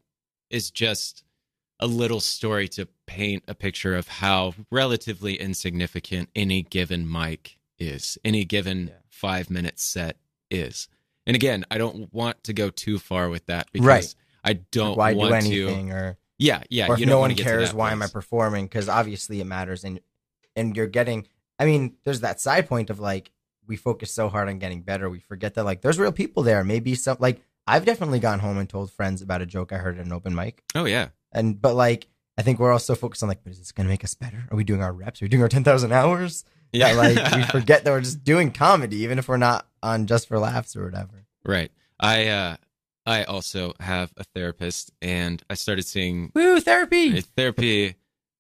is 0.51 0.71
just 0.71 1.23
a 1.81 1.87
little 1.87 2.21
story 2.21 2.69
to 2.69 2.87
paint 3.07 3.45
a 3.49 3.55
picture 3.55 3.95
of 3.97 4.09
how 4.09 4.55
relatively 4.71 5.37
insignificant 5.37 6.29
any 6.35 6.63
given 6.63 7.11
mic 7.11 7.59
is, 7.79 8.19
any 8.25 8.45
given 8.45 8.89
Yeah. 8.89 8.95
five 9.09 9.49
minute 9.51 9.79
set 9.79 10.17
is. 10.51 10.89
And 11.27 11.37
again, 11.37 11.65
I 11.71 11.79
don't 11.79 12.13
want 12.13 12.43
to 12.45 12.53
go 12.53 12.71
too 12.71 12.99
far 12.99 13.29
with 13.29 13.47
that 13.47 13.69
because 13.73 13.87
Right. 13.87 14.15
I 14.49 14.53
don't 14.71 14.97
why 14.97 15.13
want 15.15 15.31
do 15.45 15.69
anything 15.69 15.89
to. 15.89 15.95
or 15.95 16.19
Yeah, 16.39 16.63
yeah. 16.71 16.89
or 16.89 16.95
if 16.95 17.01
no 17.07 17.15
one 17.19 17.21
want 17.29 17.31
to 17.33 17.37
get 17.37 17.45
to 17.45 17.51
cares 17.51 17.75
why 17.75 17.93
am 17.93 18.03
I 18.03 18.07
performing 18.07 18.67
because 18.67 18.89
obviously 18.89 19.41
it 19.41 19.45
matters 19.47 19.85
and 19.85 20.01
and 20.57 20.77
you're 20.77 20.87
getting. 20.87 21.27
I 21.59 21.65
mean, 21.65 21.97
there's 22.05 22.21
that 22.21 22.41
side 22.41 22.69
point 22.69 22.91
of 22.91 23.01
like 23.01 23.31
we 23.67 23.77
focus 23.77 24.11
so 24.13 24.29
hard 24.29 24.49
on 24.49 24.59
getting 24.59 24.83
better, 24.83 25.11
we 25.11 25.21
forget 25.21 25.55
that 25.55 25.65
like 25.65 25.83
there's 25.83 25.99
real 25.99 26.13
people 26.13 26.43
there. 26.43 26.65
Maybe 26.65 26.95
some 26.95 27.17
like 27.21 27.43
I've 27.67 27.85
definitely 27.85 28.19
gone 28.21 28.39
home 28.39 28.59
and 28.59 28.69
told 28.69 28.91
friends 28.91 29.21
about 29.23 29.43
a 29.43 29.47
joke 29.47 29.73
I 29.73 29.77
heard 29.79 29.99
at 29.99 30.07
an 30.07 30.13
open 30.13 30.35
mic, 30.35 30.63
Oh 30.75 30.85
yeah. 30.87 31.09
and 31.33 31.61
but 31.61 31.75
like 31.75 32.07
I 32.39 32.43
think 32.43 32.59
we're 32.61 32.73
also 32.73 32.95
focused 32.95 33.23
on 33.25 33.29
like, 33.29 33.43
but 33.43 33.51
is 33.53 33.59
this 33.59 33.73
gonna 33.73 33.89
make 33.89 34.05
us 34.05 34.15
better? 34.15 34.47
Are 34.51 34.57
we 34.57 34.65
doing 34.65 34.83
our 34.83 34.93
reps? 34.93 35.21
Are 35.21 35.25
we 35.25 35.29
doing 35.29 35.43
our 35.43 35.49
ten 35.49 35.65
thousand 35.65 35.93
hours? 35.93 36.45
Yeah, 36.73 36.93
like 36.93 37.17
we 37.35 37.43
forget 37.51 37.85
that 37.85 37.91
we're 37.91 38.01
just 38.01 38.23
doing 38.25 38.53
comedy, 38.53 38.99
even 38.99 39.19
if 39.19 39.29
we're 39.29 39.37
not 39.39 39.67
on 39.83 40.07
just 40.07 40.29
for 40.29 40.39
laughs 40.39 40.77
or 40.77 40.85
whatever. 40.85 41.27
right. 41.45 41.71
I 42.01 42.29
uh 42.29 42.57
I 43.09 43.25
also 43.25 43.73
have 43.81 44.13
a 44.17 44.25
therapist 44.25 44.93
and 45.01 45.43
I 45.49 45.55
started 45.55 45.85
seeing 45.85 46.31
Woo, 46.35 46.61
therapy. 46.61 47.21
therapy 47.21 47.95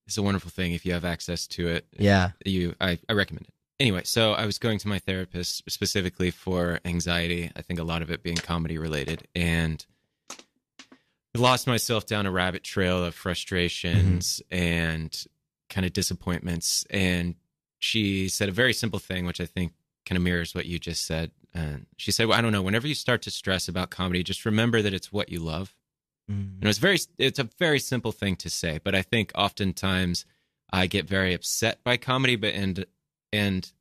is 0.06 0.18
a 0.18 0.22
wonderful 0.22 0.50
thing 0.50 0.72
if 0.72 0.84
you 0.84 0.92
have 0.92 1.04
access 1.04 1.46
to 1.48 1.68
it. 1.68 1.86
Yeah. 1.98 2.30
you 2.44 2.74
I, 2.80 2.98
I 3.08 3.14
recommend 3.14 3.46
it 3.46 3.54
anyway 3.80 4.02
so 4.04 4.32
i 4.32 4.44
was 4.44 4.58
going 4.58 4.78
to 4.78 4.88
my 4.88 4.98
therapist 4.98 5.62
specifically 5.70 6.30
for 6.30 6.80
anxiety 6.84 7.50
i 7.54 7.62
think 7.62 7.78
a 7.78 7.84
lot 7.84 8.02
of 8.02 8.10
it 8.10 8.22
being 8.22 8.36
comedy 8.36 8.76
related 8.76 9.26
and 9.34 9.86
I 10.30 11.38
lost 11.38 11.66
myself 11.66 12.06
down 12.06 12.26
a 12.26 12.30
rabbit 12.32 12.64
trail 12.64 13.04
of 13.04 13.14
frustrations 13.14 14.42
mm-hmm. 14.50 14.64
and 14.64 15.26
kind 15.70 15.86
of 15.86 15.92
disappointments 15.92 16.84
and 16.90 17.36
she 17.78 18.28
said 18.28 18.48
a 18.48 18.52
very 18.52 18.72
simple 18.72 18.98
thing 18.98 19.26
which 19.26 19.40
i 19.40 19.46
think 19.46 19.72
kind 20.04 20.16
of 20.16 20.22
mirrors 20.22 20.54
what 20.54 20.66
you 20.66 20.78
just 20.78 21.04
said 21.04 21.30
and 21.54 21.86
she 21.96 22.10
said 22.12 22.26
well, 22.26 22.38
i 22.38 22.40
don't 22.40 22.52
know 22.52 22.62
whenever 22.62 22.86
you 22.86 22.94
start 22.94 23.22
to 23.22 23.30
stress 23.30 23.68
about 23.68 23.90
comedy 23.90 24.22
just 24.22 24.44
remember 24.44 24.82
that 24.82 24.92
it's 24.94 25.12
what 25.12 25.28
you 25.30 25.40
love 25.40 25.74
Mm. 26.30 26.58
and 26.60 26.64
it's 26.68 26.78
very 26.78 26.98
it's 27.16 27.38
a 27.38 27.48
very 27.58 27.78
simple 27.80 28.12
thing 28.12 28.36
to 28.36 28.50
say, 28.50 28.78
but 28.84 28.94
I 28.94 29.00
think 29.00 29.32
oftentimes 29.34 30.26
I 30.70 30.86
get 30.86 31.08
very 31.08 31.32
upset 31.32 31.82
by 31.82 31.96
comedy, 31.96 32.36
but 32.36 32.52
and 32.52 32.84
and 33.32 33.72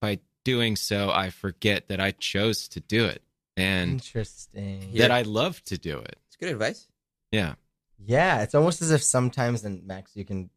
by 0.00 0.20
doing 0.42 0.76
so 0.76 1.10
I 1.10 1.28
forget 1.28 1.88
that 1.88 2.00
I 2.00 2.12
chose 2.12 2.68
to 2.68 2.80
do 2.80 3.04
it 3.04 3.20
and 3.54 3.90
Interesting. 3.92 4.88
Yeah. 4.92 5.08
that 5.08 5.10
I 5.10 5.22
love 5.22 5.62
to 5.64 5.76
do 5.76 5.98
it. 5.98 6.16
It's 6.26 6.36
good 6.36 6.48
advice. 6.48 6.88
Yeah. 7.32 7.56
Yeah, 7.98 8.40
it's 8.44 8.54
almost 8.54 8.80
as 8.80 8.92
if 8.92 9.02
sometimes, 9.02 9.62
and 9.66 9.86
Max, 9.86 10.12
you 10.16 10.24
can 10.24 10.48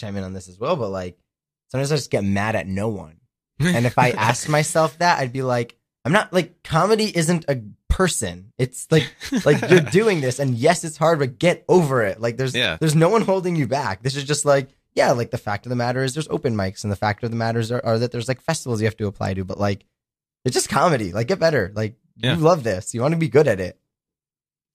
chime 0.00 0.16
in 0.16 0.24
on 0.24 0.32
this 0.32 0.48
as 0.48 0.58
well, 0.58 0.76
but 0.76 0.88
like 0.88 1.18
sometimes 1.70 1.92
I 1.92 1.96
just 1.96 2.10
get 2.10 2.24
mad 2.24 2.56
at 2.56 2.66
no 2.66 2.88
one. 2.88 3.20
And 3.60 3.84
if 3.84 3.98
I 3.98 4.12
asked 4.12 4.48
myself 4.48 4.96
that, 5.00 5.18
I'd 5.18 5.34
be 5.34 5.42
like, 5.42 5.76
I'm 6.06 6.12
not 6.12 6.32
like 6.32 6.62
comedy 6.62 7.14
isn't 7.14 7.44
a 7.48 7.60
person. 7.88 8.52
It's 8.58 8.86
like 8.92 9.12
like 9.44 9.60
you're 9.68 9.80
doing 9.90 10.20
this, 10.20 10.38
and 10.38 10.54
yes, 10.54 10.84
it's 10.84 10.96
hard, 10.96 11.18
but 11.18 11.38
get 11.38 11.64
over 11.68 12.02
it. 12.02 12.20
Like 12.20 12.36
there's 12.36 12.54
Yeah. 12.54 12.76
there's 12.80 12.94
no 12.94 13.08
one 13.08 13.22
holding 13.22 13.56
you 13.56 13.66
back. 13.66 14.02
This 14.02 14.16
is 14.16 14.24
just 14.24 14.44
like 14.44 14.68
yeah, 14.94 15.10
like 15.12 15.30
the 15.30 15.36
fact 15.38 15.66
of 15.66 15.70
the 15.70 15.76
matter 15.76 16.02
is 16.02 16.14
there's 16.14 16.28
open 16.28 16.54
mics, 16.56 16.82
and 16.84 16.92
the 16.92 16.96
fact 16.96 17.22
of 17.24 17.30
the 17.30 17.36
matters 17.36 17.70
are, 17.72 17.84
are 17.84 17.98
that 17.98 18.12
there's 18.12 18.28
like 18.28 18.40
festivals 18.40 18.80
you 18.80 18.86
have 18.86 18.96
to 18.98 19.06
apply 19.08 19.34
to, 19.34 19.44
but 19.44 19.58
like 19.58 19.84
it's 20.44 20.54
just 20.54 20.68
comedy. 20.68 21.12
Like 21.12 21.26
get 21.26 21.38
better. 21.40 21.72
Like 21.74 21.96
Yeah. 22.16 22.36
you 22.36 22.40
love 22.42 22.62
this. 22.62 22.94
You 22.94 23.00
want 23.02 23.12
to 23.12 23.18
be 23.18 23.28
good 23.28 23.48
at 23.48 23.58
it. 23.60 23.78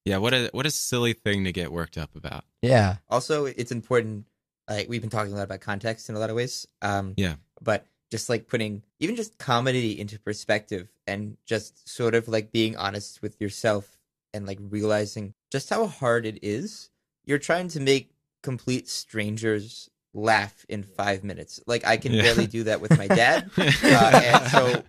yeah, 0.05 0.17
what 0.17 0.33
a 0.33 0.49
what 0.51 0.65
a 0.65 0.71
silly 0.71 1.13
thing 1.13 1.45
to 1.45 1.51
get 1.53 1.71
worked 1.71 1.97
up 1.97 2.15
about. 2.15 2.43
Yeah. 2.61 2.97
Also, 3.09 3.45
it's 3.45 3.71
important. 3.71 4.25
Like 4.69 4.89
we've 4.89 5.01
been 5.01 5.09
talking 5.09 5.31
a 5.33 5.35
lot 5.37 5.43
about 5.43 5.61
context 5.61 6.09
in 6.09 6.15
a 6.15 6.19
lot 6.19 6.29
of 6.29 6.35
ways. 6.35 6.67
Um, 6.81 7.13
Yeah. 7.17 7.35
But 7.61 7.85
just 8.11 8.29
like 8.29 8.47
putting 8.47 8.83
even 8.99 9.15
just 9.15 9.37
comedy 9.37 9.99
into 9.99 10.19
perspective 10.19 10.89
and 11.07 11.37
just 11.45 11.87
sort 11.89 12.13
of 12.13 12.27
like 12.27 12.51
being 12.51 12.75
honest 12.75 13.21
with 13.21 13.39
yourself 13.41 13.97
and 14.33 14.45
like 14.45 14.59
realizing 14.69 15.33
just 15.51 15.69
how 15.69 15.87
hard 15.87 16.25
it 16.25 16.39
is. 16.41 16.89
You're 17.25 17.39
trying 17.39 17.69
to 17.69 17.79
make 17.79 18.11
complete 18.43 18.89
strangers 18.89 19.89
laugh 20.13 20.65
in 20.67 20.83
five 20.83 21.23
minutes. 21.23 21.61
Like 21.67 21.85
I 21.85 21.95
can 21.97 22.11
Yeah. 22.11 22.23
barely 22.23 22.47
do 22.47 22.63
that 22.63 22.81
with 22.81 22.97
my 22.97 23.07
dad. 23.07 23.49
Uh, 23.57 24.21
and 24.23 24.51
so 24.51 24.83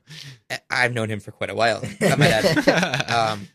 I- 0.50 0.60
I've 0.70 0.92
known 0.94 1.08
him 1.08 1.20
for 1.20 1.30
quite 1.30 1.50
a 1.50 1.54
while. 1.54 1.80
Not 2.00 2.18
my 2.18 2.26
dad. 2.28 3.06
Um, 3.10 3.48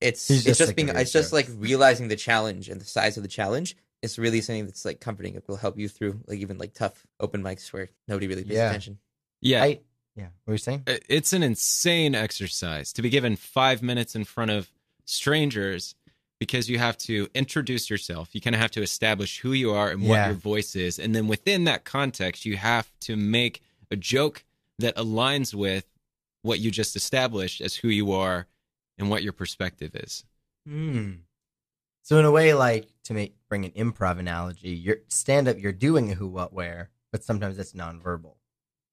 it's 0.00 0.26
He's 0.28 0.38
it's 0.38 0.44
just 0.46 0.58
just 0.58 0.68
sick 0.70 0.76
being 0.76 0.88
it's 0.90 1.12
just 1.12 1.32
like 1.32 1.48
realizing 1.56 2.08
the 2.08 2.16
challenge 2.16 2.68
and 2.68 2.80
the 2.80 2.84
size 2.84 3.16
of 3.16 3.22
the 3.22 3.28
challenge. 3.28 3.76
It's 4.02 4.18
really 4.18 4.40
something 4.40 4.66
that's 4.66 4.84
like 4.84 5.00
comforting. 5.00 5.34
It 5.34 5.44
will 5.48 5.56
help 5.56 5.78
you 5.78 5.88
through 5.88 6.20
like 6.26 6.38
even 6.38 6.58
like 6.58 6.72
tough 6.74 7.06
open 7.18 7.42
mics 7.42 7.72
where 7.72 7.88
nobody 8.06 8.28
really 8.28 8.44
pays 8.44 8.56
Yeah. 8.56 8.68
attention. 8.68 8.98
yeah. 9.40 9.62
I 9.62 9.80
yeah. 10.16 10.24
What 10.44 10.48
were 10.48 10.54
you 10.54 10.58
saying? 10.58 10.82
it's 10.86 11.32
an 11.32 11.42
insane 11.44 12.14
exercise 12.14 12.92
to 12.94 13.02
be 13.02 13.10
given 13.10 13.36
five 13.36 13.82
minutes 13.82 14.14
in 14.16 14.24
front 14.24 14.50
of 14.50 14.70
strangers 15.04 15.94
because 16.40 16.68
you 16.70 16.78
have 16.78 16.96
to 16.98 17.28
introduce 17.34 17.88
yourself. 17.90 18.28
You 18.34 18.40
kind 18.40 18.54
of 18.54 18.60
have 18.60 18.70
to 18.72 18.82
establish 18.82 19.40
who 19.40 19.52
you 19.52 19.72
are 19.72 19.90
and 19.90 20.02
what 20.02 20.14
Yeah. 20.16 20.26
your 20.28 20.36
voice 20.36 20.76
is. 20.76 20.98
And 20.98 21.14
then 21.14 21.26
within 21.28 21.64
that 21.64 21.84
context, 21.84 22.44
you 22.44 22.56
have 22.56 22.90
to 23.00 23.16
make 23.16 23.62
a 23.90 23.96
joke 23.96 24.44
that 24.78 24.94
aligns 24.96 25.54
with 25.54 25.84
what 26.42 26.60
you 26.60 26.70
just 26.70 26.94
established 26.94 27.60
as 27.60 27.76
who 27.76 27.88
you 27.88 28.12
are 28.12 28.46
and 28.96 29.10
what 29.10 29.22
your 29.24 29.32
perspective 29.32 29.96
is. 29.96 30.24
Hmm. 30.66 31.12
So 32.08 32.18
in 32.18 32.24
a 32.24 32.30
way, 32.30 32.54
like 32.54 32.88
to 33.04 33.12
make 33.12 33.34
bring 33.50 33.66
an 33.66 33.72
improv 33.72 34.18
analogy, 34.18 34.70
you're 34.70 34.96
stand 35.08 35.46
up, 35.46 35.58
you're 35.58 35.72
doing 35.72 36.10
a 36.10 36.14
who, 36.14 36.26
what, 36.26 36.54
where, 36.54 36.88
but 37.12 37.22
sometimes 37.22 37.58
it's 37.58 37.74
nonverbal. 37.74 38.36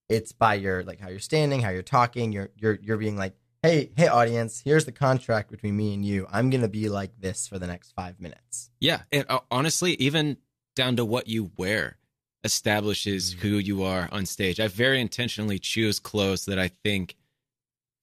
It's 0.10 0.34
by 0.34 0.56
your 0.56 0.84
like 0.84 1.00
how 1.00 1.08
you're 1.08 1.20
standing, 1.20 1.62
how 1.62 1.70
you're 1.70 1.82
talking. 1.82 2.34
You're 2.34 2.50
you're 2.58 2.78
you're 2.82 2.98
being 2.98 3.16
like, 3.16 3.38
hey, 3.64 3.92
hey, 3.96 4.10
audience, 4.10 4.62
here's 4.66 4.84
the 4.84 4.92
contract 4.92 5.50
between 5.50 5.78
me 5.78 5.94
and 5.94 6.04
you. 6.04 6.28
I'm 6.30 6.50
gonna 6.50 6.68
be 6.68 6.90
like 6.90 7.18
this 7.18 7.48
for 7.48 7.58
the 7.58 7.68
next 7.68 7.94
five 7.94 8.20
minutes. 8.20 8.70
Yeah. 8.82 9.04
And 9.14 9.26
uh, 9.30 9.40
honestly, 9.50 9.94
even 9.94 10.36
down 10.76 10.98
to 10.98 11.06
what 11.06 11.30
you 11.30 11.52
wear 11.56 11.98
establishes 12.44 13.34
Mm. 13.34 13.40
who 13.40 13.48
you 13.60 13.84
are 13.84 14.10
on 14.12 14.26
stage. 14.26 14.60
I 14.60 14.68
very 14.68 15.00
intentionally 15.00 15.58
choose 15.58 16.00
clothes 16.02 16.44
that 16.48 16.60
I 16.60 16.68
think 16.84 17.16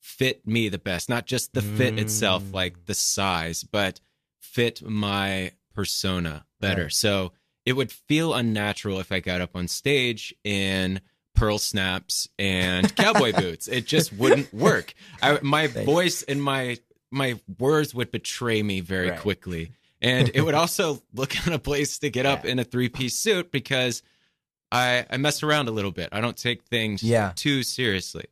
fit 0.00 0.46
me 0.46 0.70
the 0.70 0.78
best, 0.78 1.10
not 1.10 1.26
just 1.26 1.52
the 1.52 1.60
fit 1.60 1.98
itself, 1.98 2.44
Mm. 2.44 2.54
like 2.54 2.86
the 2.86 2.94
size, 2.94 3.62
but 3.62 4.00
fit 4.42 4.82
my 4.82 5.52
persona 5.74 6.44
better. 6.60 6.82
Right. 6.84 6.92
So 6.92 7.32
it 7.64 7.72
would 7.74 7.90
feel 7.92 8.34
unnatural 8.34 8.98
if 9.00 9.10
I 9.12 9.20
got 9.20 9.40
up 9.40 9.56
on 9.56 9.68
stage 9.68 10.34
in 10.44 11.00
pearl 11.34 11.58
snaps 11.58 12.28
and 12.38 12.94
cowboy 12.96 13.32
boots. 13.32 13.68
It 13.68 13.86
just 13.86 14.12
wouldn't 14.12 14.52
work. 14.52 14.94
I, 15.22 15.38
my 15.42 15.68
Thanks. 15.68 15.86
voice 15.86 16.22
and 16.24 16.42
my 16.42 16.78
my 17.10 17.38
words 17.58 17.94
would 17.94 18.10
betray 18.10 18.62
me 18.62 18.80
very 18.80 19.10
Right. 19.10 19.20
quickly. 19.20 19.72
And 20.00 20.30
it 20.34 20.40
would 20.42 20.54
also 20.54 21.02
look 21.14 21.36
out 21.46 21.52
of 21.54 21.62
place 21.62 21.98
to 22.00 22.10
get 22.10 22.26
up 22.26 22.44
Yeah. 22.44 22.50
in 22.52 22.58
a 22.58 22.64
three 22.64 22.88
piece 22.88 23.14
suit 23.16 23.50
because 23.52 24.02
I 24.70 25.06
I 25.08 25.16
mess 25.18 25.42
around 25.42 25.68
a 25.68 25.72
little 25.72 25.92
bit. 25.92 26.08
I 26.12 26.20
don't 26.20 26.36
take 26.36 26.64
things 26.64 27.02
Yeah. 27.02 27.32
too 27.36 27.62
seriously. 27.62 28.24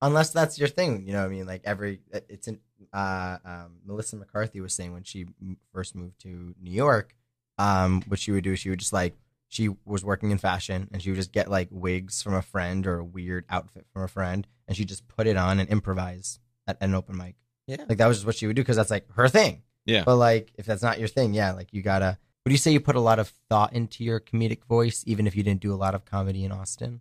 Unless 0.00 0.30
that's 0.30 0.58
your 0.58 0.68
thing, 0.68 1.04
you 1.06 1.12
know. 1.12 1.18
what 1.20 1.26
I 1.26 1.34
mean, 1.34 1.46
like 1.46 1.62
every 1.64 2.00
it's 2.12 2.48
in. 2.48 2.58
Uh, 2.92 3.38
um, 3.44 3.76
Melissa 3.84 4.16
McCarthy 4.16 4.60
was 4.60 4.72
saying 4.72 4.92
when 4.92 5.02
she 5.02 5.26
m- 5.40 5.58
first 5.72 5.94
moved 5.94 6.20
to 6.20 6.54
New 6.60 6.70
York, 6.70 7.14
um, 7.58 8.02
what 8.08 8.20
she 8.20 8.32
would 8.32 8.44
do, 8.44 8.56
she 8.56 8.70
would 8.70 8.78
just 8.78 8.92
like 8.92 9.14
she 9.48 9.70
was 9.84 10.04
working 10.04 10.30
in 10.30 10.38
fashion 10.38 10.88
and 10.92 11.02
she 11.02 11.10
would 11.10 11.16
just 11.16 11.32
get 11.32 11.50
like 11.50 11.68
wigs 11.70 12.22
from 12.22 12.34
a 12.34 12.42
friend 12.42 12.86
or 12.86 12.98
a 12.98 13.04
weird 13.04 13.44
outfit 13.48 13.86
from 13.92 14.02
a 14.02 14.08
friend 14.08 14.46
and 14.66 14.76
she 14.76 14.84
just 14.84 15.08
put 15.08 15.26
it 15.26 15.36
on 15.36 15.58
and 15.58 15.68
improvise 15.70 16.38
at 16.66 16.76
an 16.80 16.94
open 16.94 17.16
mic. 17.16 17.34
Yeah. 17.66 17.84
Like 17.88 17.98
that 17.98 18.06
was 18.06 18.18
just 18.18 18.26
what 18.26 18.36
she 18.36 18.46
would 18.46 18.56
do 18.56 18.62
because 18.62 18.76
that's 18.76 18.90
like 18.90 19.10
her 19.14 19.28
thing. 19.28 19.62
Yeah. 19.86 20.04
But 20.04 20.16
like 20.16 20.52
if 20.56 20.66
that's 20.66 20.82
not 20.82 20.98
your 20.98 21.08
thing, 21.08 21.34
yeah, 21.34 21.52
like 21.52 21.72
you 21.72 21.82
gotta. 21.82 22.18
Would 22.44 22.52
you 22.52 22.58
say 22.58 22.70
you 22.70 22.80
put 22.80 22.96
a 22.96 23.00
lot 23.00 23.18
of 23.18 23.28
thought 23.50 23.72
into 23.72 24.04
your 24.04 24.20
comedic 24.20 24.64
voice, 24.64 25.02
even 25.06 25.26
if 25.26 25.36
you 25.36 25.42
didn't 25.42 25.60
do 25.60 25.74
a 25.74 25.76
lot 25.76 25.94
of 25.94 26.04
comedy 26.04 26.44
in 26.44 26.52
Austin? 26.52 27.00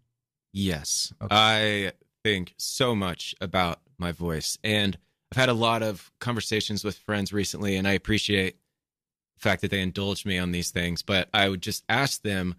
Yes. 0.51 1.13
Okay. 1.21 1.87
I 1.87 1.91
think 2.23 2.53
so 2.57 2.95
much 2.95 3.35
about 3.39 3.79
my 3.97 4.11
voice. 4.11 4.57
And 4.63 4.97
I've 5.31 5.37
had 5.37 5.49
a 5.49 5.53
lot 5.53 5.83
of 5.83 6.11
conversations 6.19 6.83
with 6.83 6.97
friends 6.97 7.33
recently, 7.33 7.75
and 7.75 7.87
I 7.87 7.93
appreciate 7.93 8.57
the 9.37 9.41
fact 9.41 9.61
that 9.61 9.71
they 9.71 9.81
indulge 9.81 10.25
me 10.25 10.37
on 10.37 10.51
these 10.51 10.71
things. 10.71 11.01
But 11.01 11.29
I 11.33 11.49
would 11.49 11.61
just 11.61 11.83
ask 11.89 12.21
them, 12.21 12.55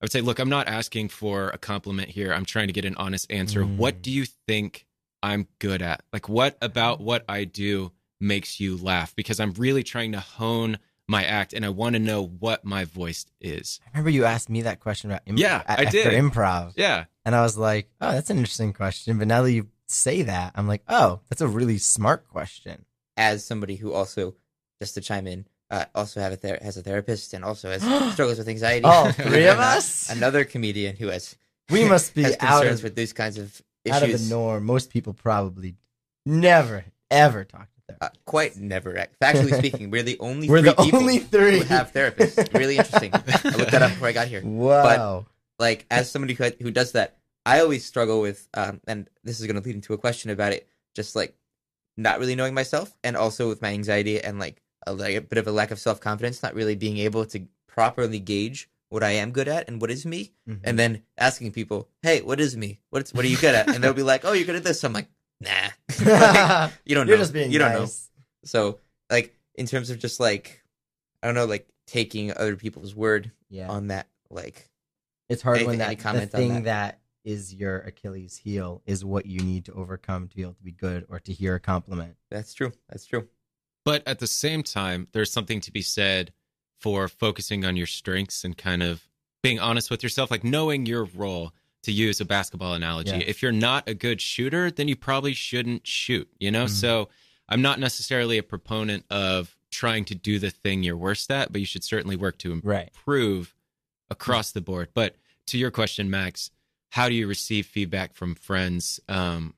I 0.00 0.04
would 0.04 0.12
say, 0.12 0.20
look, 0.20 0.38
I'm 0.38 0.50
not 0.50 0.68
asking 0.68 1.08
for 1.08 1.48
a 1.50 1.58
compliment 1.58 2.10
here. 2.10 2.32
I'm 2.32 2.44
trying 2.44 2.66
to 2.66 2.72
get 2.72 2.84
an 2.84 2.96
honest 2.96 3.30
answer. 3.30 3.62
Mm. 3.62 3.76
What 3.76 4.02
do 4.02 4.10
you 4.10 4.26
think 4.46 4.86
I'm 5.22 5.48
good 5.58 5.80
at? 5.80 6.02
Like, 6.12 6.28
what 6.28 6.58
about 6.60 7.00
what 7.00 7.24
I 7.28 7.44
do 7.44 7.92
makes 8.20 8.60
you 8.60 8.76
laugh? 8.76 9.16
Because 9.16 9.40
I'm 9.40 9.52
really 9.54 9.82
trying 9.82 10.12
to 10.12 10.20
hone 10.20 10.78
my 11.06 11.24
act 11.24 11.52
and 11.52 11.64
I 11.64 11.68
want 11.68 11.94
to 11.94 11.98
know 11.98 12.26
what 12.26 12.64
my 12.64 12.84
voice 12.84 13.26
is. 13.40 13.80
I 13.86 13.90
remember 13.90 14.10
you 14.10 14.24
asked 14.24 14.48
me 14.48 14.62
that 14.62 14.80
question 14.80 15.10
about 15.10 15.24
improv. 15.26 15.38
Yeah, 15.38 15.62
I 15.66 15.84
did. 15.84 16.06
improv. 16.12 16.72
Yeah. 16.76 17.04
And 17.24 17.34
I 17.34 17.42
was 17.42 17.58
like, 17.58 17.88
oh, 18.00 18.12
that's 18.12 18.30
an 18.30 18.38
interesting 18.38 18.72
question. 18.72 19.18
But 19.18 19.28
now 19.28 19.42
that 19.42 19.52
you 19.52 19.68
say 19.86 20.22
that, 20.22 20.52
I'm 20.54 20.66
like, 20.68 20.82
oh, 20.88 21.20
that's 21.28 21.40
a 21.40 21.48
really 21.48 21.78
smart 21.78 22.28
question. 22.28 22.84
As 23.16 23.44
somebody 23.44 23.76
who 23.76 23.92
also, 23.92 24.34
just 24.80 24.94
to 24.94 25.00
chime 25.00 25.26
in, 25.26 25.46
uh, 25.70 25.84
also 25.94 26.20
have 26.20 26.32
a 26.32 26.36
ther- 26.36 26.58
has 26.62 26.76
a 26.76 26.82
therapist 26.82 27.32
and 27.34 27.44
also 27.44 27.70
has 27.70 27.82
struggles 28.12 28.38
with 28.38 28.48
anxiety. 28.48 28.84
All 28.84 29.10
three 29.12 29.46
of 29.46 29.58
uh, 29.58 29.62
us? 29.62 30.10
Another 30.16 30.44
comedian 30.44 30.96
who 30.96 31.08
has 31.08 31.36
We 31.70 31.84
must 31.88 32.14
be 32.14 32.22
has 32.22 32.36
out 32.40 32.60
concerns 32.60 32.80
of, 32.80 32.84
with 32.84 32.94
these 32.96 33.12
kinds 33.12 33.38
of 33.38 33.62
out 33.90 34.02
of 34.02 34.10
the 34.10 34.26
norm. 34.34 34.64
Most 34.64 34.90
people 34.90 35.12
probably 35.12 35.76
never, 36.26 36.84
ever 37.10 37.44
talk 37.44 37.68
to 37.72 37.80
them. 37.88 37.96
Uh, 38.00 38.08
quite 38.24 38.56
never. 38.56 38.96
ac- 38.96 39.10
Factually 39.20 39.56
speaking, 39.58 39.90
we're 39.90 40.02
the 40.02 40.18
only 40.20 40.48
We're 40.48 40.60
three 40.60 40.70
the 40.70 40.82
people 40.82 41.00
only 41.00 41.18
three. 41.18 41.58
who 41.58 41.64
have 41.64 41.92
therapists. 41.92 42.52
Really 42.54 42.78
interesting. 42.78 43.10
I 43.12 43.56
looked 43.56 43.72
that 43.72 43.82
up 43.82 43.90
before 43.90 44.08
I 44.08 44.12
got 44.12 44.28
here. 44.28 44.42
Wow. 44.44 45.26
like 45.58 45.86
as 45.90 46.10
somebody 46.10 46.34
who 46.34 46.44
who 46.60 46.70
does 46.70 46.92
that, 46.92 47.16
I 47.46 47.60
always 47.60 47.84
struggle 47.84 48.20
with, 48.20 48.48
um, 48.54 48.80
and 48.86 49.08
this 49.22 49.40
is 49.40 49.46
going 49.46 49.60
to 49.60 49.66
lead 49.66 49.74
into 49.74 49.92
a 49.92 49.98
question 49.98 50.30
about 50.30 50.52
it, 50.52 50.66
just 50.94 51.14
like 51.14 51.36
not 51.96 52.18
really 52.18 52.34
knowing 52.34 52.54
myself, 52.54 52.94
and 53.04 53.16
also 53.16 53.48
with 53.48 53.60
my 53.62 53.68
anxiety 53.72 54.20
and 54.20 54.38
like 54.38 54.62
a, 54.86 54.92
like 54.94 55.16
a 55.16 55.20
bit 55.20 55.38
of 55.38 55.46
a 55.46 55.52
lack 55.52 55.70
of 55.70 55.78
self 55.78 56.00
confidence, 56.00 56.42
not 56.42 56.54
really 56.54 56.74
being 56.74 56.98
able 56.98 57.24
to 57.26 57.46
properly 57.66 58.18
gauge 58.18 58.68
what 58.88 59.02
I 59.02 59.10
am 59.10 59.32
good 59.32 59.48
at 59.48 59.68
and 59.68 59.80
what 59.80 59.90
is 59.90 60.06
me, 60.06 60.32
Mhm. 60.48 60.60
and 60.64 60.78
then 60.78 61.02
asking 61.18 61.52
people, 61.52 61.88
"Hey, 62.02 62.20
what 62.22 62.40
is 62.40 62.56
me? 62.56 62.80
What's 62.90 63.12
what 63.12 63.24
are 63.24 63.28
you 63.28 63.36
good 63.36 63.54
at?" 63.54 63.68
And 63.74 63.82
they'll 63.82 63.92
be 63.92 64.02
like, 64.02 64.24
"Oh, 64.24 64.32
you're 64.32 64.46
good 64.46 64.56
at 64.56 64.64
this." 64.64 64.82
I'm 64.84 64.92
like, 64.92 65.08
"Nah, 65.40 65.70
Like, 66.04 66.72
you 66.84 66.94
don't 66.94 67.06
know. 67.06 67.10
You're 67.12 67.18
just 67.18 67.32
being 67.32 67.50
you 67.50 67.58
don't 67.58 67.72
know." 67.72 67.88
So, 68.44 68.78
like 69.10 69.34
in 69.56 69.66
terms 69.66 69.90
of 69.90 69.98
just 69.98 70.20
like, 70.20 70.62
I 71.22 71.26
don't 71.26 71.34
know, 71.34 71.46
like 71.46 71.68
taking 71.86 72.30
other 72.32 72.56
people's 72.56 72.94
word 72.94 73.30
Yeah. 73.50 73.68
on 73.68 73.88
that, 73.88 74.06
like 74.30 74.70
It's 75.28 75.42
hard 75.42 75.56
Anything- 75.58 75.68
when 75.70 75.78
that 75.78 75.88
the 75.90 76.02
comment 76.02 76.34
on 76.34 76.40
thing 76.40 76.52
that? 76.54 76.64
that 76.64 76.98
is 77.24 77.54
your 77.54 77.78
Achilles 77.80 78.36
heel 78.36 78.82
is 78.86 79.04
what 79.04 79.26
you 79.26 79.40
need 79.40 79.64
to 79.66 79.72
overcome 79.72 80.28
to 80.28 80.36
be 80.36 80.42
able 80.42 80.54
to 80.54 80.62
be 80.62 80.72
good 80.72 81.06
or 81.08 81.18
to 81.20 81.32
hear 81.32 81.54
a 81.54 81.60
compliment. 81.60 82.16
that's 82.30 82.52
true. 82.54 82.72
That's 82.88 83.06
true. 83.06 83.28
But 83.84 84.06
at 84.06 84.18
the 84.18 84.26
same 84.26 84.62
time, 84.62 85.08
there's 85.12 85.30
something 85.32 85.60
to 85.62 85.72
be 85.72 85.82
said 85.82 86.32
for 86.80 87.08
focusing 87.08 87.64
on 87.64 87.76
your 87.76 87.86
strengths 87.86 88.44
and 88.44 88.56
kind 88.56 88.82
of 88.82 89.08
being 89.42 89.58
honest 89.58 89.90
with 89.90 90.02
yourself, 90.02 90.30
like 90.30 90.44
knowing 90.44 90.86
your 90.86 91.04
role. 91.04 91.52
To 91.84 91.92
use 91.92 92.18
a 92.18 92.24
basketball 92.24 92.72
analogy, 92.72 93.10
Yeah. 93.10 93.18
if 93.26 93.42
you're 93.42 93.52
not 93.52 93.86
a 93.86 93.92
good 93.92 94.18
shooter, 94.22 94.70
then 94.70 94.88
you 94.88 94.96
probably 94.96 95.34
shouldn't 95.34 95.86
shoot, 95.86 96.26
you 96.40 96.50
know? 96.50 96.64
Mhm. 96.64 96.70
So 96.70 97.10
I'm 97.46 97.60
not 97.60 97.78
necessarily 97.78 98.38
a 98.38 98.42
proponent 98.42 99.04
of 99.10 99.54
trying 99.70 100.06
to 100.06 100.14
do 100.14 100.38
the 100.38 100.48
thing 100.50 100.82
you're 100.82 100.96
worst 100.96 101.30
at, 101.30 101.52
but 101.52 101.60
you 101.60 101.66
should 101.66 101.84
certainly 101.84 102.16
work 102.16 102.38
to 102.38 102.58
Right. 102.64 102.88
improve 102.88 103.54
across 104.08 104.50
the 104.50 104.62
board. 104.62 104.92
But 104.94 105.16
to 105.48 105.58
your 105.58 105.70
question, 105.70 106.08
Max, 106.08 106.50
how 106.94 107.08
do 107.08 107.14
you 107.16 107.26
receive 107.26 107.66
feedback 107.66 108.14
from 108.14 108.36
friends? 108.36 109.00
Um, 109.08 109.54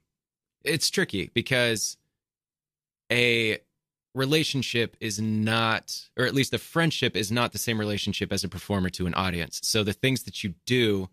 it's 0.64 0.88
tricky 0.88 1.30
because 1.34 1.98
a 3.12 3.58
relationship 4.14 4.96
is 5.02 5.20
not, 5.20 6.08
or 6.16 6.24
at 6.24 6.34
least 6.34 6.54
a 6.54 6.58
friendship 6.58 7.14
is 7.14 7.30
not 7.30 7.52
the 7.52 7.58
same 7.58 7.78
relationship 7.78 8.32
as 8.32 8.42
a 8.42 8.48
performer 8.48 8.88
to 8.88 9.06
an 9.06 9.12
audience. 9.12 9.60
So 9.62 9.84
the 9.84 9.92
things 9.92 10.22
that 10.22 10.44
you 10.44 10.54
do 10.64 11.10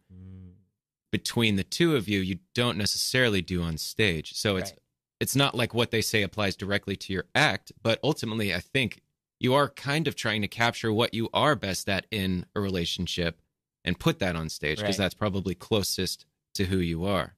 between 1.11 1.57
the 1.57 1.63
two 1.65 1.97
of 1.97 2.07
you, 2.07 2.21
you 2.21 2.39
don't 2.55 2.78
necessarily 2.78 3.41
do 3.41 3.61
on 3.61 3.78
stage. 3.78 4.34
So 4.34 4.55
it's 4.55 4.71
it's 5.19 5.36
not 5.36 5.55
like 5.55 5.74
what 5.74 5.91
they 5.91 6.01
say 6.01 6.24
applies 6.24 6.55
directly 6.55 6.95
to 6.95 7.11
your 7.11 7.26
act, 7.36 7.74
but 7.82 7.99
ultimately, 8.01 8.55
I 8.55 8.61
think 8.61 9.01
you 9.41 9.53
are 9.55 9.67
kind 9.67 10.07
of 10.07 10.15
trying 10.15 10.41
to 10.41 10.47
capture 10.47 10.93
what 10.93 11.13
you 11.13 11.28
are 11.34 11.57
best 11.57 11.89
at 11.89 12.07
in 12.11 12.45
a 12.55 12.61
relationship 12.61 13.41
and 13.86 14.00
put 14.00 14.20
that 14.20 14.36
on 14.36 14.50
stage 14.50 14.78
because 14.78 14.98
Right. 14.98 15.04
that's 15.06 15.14
probably 15.14 15.56
closest 15.56 16.26
to 16.56 16.66
who 16.66 16.78
you 16.78 17.06
are. 17.06 17.36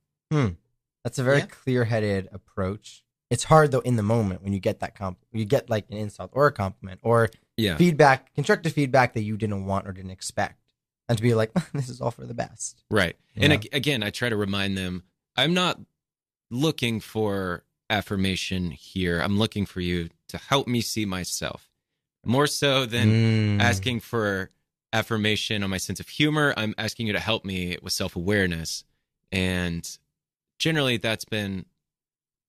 That's 1.04 1.20
a 1.20 1.24
very 1.24 1.39
Yeah. 1.39 1.46
clear-headed 1.46 2.30
approach. 2.32 3.04
It's 3.30 3.46
hard 3.46 3.72
though 3.72 3.80
in 3.80 3.96
the 3.96 4.04
moment 4.04 4.43
when 4.43 4.54
you 4.54 4.60
get 4.60 4.80
that 4.80 4.96
comp, 4.96 5.20
you 5.32 5.46
get 5.46 5.70
like 5.70 5.86
an 5.89 5.98
insult 5.98 6.32
or 6.34 6.48
a 6.48 6.52
compliment 6.52 7.00
or 7.04 7.30
Yeah. 7.58 7.78
feedback, 7.78 8.34
constructive 8.34 8.74
feedback 8.74 9.14
that 9.14 9.24
you 9.24 9.38
didn't 9.38 9.66
want 9.66 9.88
or 9.88 9.91
didn't 9.93 10.12
expect, 10.12 10.62
and 11.08 11.18
to 11.18 11.22
be 11.24 11.34
like, 11.34 11.52
this 11.74 11.89
is 11.89 12.02
all 12.02 12.12
for 12.12 12.26
the 12.26 12.34
best. 12.34 12.84
Right. 12.89 13.16
And 13.36 13.54
ag- 13.54 13.70
again, 13.72 14.04
I 14.04 14.10
try 14.10 14.30
to 14.30 14.36
remind 14.36 14.78
them 14.78 15.04
I'm 15.36 15.54
not 15.54 15.80
looking 16.52 17.00
for 17.00 17.64
affirmation 17.89 18.72
here. 18.72 19.20
I'm 19.20 19.38
looking 19.38 19.66
for 19.66 19.80
you 19.82 20.10
to 20.30 20.38
help 20.38 20.68
me 20.68 20.82
see 20.82 21.06
myself 21.06 21.70
more 22.26 22.48
so 22.48 22.86
than 22.86 23.58
Mm. 23.60 23.62
asking 23.62 24.00
for 24.00 24.50
affirmation 24.96 25.62
on 25.64 25.70
my 25.70 25.78
sense 25.78 26.00
of 26.00 26.08
humor. 26.08 26.54
I'm 26.56 26.74
asking 26.78 27.08
you 27.08 27.14
to 27.14 27.20
help 27.20 27.43
me 27.46 27.78
with 27.82 27.93
self 27.93 28.16
awareness. 28.16 28.84
And 29.32 29.86
generally, 30.58 30.98
that's 30.98 31.26
been 31.26 31.66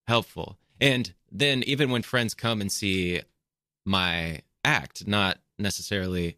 helpful. 0.07 0.57
And 0.81 1.13
then, 1.33 1.63
even 1.65 1.91
when 1.91 2.03
friends 2.03 2.35
come 2.35 2.61
and 2.61 2.71
see 2.71 3.23
my 3.85 4.41
act, 4.65 5.07
not 5.07 5.39
necessarily, 5.59 6.37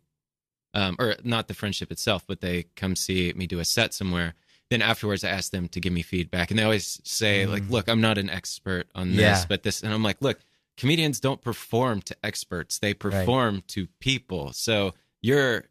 um, 0.74 0.96
or 0.98 1.16
not 1.24 1.48
the 1.48 1.54
friendship 1.54 1.90
itself, 1.92 2.24
but 2.26 2.40
they 2.40 2.64
come 2.76 2.94
see 2.96 3.32
me 3.34 3.46
do 3.46 3.58
a 3.58 3.64
set 3.64 3.92
somewhere. 3.92 4.34
Then 4.70 4.82
afterwards, 4.82 5.24
I 5.24 5.30
ask 5.30 5.50
them 5.50 5.68
to 5.68 5.80
give 5.80 5.92
me 5.92 6.02
feedback, 6.02 6.50
and 6.50 6.58
they 6.58 6.62
always 6.62 7.00
say, 7.04 7.46
"Like, 7.46 7.64
Mm. 7.64 7.70
look, 7.70 7.88
I'm 7.88 8.00
not 8.00 8.18
an 8.18 8.30
expert 8.30 8.88
on 8.94 9.10
this, 9.12 9.18
Yeah. 9.40 9.44
but 9.48 9.62
this," 9.62 9.82
and 9.82 9.92
I'm 9.92 10.02
like, 10.02 10.20
"Look, 10.22 10.40
comedians 10.76 11.20
don't 11.20 11.40
perform 11.42 12.02
to 12.02 12.16
experts; 12.24 12.78
they 12.78 12.94
perform 12.94 13.62
to 13.68 13.86
people. 13.98 14.52
So 14.52 14.94
your 15.22 15.68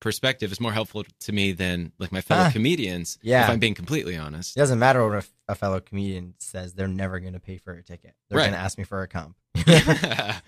perspective 0.00 0.52
is 0.52 0.60
more 0.60 0.72
helpful 0.72 1.04
to 1.20 1.32
me 1.32 1.52
than 1.52 1.92
like 1.98 2.12
my 2.12 2.20
fellow 2.20 2.44
Ah. 2.44 2.50
comedians. 2.50 3.18
Yeah. 3.22 3.44
if 3.44 3.50
I'm 3.50 3.58
being 3.58 3.74
completely 3.74 4.16
honest. 4.16 4.56
It 4.56 4.60
doesn't 4.60 4.78
matter 4.78 5.06
what 5.08 5.24
a, 5.24 5.52
a 5.52 5.54
fellow 5.54 5.80
comedian 5.80 6.34
says; 6.38 6.74
they're 6.74 6.88
never 6.88 7.18
going 7.20 7.32
to 7.32 7.40
pay 7.40 7.58
for 7.58 7.72
a 7.72 7.82
ticket. 7.82 8.14
They're 8.28 8.38
Right. 8.38 8.44
going 8.44 8.54
to 8.54 8.58
ask 8.60 8.76
me 8.78 8.84
for 8.84 9.02
a 9.02 9.08
comp. 9.08 9.36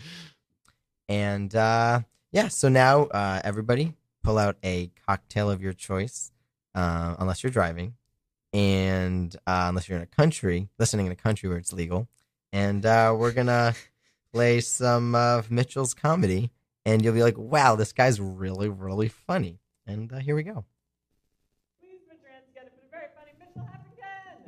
And 1.08 1.54
uh, 1.54 2.00
yeah, 2.32 2.48
so 2.48 2.68
now 2.68 3.04
uh, 3.04 3.40
everybody 3.42 3.94
pull 4.22 4.36
out 4.38 4.56
a 4.62 4.90
cocktail 5.06 5.50
of 5.50 5.62
your 5.62 5.72
choice, 5.72 6.32
uh, 6.74 7.14
unless 7.18 7.42
you're 7.42 7.50
driving, 7.50 7.94
and 8.52 9.34
uh, 9.46 9.66
unless 9.68 9.88
you're 9.88 9.96
in 9.96 10.02
a 10.04 10.06
country, 10.06 10.68
listening 10.78 11.06
in 11.06 11.12
a 11.12 11.16
country 11.16 11.48
where 11.48 11.56
it's 11.58 11.72
legal. 11.72 12.08
And 12.52 12.84
uh, 12.84 13.14
we're 13.18 13.32
gonna 13.32 13.74
play 14.34 14.60
some 14.60 15.14
of 15.14 15.50
Mitchell's 15.50 15.94
comedy, 15.94 16.50
and 16.88 17.04
you'll 17.04 17.12
be 17.12 17.22
like, 17.22 17.36
"Wow, 17.36 17.76
this 17.76 17.92
guy's 17.92 18.18
really, 18.18 18.70
really 18.70 19.08
funny." 19.08 19.60
And 19.86 20.10
uh, 20.10 20.18
here 20.18 20.34
we 20.34 20.42
go. 20.42 20.64
Please 21.80 22.00
put 22.08 22.16
your 22.24 22.32
for 22.64 22.80
the 22.80 22.88
very 22.90 23.08
funny 23.14 23.32
Mitchell 23.38 23.68
Heffington. 23.70 24.40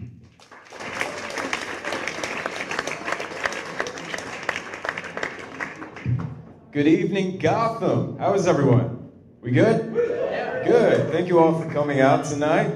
Good 6.72 6.86
evening, 6.86 7.36
Gotham. 7.38 8.16
How 8.18 8.32
is 8.32 8.46
everyone? 8.46 9.10
We 9.42 9.50
good? 9.50 9.92
Good. 9.92 11.12
Thank 11.12 11.28
you 11.28 11.38
all 11.40 11.60
for 11.60 11.70
coming 11.70 12.00
out 12.00 12.24
tonight. 12.24 12.74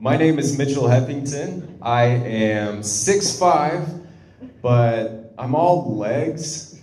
My 0.00 0.16
name 0.16 0.40
is 0.40 0.58
Mitchell 0.58 0.84
Heffington. 0.84 1.78
I 1.80 2.04
am 2.04 2.80
6'5, 2.80 4.06
but 4.60 5.32
I'm 5.38 5.54
all 5.54 5.96
legs. 5.96 6.73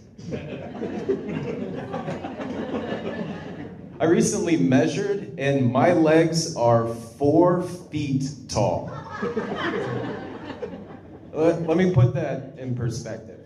I 4.00 4.06
recently 4.06 4.58
measured, 4.58 5.36
and 5.38 5.72
my 5.72 5.94
legs 5.94 6.56
are 6.56 6.88
four 6.88 7.62
feet 7.64 8.30
tall. 8.50 8.92
Let, 11.34 11.62
let 11.68 11.78
me 11.78 11.94
put 11.94 12.14
that 12.16 12.56
in 12.58 12.76
perspective 12.76 13.42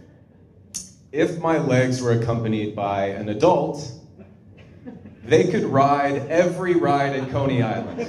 if 1.15 1.39
my 1.39 1.57
legs 1.57 2.01
were 2.01 2.11
accompanied 2.11 2.76
by 2.76 3.05
an 3.05 3.30
adult, 3.30 3.89
they 5.23 5.45
could 5.45 5.63
ride 5.63 6.17
every 6.30 6.76
ride 6.76 7.15
at 7.15 7.32
Coney 7.32 7.63
Island. 7.63 8.05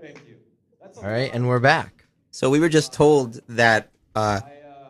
Thank 0.00 0.20
you. 0.28 0.36
All 0.96 1.04
right, 1.04 1.30
and 1.32 1.48
we're 1.48 1.60
back. 1.60 2.04
So 2.30 2.50
we 2.50 2.60
were 2.60 2.68
just 2.68 2.92
told 2.92 3.40
that 3.48 3.88
uh, 4.14 4.42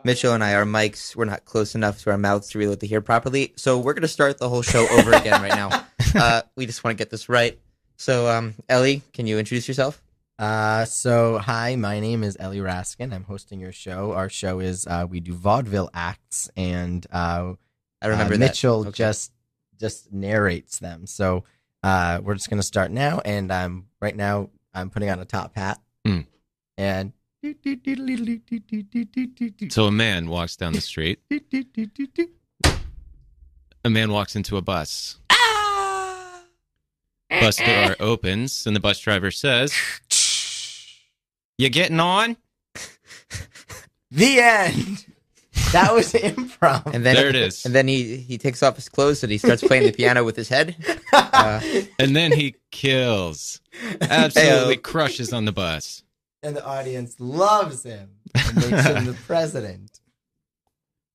Mitchell 0.05 0.33
and 0.33 0.43
I, 0.43 0.53
our 0.53 0.65
mics 0.65 1.15
we're 1.15 1.25
not 1.25 1.45
close 1.45 1.73
enough 1.73 2.01
to 2.03 2.11
our 2.11 2.17
mouths 2.17 2.49
to 2.49 2.59
be 2.59 2.63
able 2.63 2.75
to 2.77 2.87
hear 2.87 3.01
properly. 3.01 3.53
So 3.57 3.79
we're 3.79 3.95
gonna 3.95 4.07
start 4.07 4.37
the 4.37 4.47
whole 4.47 4.61
show 4.61 4.87
over 4.87 5.11
again 5.13 5.41
right 5.41 5.55
now. 5.55 5.85
Uh, 6.17 6.41
we 6.55 6.65
just 6.65 6.81
want 6.81 6.97
to 6.97 7.01
get 7.01 7.09
this 7.09 7.27
right. 7.27 7.59
So, 7.97 8.29
um, 8.29 8.53
Ellie, 8.69 9.01
can 9.11 9.27
you 9.27 9.37
introduce 9.37 9.67
yourself? 9.67 10.01
Uh, 10.39 10.85
so 10.85 11.39
hi, 11.39 11.75
my 11.75 11.99
name 11.99 12.23
is 12.23 12.37
Ellie 12.39 12.59
Raskin. 12.59 13.13
I'm 13.13 13.25
hosting 13.25 13.59
your 13.59 13.73
show. 13.73 14.13
Our 14.13 14.29
show 14.29 14.59
is 14.61 14.87
uh, 14.87 15.05
we 15.09 15.19
do 15.19 15.33
vaudeville 15.33 15.89
acts, 15.93 16.49
and 16.55 17.05
uh, 17.11 17.53
I 18.01 18.07
remember 18.07 18.35
uh. 18.35 18.37
Mitchell 18.37 18.81
Okay. 18.81 18.91
just 18.91 19.33
just 19.77 20.13
narrates 20.13 20.79
them. 20.79 21.05
So 21.05 21.43
uh, 21.83 22.21
we're 22.23 22.35
just 22.35 22.49
gonna 22.49 22.63
start 22.63 22.91
now, 22.91 23.19
and 23.25 23.51
um, 23.51 23.87
right 24.01 24.15
now 24.15 24.51
I'm 24.73 24.89
putting 24.89 25.09
on 25.09 25.19
a 25.19 25.25
top 25.25 25.53
hat, 25.57 25.81
Mm. 26.07 26.27
and 26.77 27.11
So 29.69 29.85
a 29.85 29.91
man 29.91 30.27
walks 30.29 30.55
down 30.55 30.73
the 30.73 30.81
street. 30.81 31.19
A 33.83 33.89
man 33.89 34.11
walks 34.11 34.35
into 34.35 34.57
a 34.57 34.61
bus. 34.61 35.17
Bus 37.29 37.57
door 37.57 37.95
opens, 37.99 38.65
and 38.65 38.75
the 38.75 38.79
bus 38.79 38.99
driver 38.99 39.29
says, 39.31 39.73
"You 41.57 41.69
getting 41.69 41.99
on?" 41.99 42.37
the 44.11 44.39
end. 44.39 45.05
That 45.71 45.93
was 45.93 46.13
improv. 46.13 46.85
and 46.93 47.05
then 47.05 47.15
There 47.15 47.27
it 47.27 47.35
is. 47.35 47.65
And 47.65 47.75
then 47.75 47.87
he 47.87 48.17
he 48.17 48.37
takes 48.37 48.63
off 48.63 48.75
his 48.75 48.87
clothes 48.87 49.23
and 49.23 49.31
he 49.31 49.37
starts 49.37 49.63
playing 49.63 49.83
the 49.83 49.91
piano 49.91 50.23
with 50.23 50.35
his 50.35 50.47
head. 50.49 50.75
Uh, 51.11 51.59
And 51.99 52.15
then 52.15 52.31
he 52.31 52.55
kills, 52.71 53.59
absolutely 54.01 54.77
crushes 54.77 55.33
on 55.33 55.45
the 55.45 55.51
bus. 55.51 56.03
And 56.45 56.55
the 56.55 56.65
audience 56.65 57.19
loves 57.19 57.83
him 57.83 58.11
and 58.35 58.55
makes 58.55 58.85
him 58.85 59.05
the 59.05 59.17
president. 59.27 59.99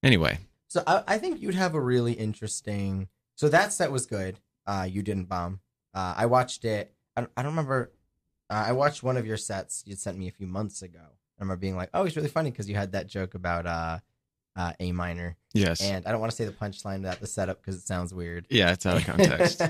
Anyway, 0.02 0.38
So 0.68 0.82
I, 0.86 1.02
I 1.06 1.18
think 1.18 1.40
you'd 1.40 1.54
have 1.54 1.74
a 1.74 1.80
really 1.80 2.12
interesting. 2.14 3.08
So 3.36 3.48
that 3.48 3.72
set 3.72 3.92
was 3.92 4.06
good. 4.06 4.38
Uh, 4.66 4.86
you 4.90 5.02
didn't 5.02 5.28
bomb. 5.28 5.60
Uh, 5.94 6.14
I 6.16 6.26
watched 6.26 6.64
it. 6.64 6.94
I 7.16 7.22
don't, 7.22 7.30
I 7.36 7.42
don't 7.42 7.52
remember. 7.52 7.92
Uh, 8.48 8.64
I 8.68 8.72
watched 8.72 9.02
one 9.02 9.16
of 9.16 9.26
your 9.26 9.36
sets 9.36 9.82
you 9.86 9.94
sent 9.96 10.16
me 10.18 10.28
a 10.28 10.32
few 10.32 10.46
months 10.46 10.82
ago. 10.82 11.00
I 11.02 11.42
remember 11.42 11.60
being 11.60 11.76
like, 11.76 11.90
"Oh, 11.94 12.04
he's 12.04 12.16
really 12.16 12.28
funny" 12.28 12.50
because 12.50 12.68
you 12.68 12.74
had 12.74 12.92
that 12.92 13.06
joke 13.06 13.34
about 13.34 13.66
uh, 13.66 13.98
uh, 14.56 14.72
A 14.80 14.92
minor, 14.92 15.36
Yes. 15.54 15.80
and 15.80 16.06
I 16.06 16.10
don't 16.12 16.20
want 16.20 16.30
to 16.32 16.36
say 16.36 16.44
the 16.44 16.52
punchline 16.52 16.98
about 17.00 17.20
the 17.20 17.26
setup 17.26 17.60
because 17.60 17.76
it 17.76 17.86
sounds 17.86 18.12
weird. 18.14 18.46
yeah, 18.50 18.72
it's 18.72 18.84
out 18.86 18.96
of 18.98 19.04
context. 19.06 19.62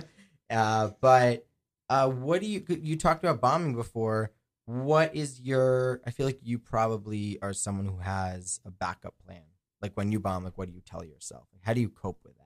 uh, 0.51 0.91
but 1.01 1.47
uh, 1.89 2.09
what 2.09 2.41
do 2.41 2.47
you 2.47 2.65
you 2.69 2.97
talked 2.97 3.23
about 3.25 3.41
bombing 3.41 3.75
before? 3.75 4.31
What 4.71 5.15
is 5.17 5.41
your? 5.41 6.01
I 6.07 6.11
feel 6.11 6.27
like 6.27 6.39
you 6.43 6.59
probably 6.59 7.39
are 7.43 7.53
someone 7.53 7.87
who 7.87 7.99
has 7.99 8.61
a 8.65 8.71
backup 8.71 9.15
plan. 9.27 9.43
Like 9.83 9.97
when 9.97 10.13
you 10.13 10.21
bomb, 10.21 10.45
like 10.45 10.57
what 10.57 10.69
do 10.69 10.75
you 10.75 10.81
tell 10.81 11.05
yourself? 11.05 11.47
How 11.63 11.73
do 11.75 11.81
you 11.81 11.89
cope 11.89 12.21
with 12.25 12.37
that? 12.37 12.45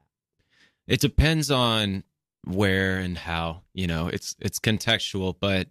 it 0.87 1.01
depends 1.01 1.51
on 1.51 2.05
where 2.47 2.99
and 2.99 3.16
how 3.16 3.62
you 3.72 3.87
know 3.87 4.07
it's 4.09 4.37
it's 4.39 4.59
contextual 4.59 5.35
but 5.41 5.66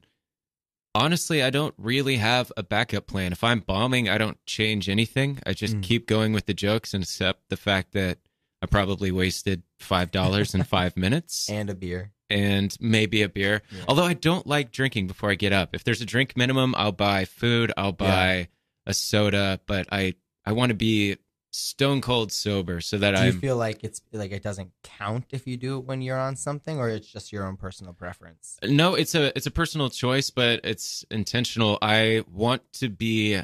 honestly 0.95 1.43
i 1.43 1.51
don't 1.51 1.76
really 1.78 2.16
have 2.16 2.51
a 2.58 2.64
backup 2.64 3.06
plan 3.06 3.32
if 3.32 3.43
i'm 3.43 3.60
bombing 3.60 4.10
i 4.10 4.18
don't 4.18 4.43
change 4.47 4.89
anything 4.89 5.39
i 5.45 5.54
just 5.54 5.76
Mm. 5.76 5.84
keep 5.84 6.08
going 6.08 6.34
with 6.34 6.47
the 6.47 6.54
jokes 6.56 6.95
and 6.95 7.04
accept 7.04 7.49
the 7.49 7.58
fact 7.58 7.91
that 7.91 8.18
i 8.64 8.66
probably 8.66 9.12
wasted 9.12 9.62
five 9.80 10.10
dollars 10.10 10.56
in 10.56 10.64
five 10.64 10.97
minutes 10.97 11.47
And 11.47 11.70
a 11.70 11.76
beer. 11.76 12.12
And 12.34 12.75
maybe 12.81 13.21
a 13.21 13.29
beer 13.29 13.61
Yeah. 13.71 13.84
although 13.88 14.03
i 14.05 14.13
don't 14.13 14.45
like 14.47 14.71
drinking 14.71 15.07
before 15.07 15.29
i 15.31 15.36
get 15.36 15.53
up 15.53 15.69
if 15.73 15.84
there's 15.84 16.01
a 16.01 16.05
drink 16.05 16.36
minimum 16.36 16.73
i'll 16.75 16.91
buy 16.91 17.25
food 17.25 17.71
i'll 17.77 17.91
buy 17.93 18.49
a 18.86 18.93
soda 18.93 19.59
but 19.67 19.88
i 19.91 20.15
i 20.45 20.51
want 20.51 20.69
to 20.71 20.75
be 20.75 21.17
stone 21.51 22.01
cold 22.01 22.31
sober 22.31 22.81
so 22.81 22.97
that 22.97 23.11
Do 23.11 23.17
i'm 23.21 23.39
feel 23.39 23.55
like 23.55 23.84
it's 23.84 24.01
like 24.11 24.31
it 24.31 24.41
doesn't 24.41 24.71
count 24.81 25.25
if 25.31 25.45
you 25.45 25.55
do 25.55 25.77
it 25.77 25.86
when 25.86 26.01
you're 26.01 26.17
on 26.17 26.36
something, 26.36 26.79
or 26.79 26.89
it's 26.89 27.07
just 27.07 27.31
your 27.31 27.45
own 27.45 27.57
personal 27.57 27.93
preference? 27.93 28.57
No, 28.67 28.95
it's 28.95 29.13
a 29.13 29.25
it's 29.38 29.45
a 29.45 29.51
personal 29.51 29.91
choice, 29.91 30.31
but 30.31 30.61
it's 30.63 31.05
intentional. 31.11 31.77
I 31.79 32.23
want 32.31 32.63
to 32.81 32.89
be 32.89 33.39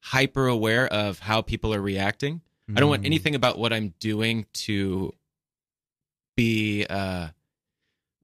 hyper 0.00 0.46
aware 0.46 0.86
of 0.90 1.18
how 1.18 1.42
people 1.42 1.74
are 1.74 1.82
reacting. 1.82 2.40
I 2.74 2.80
don't 2.80 2.88
want 2.88 3.02
Mm. 3.02 3.06
anything 3.12 3.34
about 3.34 3.58
what 3.58 3.74
I'm 3.74 3.92
doing 4.00 4.46
to 4.64 5.12
be 6.36 6.86
uh, 6.88 7.28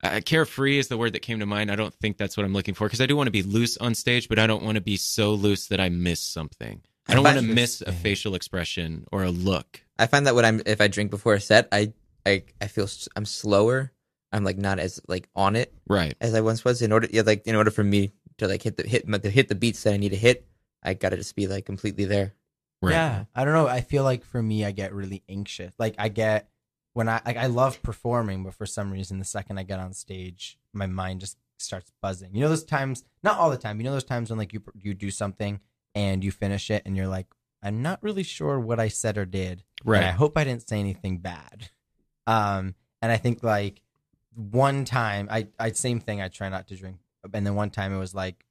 uh 0.02 0.20
carefree 0.24 0.78
is 0.78 0.88
the 0.88 0.96
word 0.96 1.12
that 1.12 1.20
came 1.20 1.40
to 1.40 1.46
mind. 1.46 1.70
I 1.70 1.76
don't 1.76 1.94
think 1.94 2.16
that's 2.16 2.36
what 2.36 2.44
I'm 2.44 2.52
looking 2.52 2.74
for 2.74 2.86
because 2.86 3.00
I 3.00 3.06
do 3.06 3.16
want 3.16 3.26
to 3.26 3.32
be 3.32 3.42
loose 3.42 3.76
on 3.76 3.94
stage, 3.94 4.28
but 4.28 4.38
I 4.38 4.46
don't 4.46 4.62
want 4.62 4.76
to 4.76 4.80
be 4.80 4.96
so 4.96 5.34
loose 5.34 5.66
that 5.68 5.80
I 5.80 5.88
miss 5.88 6.20
something. 6.20 6.80
I 7.08 7.14
don't 7.14 7.24
want 7.24 7.38
to 7.38 7.42
miss 7.42 7.80
a 7.80 7.92
facial 7.92 8.34
expression 8.34 9.04
or 9.10 9.24
a 9.24 9.30
look. 9.30 9.82
I 9.98 10.06
find 10.06 10.26
that 10.26 10.34
when 10.34 10.44
I'm 10.44 10.62
if 10.66 10.80
I 10.80 10.88
drink 10.88 11.10
before 11.10 11.34
a 11.34 11.40
set, 11.40 11.68
I 11.72 11.92
I 12.24 12.44
I 12.60 12.66
feel 12.68 12.86
I'm 13.16 13.24
slower. 13.24 13.92
I'm 14.32 14.44
like 14.44 14.58
not 14.58 14.78
as 14.78 15.00
like 15.08 15.28
on 15.34 15.56
it 15.56 15.74
Right. 15.88 16.14
as 16.20 16.34
I 16.34 16.40
once 16.40 16.64
was. 16.64 16.82
In 16.82 16.92
order, 16.92 17.08
yeah, 17.10 17.22
like 17.26 17.46
in 17.46 17.56
order 17.56 17.70
for 17.72 17.82
me 17.82 18.12
to 18.38 18.46
like 18.46 18.62
hit 18.62 18.76
the 18.76 18.84
hit 18.86 19.06
to 19.22 19.30
hit 19.30 19.48
the 19.48 19.54
beats 19.56 19.82
that 19.82 19.92
I 19.94 19.96
need 19.96 20.10
to 20.10 20.16
hit, 20.16 20.46
I 20.84 20.94
gotta 20.94 21.16
just 21.16 21.34
be 21.34 21.48
like 21.48 21.66
completely 21.66 22.04
there. 22.04 22.34
Right. 22.80 22.92
Yeah, 22.92 23.24
I 23.34 23.44
don't 23.44 23.54
know. 23.54 23.66
I 23.66 23.80
feel 23.80 24.04
like 24.04 24.24
for 24.24 24.40
me, 24.40 24.64
I 24.64 24.70
get 24.70 24.94
really 24.94 25.22
anxious. 25.28 25.74
Like 25.78 25.96
I 25.98 26.08
get 26.08 26.48
when 26.92 27.08
I 27.08 27.20
like 27.24 27.36
I 27.36 27.46
love 27.46 27.82
performing, 27.82 28.42
but 28.44 28.54
for 28.54 28.66
some 28.66 28.92
reason, 28.92 29.18
the 29.18 29.24
second 29.24 29.58
I 29.58 29.62
get 29.62 29.78
on 29.80 29.92
stage, 29.92 30.58
my 30.72 30.86
mind 30.86 31.20
just 31.20 31.36
starts 31.58 31.92
buzzing. 32.02 32.34
You 32.34 32.40
know 32.40 32.48
those 32.48 32.64
times, 32.64 33.04
not 33.22 33.38
all 33.38 33.50
the 33.50 33.56
time. 33.56 33.78
You 33.78 33.84
know 33.84 33.92
those 33.92 34.04
times 34.04 34.30
when 34.30 34.38
like 34.38 34.52
you 34.52 34.62
you 34.74 34.94
do 34.94 35.10
something 35.10 35.60
and 35.94 36.22
you 36.24 36.30
finish 36.32 36.70
it 36.70 36.82
and 36.86 36.96
you're 36.96 37.08
like, 37.08 37.26
I'm 37.62 37.82
not 37.82 38.02
really 38.02 38.22
sure 38.22 38.58
what 38.58 38.80
I 38.80 38.88
said 38.88 39.18
or 39.18 39.24
did. 39.26 39.62
And 39.84 40.06
I 40.06 40.12
hope 40.12 40.36
I 40.36 40.44
didn't 40.44 40.68
say 40.68 40.78
anything 40.80 41.18
bad. 41.18 41.70
Um, 42.26 42.74
and 43.02 43.10
I 43.10 43.16
think 43.16 43.42
like 43.42 43.82
one 44.34 44.84
time, 44.84 45.28
I 45.30 45.48
I 45.58 45.72
same 45.72 46.00
thing. 46.00 46.20
I 46.20 46.28
try 46.28 46.48
not 46.48 46.68
to 46.68 46.76
drink, 46.76 46.98
and 47.32 47.46
then 47.46 47.54
one 47.54 47.70
time 47.70 47.94
it 47.94 47.98
was 47.98 48.14
like 48.14 48.44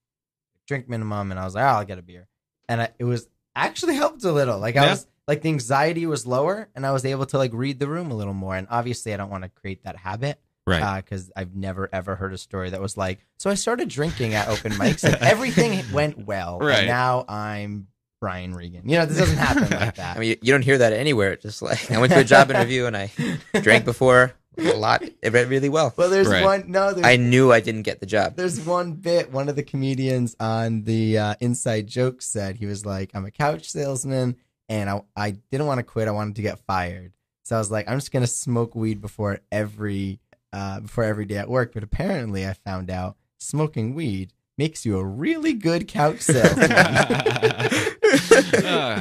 drink 0.67 0.87
minimum, 0.89 1.31
and 1.31 1.39
I 1.39 1.45
was 1.45 1.55
like, 1.55 1.63
oh, 1.63 1.77
I'll 1.79 1.85
get 1.85 1.97
a 1.99 2.01
beer, 2.01 2.27
and 2.67 2.81
I, 2.81 2.89
it 2.99 3.03
was 3.05 3.27
actually 3.55 3.95
helped 3.95 4.23
a 4.23 4.31
little. 4.31 4.59
Like 4.59 4.75
I 4.77 4.83
Yeah. 4.85 4.89
was 4.91 5.07
like 5.29 5.41
the 5.43 5.49
anxiety 5.49 6.05
was 6.05 6.25
lower, 6.25 6.67
and 6.75 6.85
I 6.85 6.91
was 6.91 7.05
able 7.05 7.25
to 7.27 7.37
like 7.37 7.51
read 7.53 7.77
the 7.79 7.87
room 7.87 8.09
a 8.11 8.15
little 8.15 8.33
more. 8.33 8.55
And 8.55 8.67
obviously, 8.69 9.13
I 9.13 9.17
don't 9.17 9.29
want 9.29 9.43
to 9.43 9.49
create 9.49 9.83
that 9.83 9.95
habit 9.95 10.41
Right. 10.67 11.03
because 11.03 11.31
I've 11.35 11.55
never 11.55 11.87
ever 11.93 12.15
heard 12.15 12.33
a 12.33 12.37
story 12.37 12.71
that 12.71 12.81
was 12.81 12.97
like, 12.97 13.25
so 13.37 13.49
I 13.49 13.53
started 13.55 13.89
drinking 13.89 14.33
at 14.33 14.47
open 14.49 14.71
mics 14.73 15.03
and 15.03 15.15
everything 15.21 15.83
went 15.93 16.25
well. 16.25 16.59
Right. 16.59 16.79
And 16.79 16.87
now 16.87 17.25
I'm 17.29 17.87
Brian 18.21 18.53
Regan. 18.53 18.87
You 18.89 18.97
know, 18.97 19.05
this 19.05 19.17
doesn't 19.17 19.37
happen 19.37 19.63
like 19.79 19.95
that. 20.01 20.17
I 20.17 20.19
mean, 20.19 20.29
you, 20.31 20.37
you 20.41 20.51
don't 20.51 20.61
hear 20.63 20.77
that 20.79 20.93
anywhere. 20.93 21.31
It's 21.33 21.43
just 21.43 21.61
like 21.61 21.89
I 21.91 21.99
went 21.99 22.11
to 22.13 22.19
a 22.19 22.23
job 22.23 22.49
interview 22.51 22.85
and 22.85 22.95
I 22.97 23.11
drank 23.61 23.85
before 23.85 24.33
a 24.59 24.73
lot. 24.73 25.01
It 25.23 25.31
went 25.33 25.49
really 25.49 25.69
well. 25.69 25.93
well, 25.97 26.09
there's 26.09 26.27
Right. 26.27 26.43
one. 26.43 26.65
No, 26.69 26.93
there's 26.93 27.05
I 27.05 27.15
knew 27.15 27.51
I 27.51 27.61
didn't 27.61 27.83
get 27.83 27.99
the 28.01 28.05
job. 28.05 28.35
There's 28.35 28.59
one 28.59 28.91
bit. 28.93 29.31
One 29.31 29.47
of 29.49 29.55
the 29.55 29.63
comedians 29.63 30.35
on 30.39 30.83
the 30.83 31.17
uh, 31.17 31.35
Inside 31.39 31.87
Joke 31.87 32.21
said 32.21 32.57
he 32.57 32.65
was 32.65 32.85
like, 32.85 33.11
"I'm 33.15 33.25
a 33.25 33.31
couch 33.31 33.71
salesman, 33.71 34.35
and 34.69 34.89
I 34.89 35.01
I 35.15 35.31
didn't 35.31 35.67
want 35.67 35.79
to 35.79 35.83
quit. 35.83 36.07
I 36.07 36.11
wanted 36.11 36.37
to 36.37 36.41
get 36.41 36.59
fired. 36.59 37.11
So 37.43 37.55
I 37.55 37.59
was 37.59 37.71
like, 37.71 37.89
I'm 37.89 37.97
just 37.97 38.11
gonna 38.11 38.27
smoke 38.27 38.75
weed 38.75 39.01
before 39.01 39.39
every 39.51 40.19
uh, 40.53 40.79
before 40.79 41.03
every 41.03 41.25
day 41.25 41.37
at 41.37 41.49
work. 41.49 41.73
But 41.73 41.83
apparently, 41.83 42.45
I 42.47 42.53
found 42.53 42.89
out 42.89 43.17
smoking 43.39 43.95
weed 43.95 44.31
makes 44.57 44.85
you 44.85 44.97
a 44.99 45.05
really 45.05 45.53
good 45.53 45.87
couch 45.87 46.21
salesman. 46.21 46.69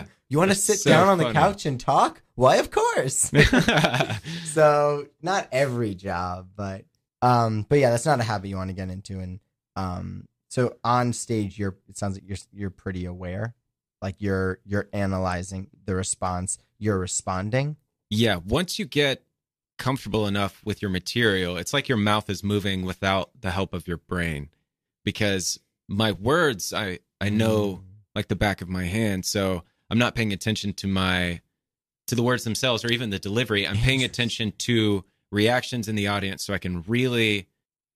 You 0.30 0.36
want 0.36 0.50
to 0.50 0.54
sit 0.54 0.80
So 0.80 0.90
down 0.90 1.08
on 1.08 1.18
the 1.18 1.32
couch 1.32 1.64
and 1.64 1.80
talk? 1.80 2.22
Why, 2.34 2.56
of 2.56 2.70
course. 2.70 3.32
so 4.44 5.06
not 5.22 5.48
every 5.50 5.94
job, 5.94 6.48
but 6.54 6.84
um, 7.22 7.64
but 7.68 7.78
yeah, 7.78 7.90
that's 7.90 8.04
not 8.04 8.20
a 8.20 8.22
habit 8.22 8.48
you 8.48 8.56
want 8.56 8.68
to 8.68 8.74
get 8.74 8.90
into. 8.90 9.20
And 9.20 9.40
um, 9.74 10.26
so 10.48 10.76
on 10.84 11.14
stage, 11.14 11.58
you're 11.58 11.76
it 11.88 11.96
sounds 11.96 12.16
like 12.16 12.24
you're 12.28 12.36
you're 12.52 12.70
pretty 12.70 13.06
aware, 13.06 13.54
like 14.02 14.16
you're 14.18 14.58
you're 14.64 14.88
analyzing 14.92 15.68
the 15.84 15.94
response, 15.94 16.58
you're 16.78 16.98
responding. 16.98 17.76
Yeah, 18.10 18.36
once 18.36 18.78
you 18.78 18.86
get 18.86 19.24
comfortable 19.78 20.26
enough 20.26 20.60
with 20.64 20.82
your 20.82 20.90
material, 20.90 21.56
it's 21.56 21.72
like 21.72 21.88
your 21.88 21.98
mouth 21.98 22.28
is 22.28 22.42
moving 22.42 22.84
without 22.84 23.30
the 23.40 23.50
help 23.50 23.72
of 23.74 23.86
your 23.86 23.98
brain. 23.98 24.48
Because 25.04 25.58
my 25.88 26.12
words, 26.12 26.72
I 26.72 27.00
I 27.20 27.30
know 27.30 27.66
mm-hmm. 27.66 27.84
like 28.14 28.28
the 28.28 28.36
back 28.36 28.60
of 28.60 28.68
my 28.68 28.84
hand, 28.84 29.24
so 29.24 29.64
I'm 29.90 29.98
not 29.98 30.14
paying 30.14 30.32
attention 30.32 30.74
to 30.74 30.86
my 30.86 31.40
to 32.08 32.14
the 32.14 32.22
words 32.22 32.44
themselves 32.44 32.84
or 32.84 32.90
even 32.90 33.10
the 33.10 33.18
delivery. 33.18 33.66
I'm 33.66 33.76
paying 33.76 34.02
attention 34.02 34.52
to 34.58 35.04
reactions 35.30 35.88
in 35.88 35.94
the 35.94 36.08
audience 36.08 36.44
so 36.44 36.54
I 36.54 36.58
can 36.58 36.82
really 36.86 37.48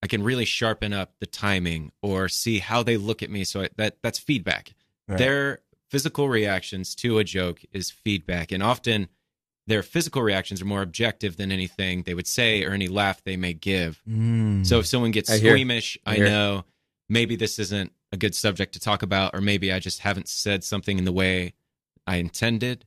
I 0.03 0.07
can 0.07 0.23
really 0.23 0.45
sharpen 0.45 0.93
up 0.93 1.13
the 1.21 1.27
timing 1.27 1.93
or 2.03 2.29
see 2.29 2.59
how 2.59 2.83
they 2.83 2.97
look 2.97 3.23
at 3.23 3.31
me 3.31 3.45
so 3.45 3.63
I, 3.63 3.69
that 3.77 3.97
that's 4.03 4.19
feedback. 4.19 4.75
Right. 5.09 5.19
Their 5.19 5.59
physical 5.93 6.27
reactions 6.31 6.95
to 6.95 7.19
a 7.19 7.25
joke 7.25 7.61
is 7.71 7.91
feedback 7.91 8.51
and 8.51 8.63
often 8.63 9.09
their 9.67 9.83
physical 9.83 10.23
reactions 10.23 10.63
are 10.63 10.65
more 10.65 10.81
objective 10.81 11.37
than 11.37 11.53
anything 11.53 12.03
they 12.05 12.15
would 12.15 12.27
say 12.27 12.65
or 12.65 12.71
any 12.73 12.89
laugh 12.89 13.23
they 13.23 13.37
may 13.37 13.53
give. 13.53 14.01
Mm. 14.09 14.65
So 14.67 14.79
if 14.79 14.87
someone 14.87 15.11
gets 15.11 15.31
I 15.31 15.37
squeamish, 15.37 15.99
I, 16.07 16.15
I 16.15 16.19
know 16.21 16.65
maybe 17.11 17.37
this 17.37 17.59
isn't 17.59 17.93
a 18.11 18.17
good 18.17 18.35
subject 18.35 18.73
to 18.73 18.81
talk 18.81 19.03
about, 19.03 19.35
or 19.35 19.43
maybe 19.43 19.71
I 19.71 19.81
just 19.81 19.99
haven't 20.01 20.29
said 20.29 20.65
something 20.65 20.97
in 20.99 21.05
the 21.05 21.13
way 21.13 21.53
I 22.07 22.17
intended. 22.17 22.87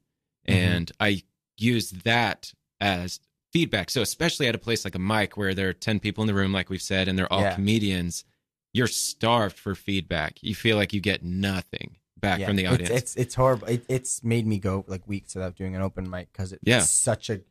Mhm. 0.50 0.54
And 0.56 0.92
I 1.00 1.22
use 1.58 1.92
that 1.92 2.54
as 2.82 3.20
feedback. 3.54 3.92
So 3.92 4.02
especially 4.02 4.48
at 4.48 4.56
a 4.56 4.60
place 4.60 4.84
like 4.84 4.96
a 4.96 5.00
mic 5.00 5.38
where 5.38 5.54
there 5.54 5.70
are 5.70 5.74
10 5.74 6.00
people 6.00 6.24
in 6.24 6.28
the 6.28 6.34
room, 6.34 6.52
like 6.52 6.72
we've 6.72 6.82
said, 6.82 7.08
and 7.08 7.18
they're 7.20 7.32
all 7.32 7.42
Yeah. 7.42 7.54
comedians, 7.56 8.26
you're 8.74 8.88
starved 8.88 9.58
for 9.60 9.76
feedback. 9.76 10.40
You 10.42 10.56
feel 10.56 10.76
like 10.76 10.92
you 10.92 11.00
get 11.00 11.24
nothing 11.24 11.98
back 12.20 12.40
Yeah, 12.40 12.48
from 12.48 12.56
the 12.56 12.68
audience. 12.68 12.90
It's 12.90 13.16
it's, 13.16 13.36
horrible. 13.36 13.68
It, 13.68 13.86
it's 13.90 14.24
made 14.24 14.46
me 14.48 14.58
go 14.60 14.86
like 14.88 15.08
weeks 15.08 15.36
without 15.36 15.56
doing 15.56 15.76
an 15.76 15.82
open 15.82 16.10
mic 16.10 16.32
because 16.32 16.52
it's 16.54 16.62
Yeah. 16.66 16.80
such 16.80 17.30
a 17.30 17.42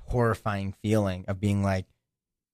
horrifying 0.00 0.74
feeling 0.82 1.24
of 1.28 1.40
being 1.40 1.62
like, 1.62 1.86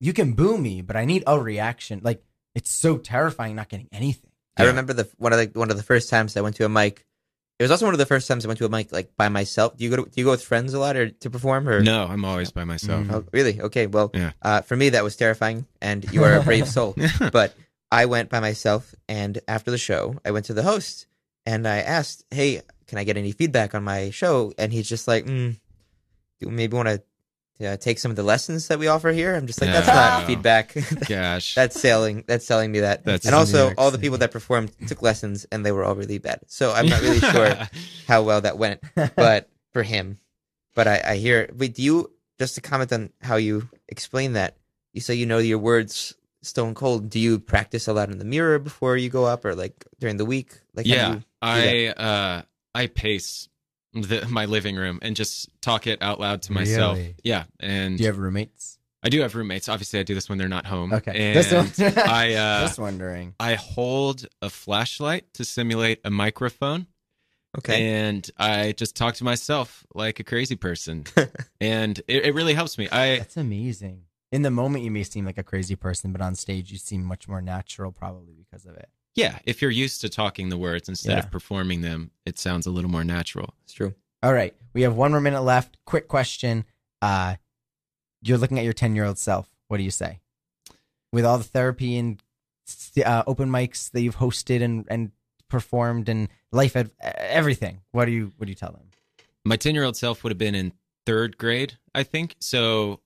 you 0.01 0.13
can 0.13 0.33
boo 0.33 0.59
me, 0.59 0.83
but 0.83 0.97
I 0.97 1.05
need 1.05 1.25
a 1.27 1.39
reaction. 1.41 2.01
Like 2.03 2.23
it's 2.55 2.71
so 2.71 2.99
terrifying 2.99 3.57
not 3.57 3.69
getting 3.69 3.89
anything. 3.93 4.31
I 4.57 4.65
remember 4.67 4.93
the 4.93 5.09
one 5.19 5.33
of 5.33 5.39
the 5.39 5.59
one 5.59 5.71
of 5.71 5.77
the 5.77 5.83
first 5.83 6.09
times 6.11 6.37
I 6.37 6.41
went 6.41 6.57
to 6.57 6.65
a 6.65 6.69
mic. 6.69 7.05
It 7.59 7.63
was 7.63 7.71
also 7.71 7.87
one 7.87 7.95
of 7.95 7.99
the 7.99 8.07
first 8.07 8.27
times 8.29 8.45
I 8.45 8.49
went 8.49 8.59
to 8.59 8.65
a 8.67 8.69
mic 8.69 8.93
like 8.93 9.17
by 9.17 9.29
myself. 9.29 9.77
Do 9.77 9.85
you 9.85 9.91
go 9.91 9.97
to, 9.97 10.03
do 10.11 10.21
you 10.21 10.25
go 10.25 10.31
with 10.33 10.43
friends 10.45 10.75
a 10.75 10.79
lot 10.79 10.97
or 10.97 11.09
to 11.11 11.31
perform 11.31 11.69
or 11.69 11.81
no, 11.81 12.05
I'm 12.07 12.25
always 12.25 12.51
by 12.53 12.65
myself. 12.65 13.07
Mm. 13.07 13.13
Oh, 13.13 13.25
really? 13.33 13.61
Okay. 13.61 13.87
Well, 13.87 14.11
Yeah. 14.15 14.33
uh, 14.43 14.61
for 14.63 14.77
me 14.77 14.91
that 14.91 15.03
was 15.03 15.17
terrifying, 15.17 15.67
and 15.81 16.05
you 16.13 16.23
are 16.25 16.35
a 16.35 16.43
brave 16.43 16.69
soul. 16.77 16.95
but 17.33 17.55
I 17.91 18.07
went 18.07 18.29
by 18.31 18.41
myself, 18.41 18.95
and 19.09 19.41
after 19.49 19.71
the 19.71 19.79
show, 19.79 20.21
I 20.25 20.31
went 20.33 20.47
to 20.47 20.55
the 20.55 20.63
host 20.65 21.07
and 21.47 21.67
I 21.69 21.79
asked, 21.79 22.25
"Hey, 22.31 22.63
can 22.87 22.99
I 22.99 23.05
get 23.05 23.17
any 23.17 23.33
feedback 23.33 23.75
on 23.75 23.85
my 23.85 24.11
show?" 24.11 24.53
And 24.59 24.73
he's 24.73 24.89
just 24.89 25.07
like, 25.09 25.27
mm, 25.27 25.53
"Do 25.55 25.59
you 26.41 26.51
maybe 26.51 26.77
want 26.77 26.89
to 26.89 27.03
uh, 27.65 27.77
take 27.77 27.99
some 27.99 28.11
of 28.11 28.17
the 28.17 28.23
lessons 28.23 28.69
that 28.69 28.79
we 28.79 28.87
offer 28.89 29.11
here?" 29.13 29.35
I'm 29.35 29.47
just 29.47 29.61
like, 29.61 29.71
"That's 29.73 29.89
Yeah. 29.89 29.95
not 29.95 30.27
feedback. 30.27 30.75
Gosh. 31.09 31.55
that's 31.55 31.81
selling. 31.81 32.25
That's 32.27 32.47
selling 32.47 32.73
me 32.73 32.81
that." 32.81 33.05
That's 33.05 33.27
and 33.27 33.35
also, 33.35 33.73
all 33.79 33.91
the 33.91 33.99
people 33.99 34.19
that 34.19 34.31
performed 34.33 34.73
took 34.89 35.03
lessons, 35.03 35.47
and 35.53 35.65
they 35.65 35.73
were 35.73 35.85
all 35.85 35.95
really 35.95 36.19
bad. 36.19 36.41
So 36.47 36.73
I'm 36.73 36.89
not 36.89 37.01
really 37.03 37.21
sure 37.21 37.57
how 38.07 38.23
well 38.23 38.41
that 38.43 38.59
went, 38.59 38.83
but 39.17 39.49
for 39.73 39.83
him. 39.83 40.19
But 40.75 40.89
I, 40.89 41.03
I 41.07 41.17
hear. 41.17 41.49
Wait, 41.57 41.75
do 41.75 41.83
you 41.83 42.11
just 42.39 42.57
to 42.57 42.61
comment 42.61 42.93
on 42.93 43.11
how 43.23 43.37
you 43.37 43.69
explain 43.89 44.33
that? 44.35 44.57
You 44.93 45.01
say 45.01 45.15
you 45.15 45.27
know 45.27 45.39
your 45.39 45.59
words 45.59 46.15
stone 46.45 46.75
cold. 46.75 47.11
Do 47.11 47.19
you 47.19 47.39
practice 47.39 47.89
a 47.89 47.93
lot 47.93 48.11
in 48.11 48.19
the 48.19 48.25
mirror 48.25 48.59
before 48.59 48.97
you 48.97 49.09
go 49.09 49.25
up, 49.25 49.45
or 49.45 49.55
like 49.55 49.85
during 50.01 50.17
the 50.17 50.25
week? 50.25 50.53
Like, 50.75 50.87
yeah, 50.87 51.21
I 51.43 51.89
uh, 51.89 52.43
I 52.75 52.87
pace 52.87 53.49
the, 53.93 54.27
my 54.31 54.45
living 54.47 54.77
room 54.77 54.99
and 55.03 55.17
just 55.17 55.49
talk 55.61 55.87
it 55.87 56.03
out 56.03 56.21
loud 56.21 56.43
to 56.43 56.53
myself. 56.53 56.97
Really? 56.97 57.17
Yeah, 57.23 57.45
and 57.61 57.97
Do 57.97 58.05
you 58.05 58.09
have 58.09 58.19
roommates? 58.19 58.79
I 59.03 59.11
do 59.11 59.21
have 59.21 59.35
roommates. 59.35 59.69
Obviously, 59.69 60.01
I 60.01 60.03
do 60.03 60.15
this 60.15 60.31
when 60.31 60.39
they're 60.39 60.49
not 60.49 60.65
home. 60.65 60.93
Okay. 60.93 61.13
and 61.15 61.35
Just 61.35 61.79
one- 61.79 61.93
I 62.09 62.35
uh, 62.35 62.61
Just 62.63 62.79
wondering. 62.79 63.35
I 63.39 63.55
hold 63.55 64.27
a 64.41 64.49
flashlight 64.49 65.33
to 65.35 65.45
simulate 65.45 66.01
a 66.05 66.11
microphone. 66.11 66.87
Okay. 67.59 67.87
And 67.87 68.29
I 68.39 68.73
just 68.73 68.97
talk 68.97 69.15
to 69.17 69.25
myself 69.25 69.85
like 69.95 70.21
a 70.21 70.25
crazy 70.25 70.57
person. 70.57 71.05
and 71.61 72.01
it, 72.09 72.27
it 72.27 72.35
really 72.35 72.55
helps 72.55 72.79
me. 72.79 72.89
I 72.91 73.19
That's 73.19 73.37
amazing. 73.37 74.05
In 74.35 74.43
the 74.43 74.51
moment, 74.51 74.83
you 74.83 74.91
may 74.91 75.05
seem 75.05 75.25
like 75.25 75.39
a 75.39 75.45
crazy 75.45 75.77
person, 75.77 76.11
but 76.11 76.21
on 76.21 76.35
stage, 76.35 76.73
you 76.73 76.79
seem 76.79 77.05
much 77.05 77.29
more 77.29 77.41
natural, 77.41 77.93
probably 77.93 78.35
because 78.35 78.67
of 78.67 78.75
it. 78.75 78.89
yeah, 79.15 79.39
if 79.45 79.63
you're 79.63 79.71
used 79.71 80.01
to 80.01 80.09
talking 80.09 80.49
the 80.49 80.59
words 80.59 80.89
instead 80.89 81.13
Yeah. 81.13 81.19
of 81.21 81.31
performing 81.31 81.83
them, 81.83 82.11
it 82.27 82.37
sounds 82.37 82.67
a 82.67 82.71
little 82.73 82.91
more 82.91 83.05
natural. 83.05 83.55
It's 83.63 83.73
true. 83.73 83.95
All 84.25 84.33
right, 84.33 84.53
we 84.73 84.83
have 84.83 84.97
one 84.97 85.13
more 85.13 85.21
minute 85.21 85.43
left. 85.43 85.77
Quick 85.85 86.09
question: 86.09 86.65
uh, 87.01 87.37
You're 88.23 88.39
looking 88.39 88.59
at 88.59 88.65
your 88.65 88.73
ten-year-old 88.73 89.19
self. 89.19 89.47
What 89.69 89.77
do 89.77 89.85
you 89.85 89.93
say? 89.93 90.19
With 91.13 91.25
all 91.25 91.39
the 91.39 91.45
therapy 91.45 91.97
and 91.97 92.21
uh, 93.07 93.23
open 93.29 93.51
mics 93.51 93.89
that 93.93 94.01
you've 94.01 94.17
hosted 94.17 94.63
and 94.65 94.85
and 94.91 95.13
performed 95.49 96.09
and 96.09 96.29
life 96.51 96.75
ad- 96.75 96.91
everything, 97.01 97.83
what 97.93 98.07
do 98.07 98.11
you 98.11 98.33
what 98.37 98.47
do 98.47 98.51
you 98.51 98.57
tell 98.57 98.73
them? 98.73 98.91
My 99.45 99.55
10 99.57 99.77
year 99.77 99.85
old 99.85 99.97
self 99.97 100.25
would 100.25 100.31
have 100.33 100.39
been 100.39 100.57
in 100.57 100.73
third 101.07 101.37
grade, 101.39 101.75
I 101.95 102.03
think. 102.03 102.35
So 102.41 102.99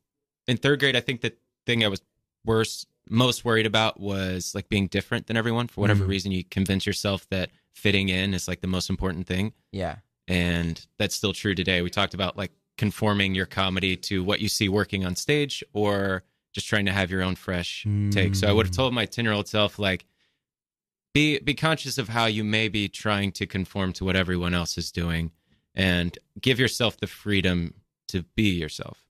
in 0.49 0.57
third 0.57 0.81
grade, 0.81 0.97
I 0.97 1.01
think 1.01 1.21
the 1.21 1.33
thing 1.67 1.85
I 1.85 1.89
was 1.89 2.01
worst, 2.45 2.87
most 3.11 3.45
worried 3.45 3.67
about 3.67 4.01
was 4.01 4.55
like 4.55 4.69
being 4.69 4.87
different 4.89 5.27
than 5.29 5.37
everyone. 5.37 5.69
For 5.69 5.81
whatever 5.81 6.05
Mhm. 6.05 6.09
reason, 6.09 6.33
you 6.33 6.43
convince 6.45 6.87
yourself 6.87 7.29
that 7.29 7.51
fitting 7.73 8.09
in 8.09 8.35
is 8.35 8.49
like 8.49 8.61
the 8.61 8.67
most 8.67 8.91
important 8.91 9.27
thing. 9.27 9.53
Yeah, 9.73 9.97
and 10.27 10.85
that's 10.99 11.15
still 11.15 11.33
true 11.33 11.55
today. 11.55 11.83
We 11.83 11.91
talked 11.91 12.15
about 12.15 12.37
like 12.37 12.51
conforming 12.77 13.35
your 13.35 13.47
comedy 13.47 13.97
to 13.97 14.23
what 14.25 14.41
you 14.41 14.49
see 14.49 14.69
working 14.69 15.05
on 15.05 15.17
stage 15.17 15.63
or 15.73 16.25
just 16.53 16.67
trying 16.69 16.87
to 16.87 16.93
have 16.93 17.11
your 17.11 17.23
own 17.23 17.35
fresh 17.37 17.85
take. 18.11 18.35
So 18.35 18.49
I 18.49 18.53
would 18.53 18.67
have 18.67 18.73
Mm. 18.73 18.77
told 18.77 18.95
my 18.95 19.05
10-year-old 19.07 19.49
self 19.49 19.79
like 19.79 20.07
be 21.15 21.39
be 21.41 21.55
conscious 21.55 21.99
of 21.99 22.09
how 22.09 22.27
you 22.27 22.45
may 22.45 22.69
be 22.69 22.89
trying 22.89 23.33
to 23.33 23.47
conform 23.47 23.93
to 23.95 24.05
what 24.05 24.17
everyone 24.17 24.55
else 24.55 24.79
is 24.79 24.91
doing 24.93 25.33
and 25.75 26.19
give 26.41 26.59
yourself 26.59 26.97
the 26.99 27.07
freedom 27.07 27.75
to 28.09 28.23
be 28.37 28.51
yourself. 28.51 29.05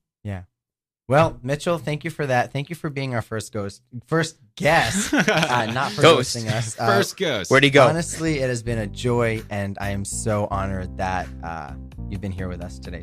Well, 1.09 1.39
Mitchell, 1.41 1.79
thank 1.79 2.03
you 2.03 2.11
for 2.11 2.27
that. 2.27 2.53
Thank 2.53 2.69
you 2.69 2.75
for 2.75 2.91
being 2.91 3.15
our 3.15 3.23
first 3.23 3.51
ghost, 3.51 3.81
first 4.05 4.37
guest, 4.55 5.11
uh, 5.13 5.65
not 5.73 5.91
for 5.91 6.03
Ghost. 6.03 6.37
ghosting 6.37 6.51
us. 6.51 6.79
Uh, 6.79 6.85
First 6.85 7.17
ghost. 7.17 7.49
Where'd 7.49 7.63
he 7.63 7.71
go? 7.71 7.87
Honestly, 7.87 8.37
it 8.39 8.47
has 8.47 8.61
been 8.61 8.77
a 8.77 8.85
joy, 8.85 9.41
and 9.49 9.75
I 9.81 9.89
am 9.89 10.05
so 10.05 10.47
honored 10.51 10.97
that 10.97 11.27
uh, 11.43 11.73
you've 12.09 12.21
been 12.21 12.31
here 12.31 12.47
with 12.47 12.61
us 12.63 12.77
today. 12.77 12.97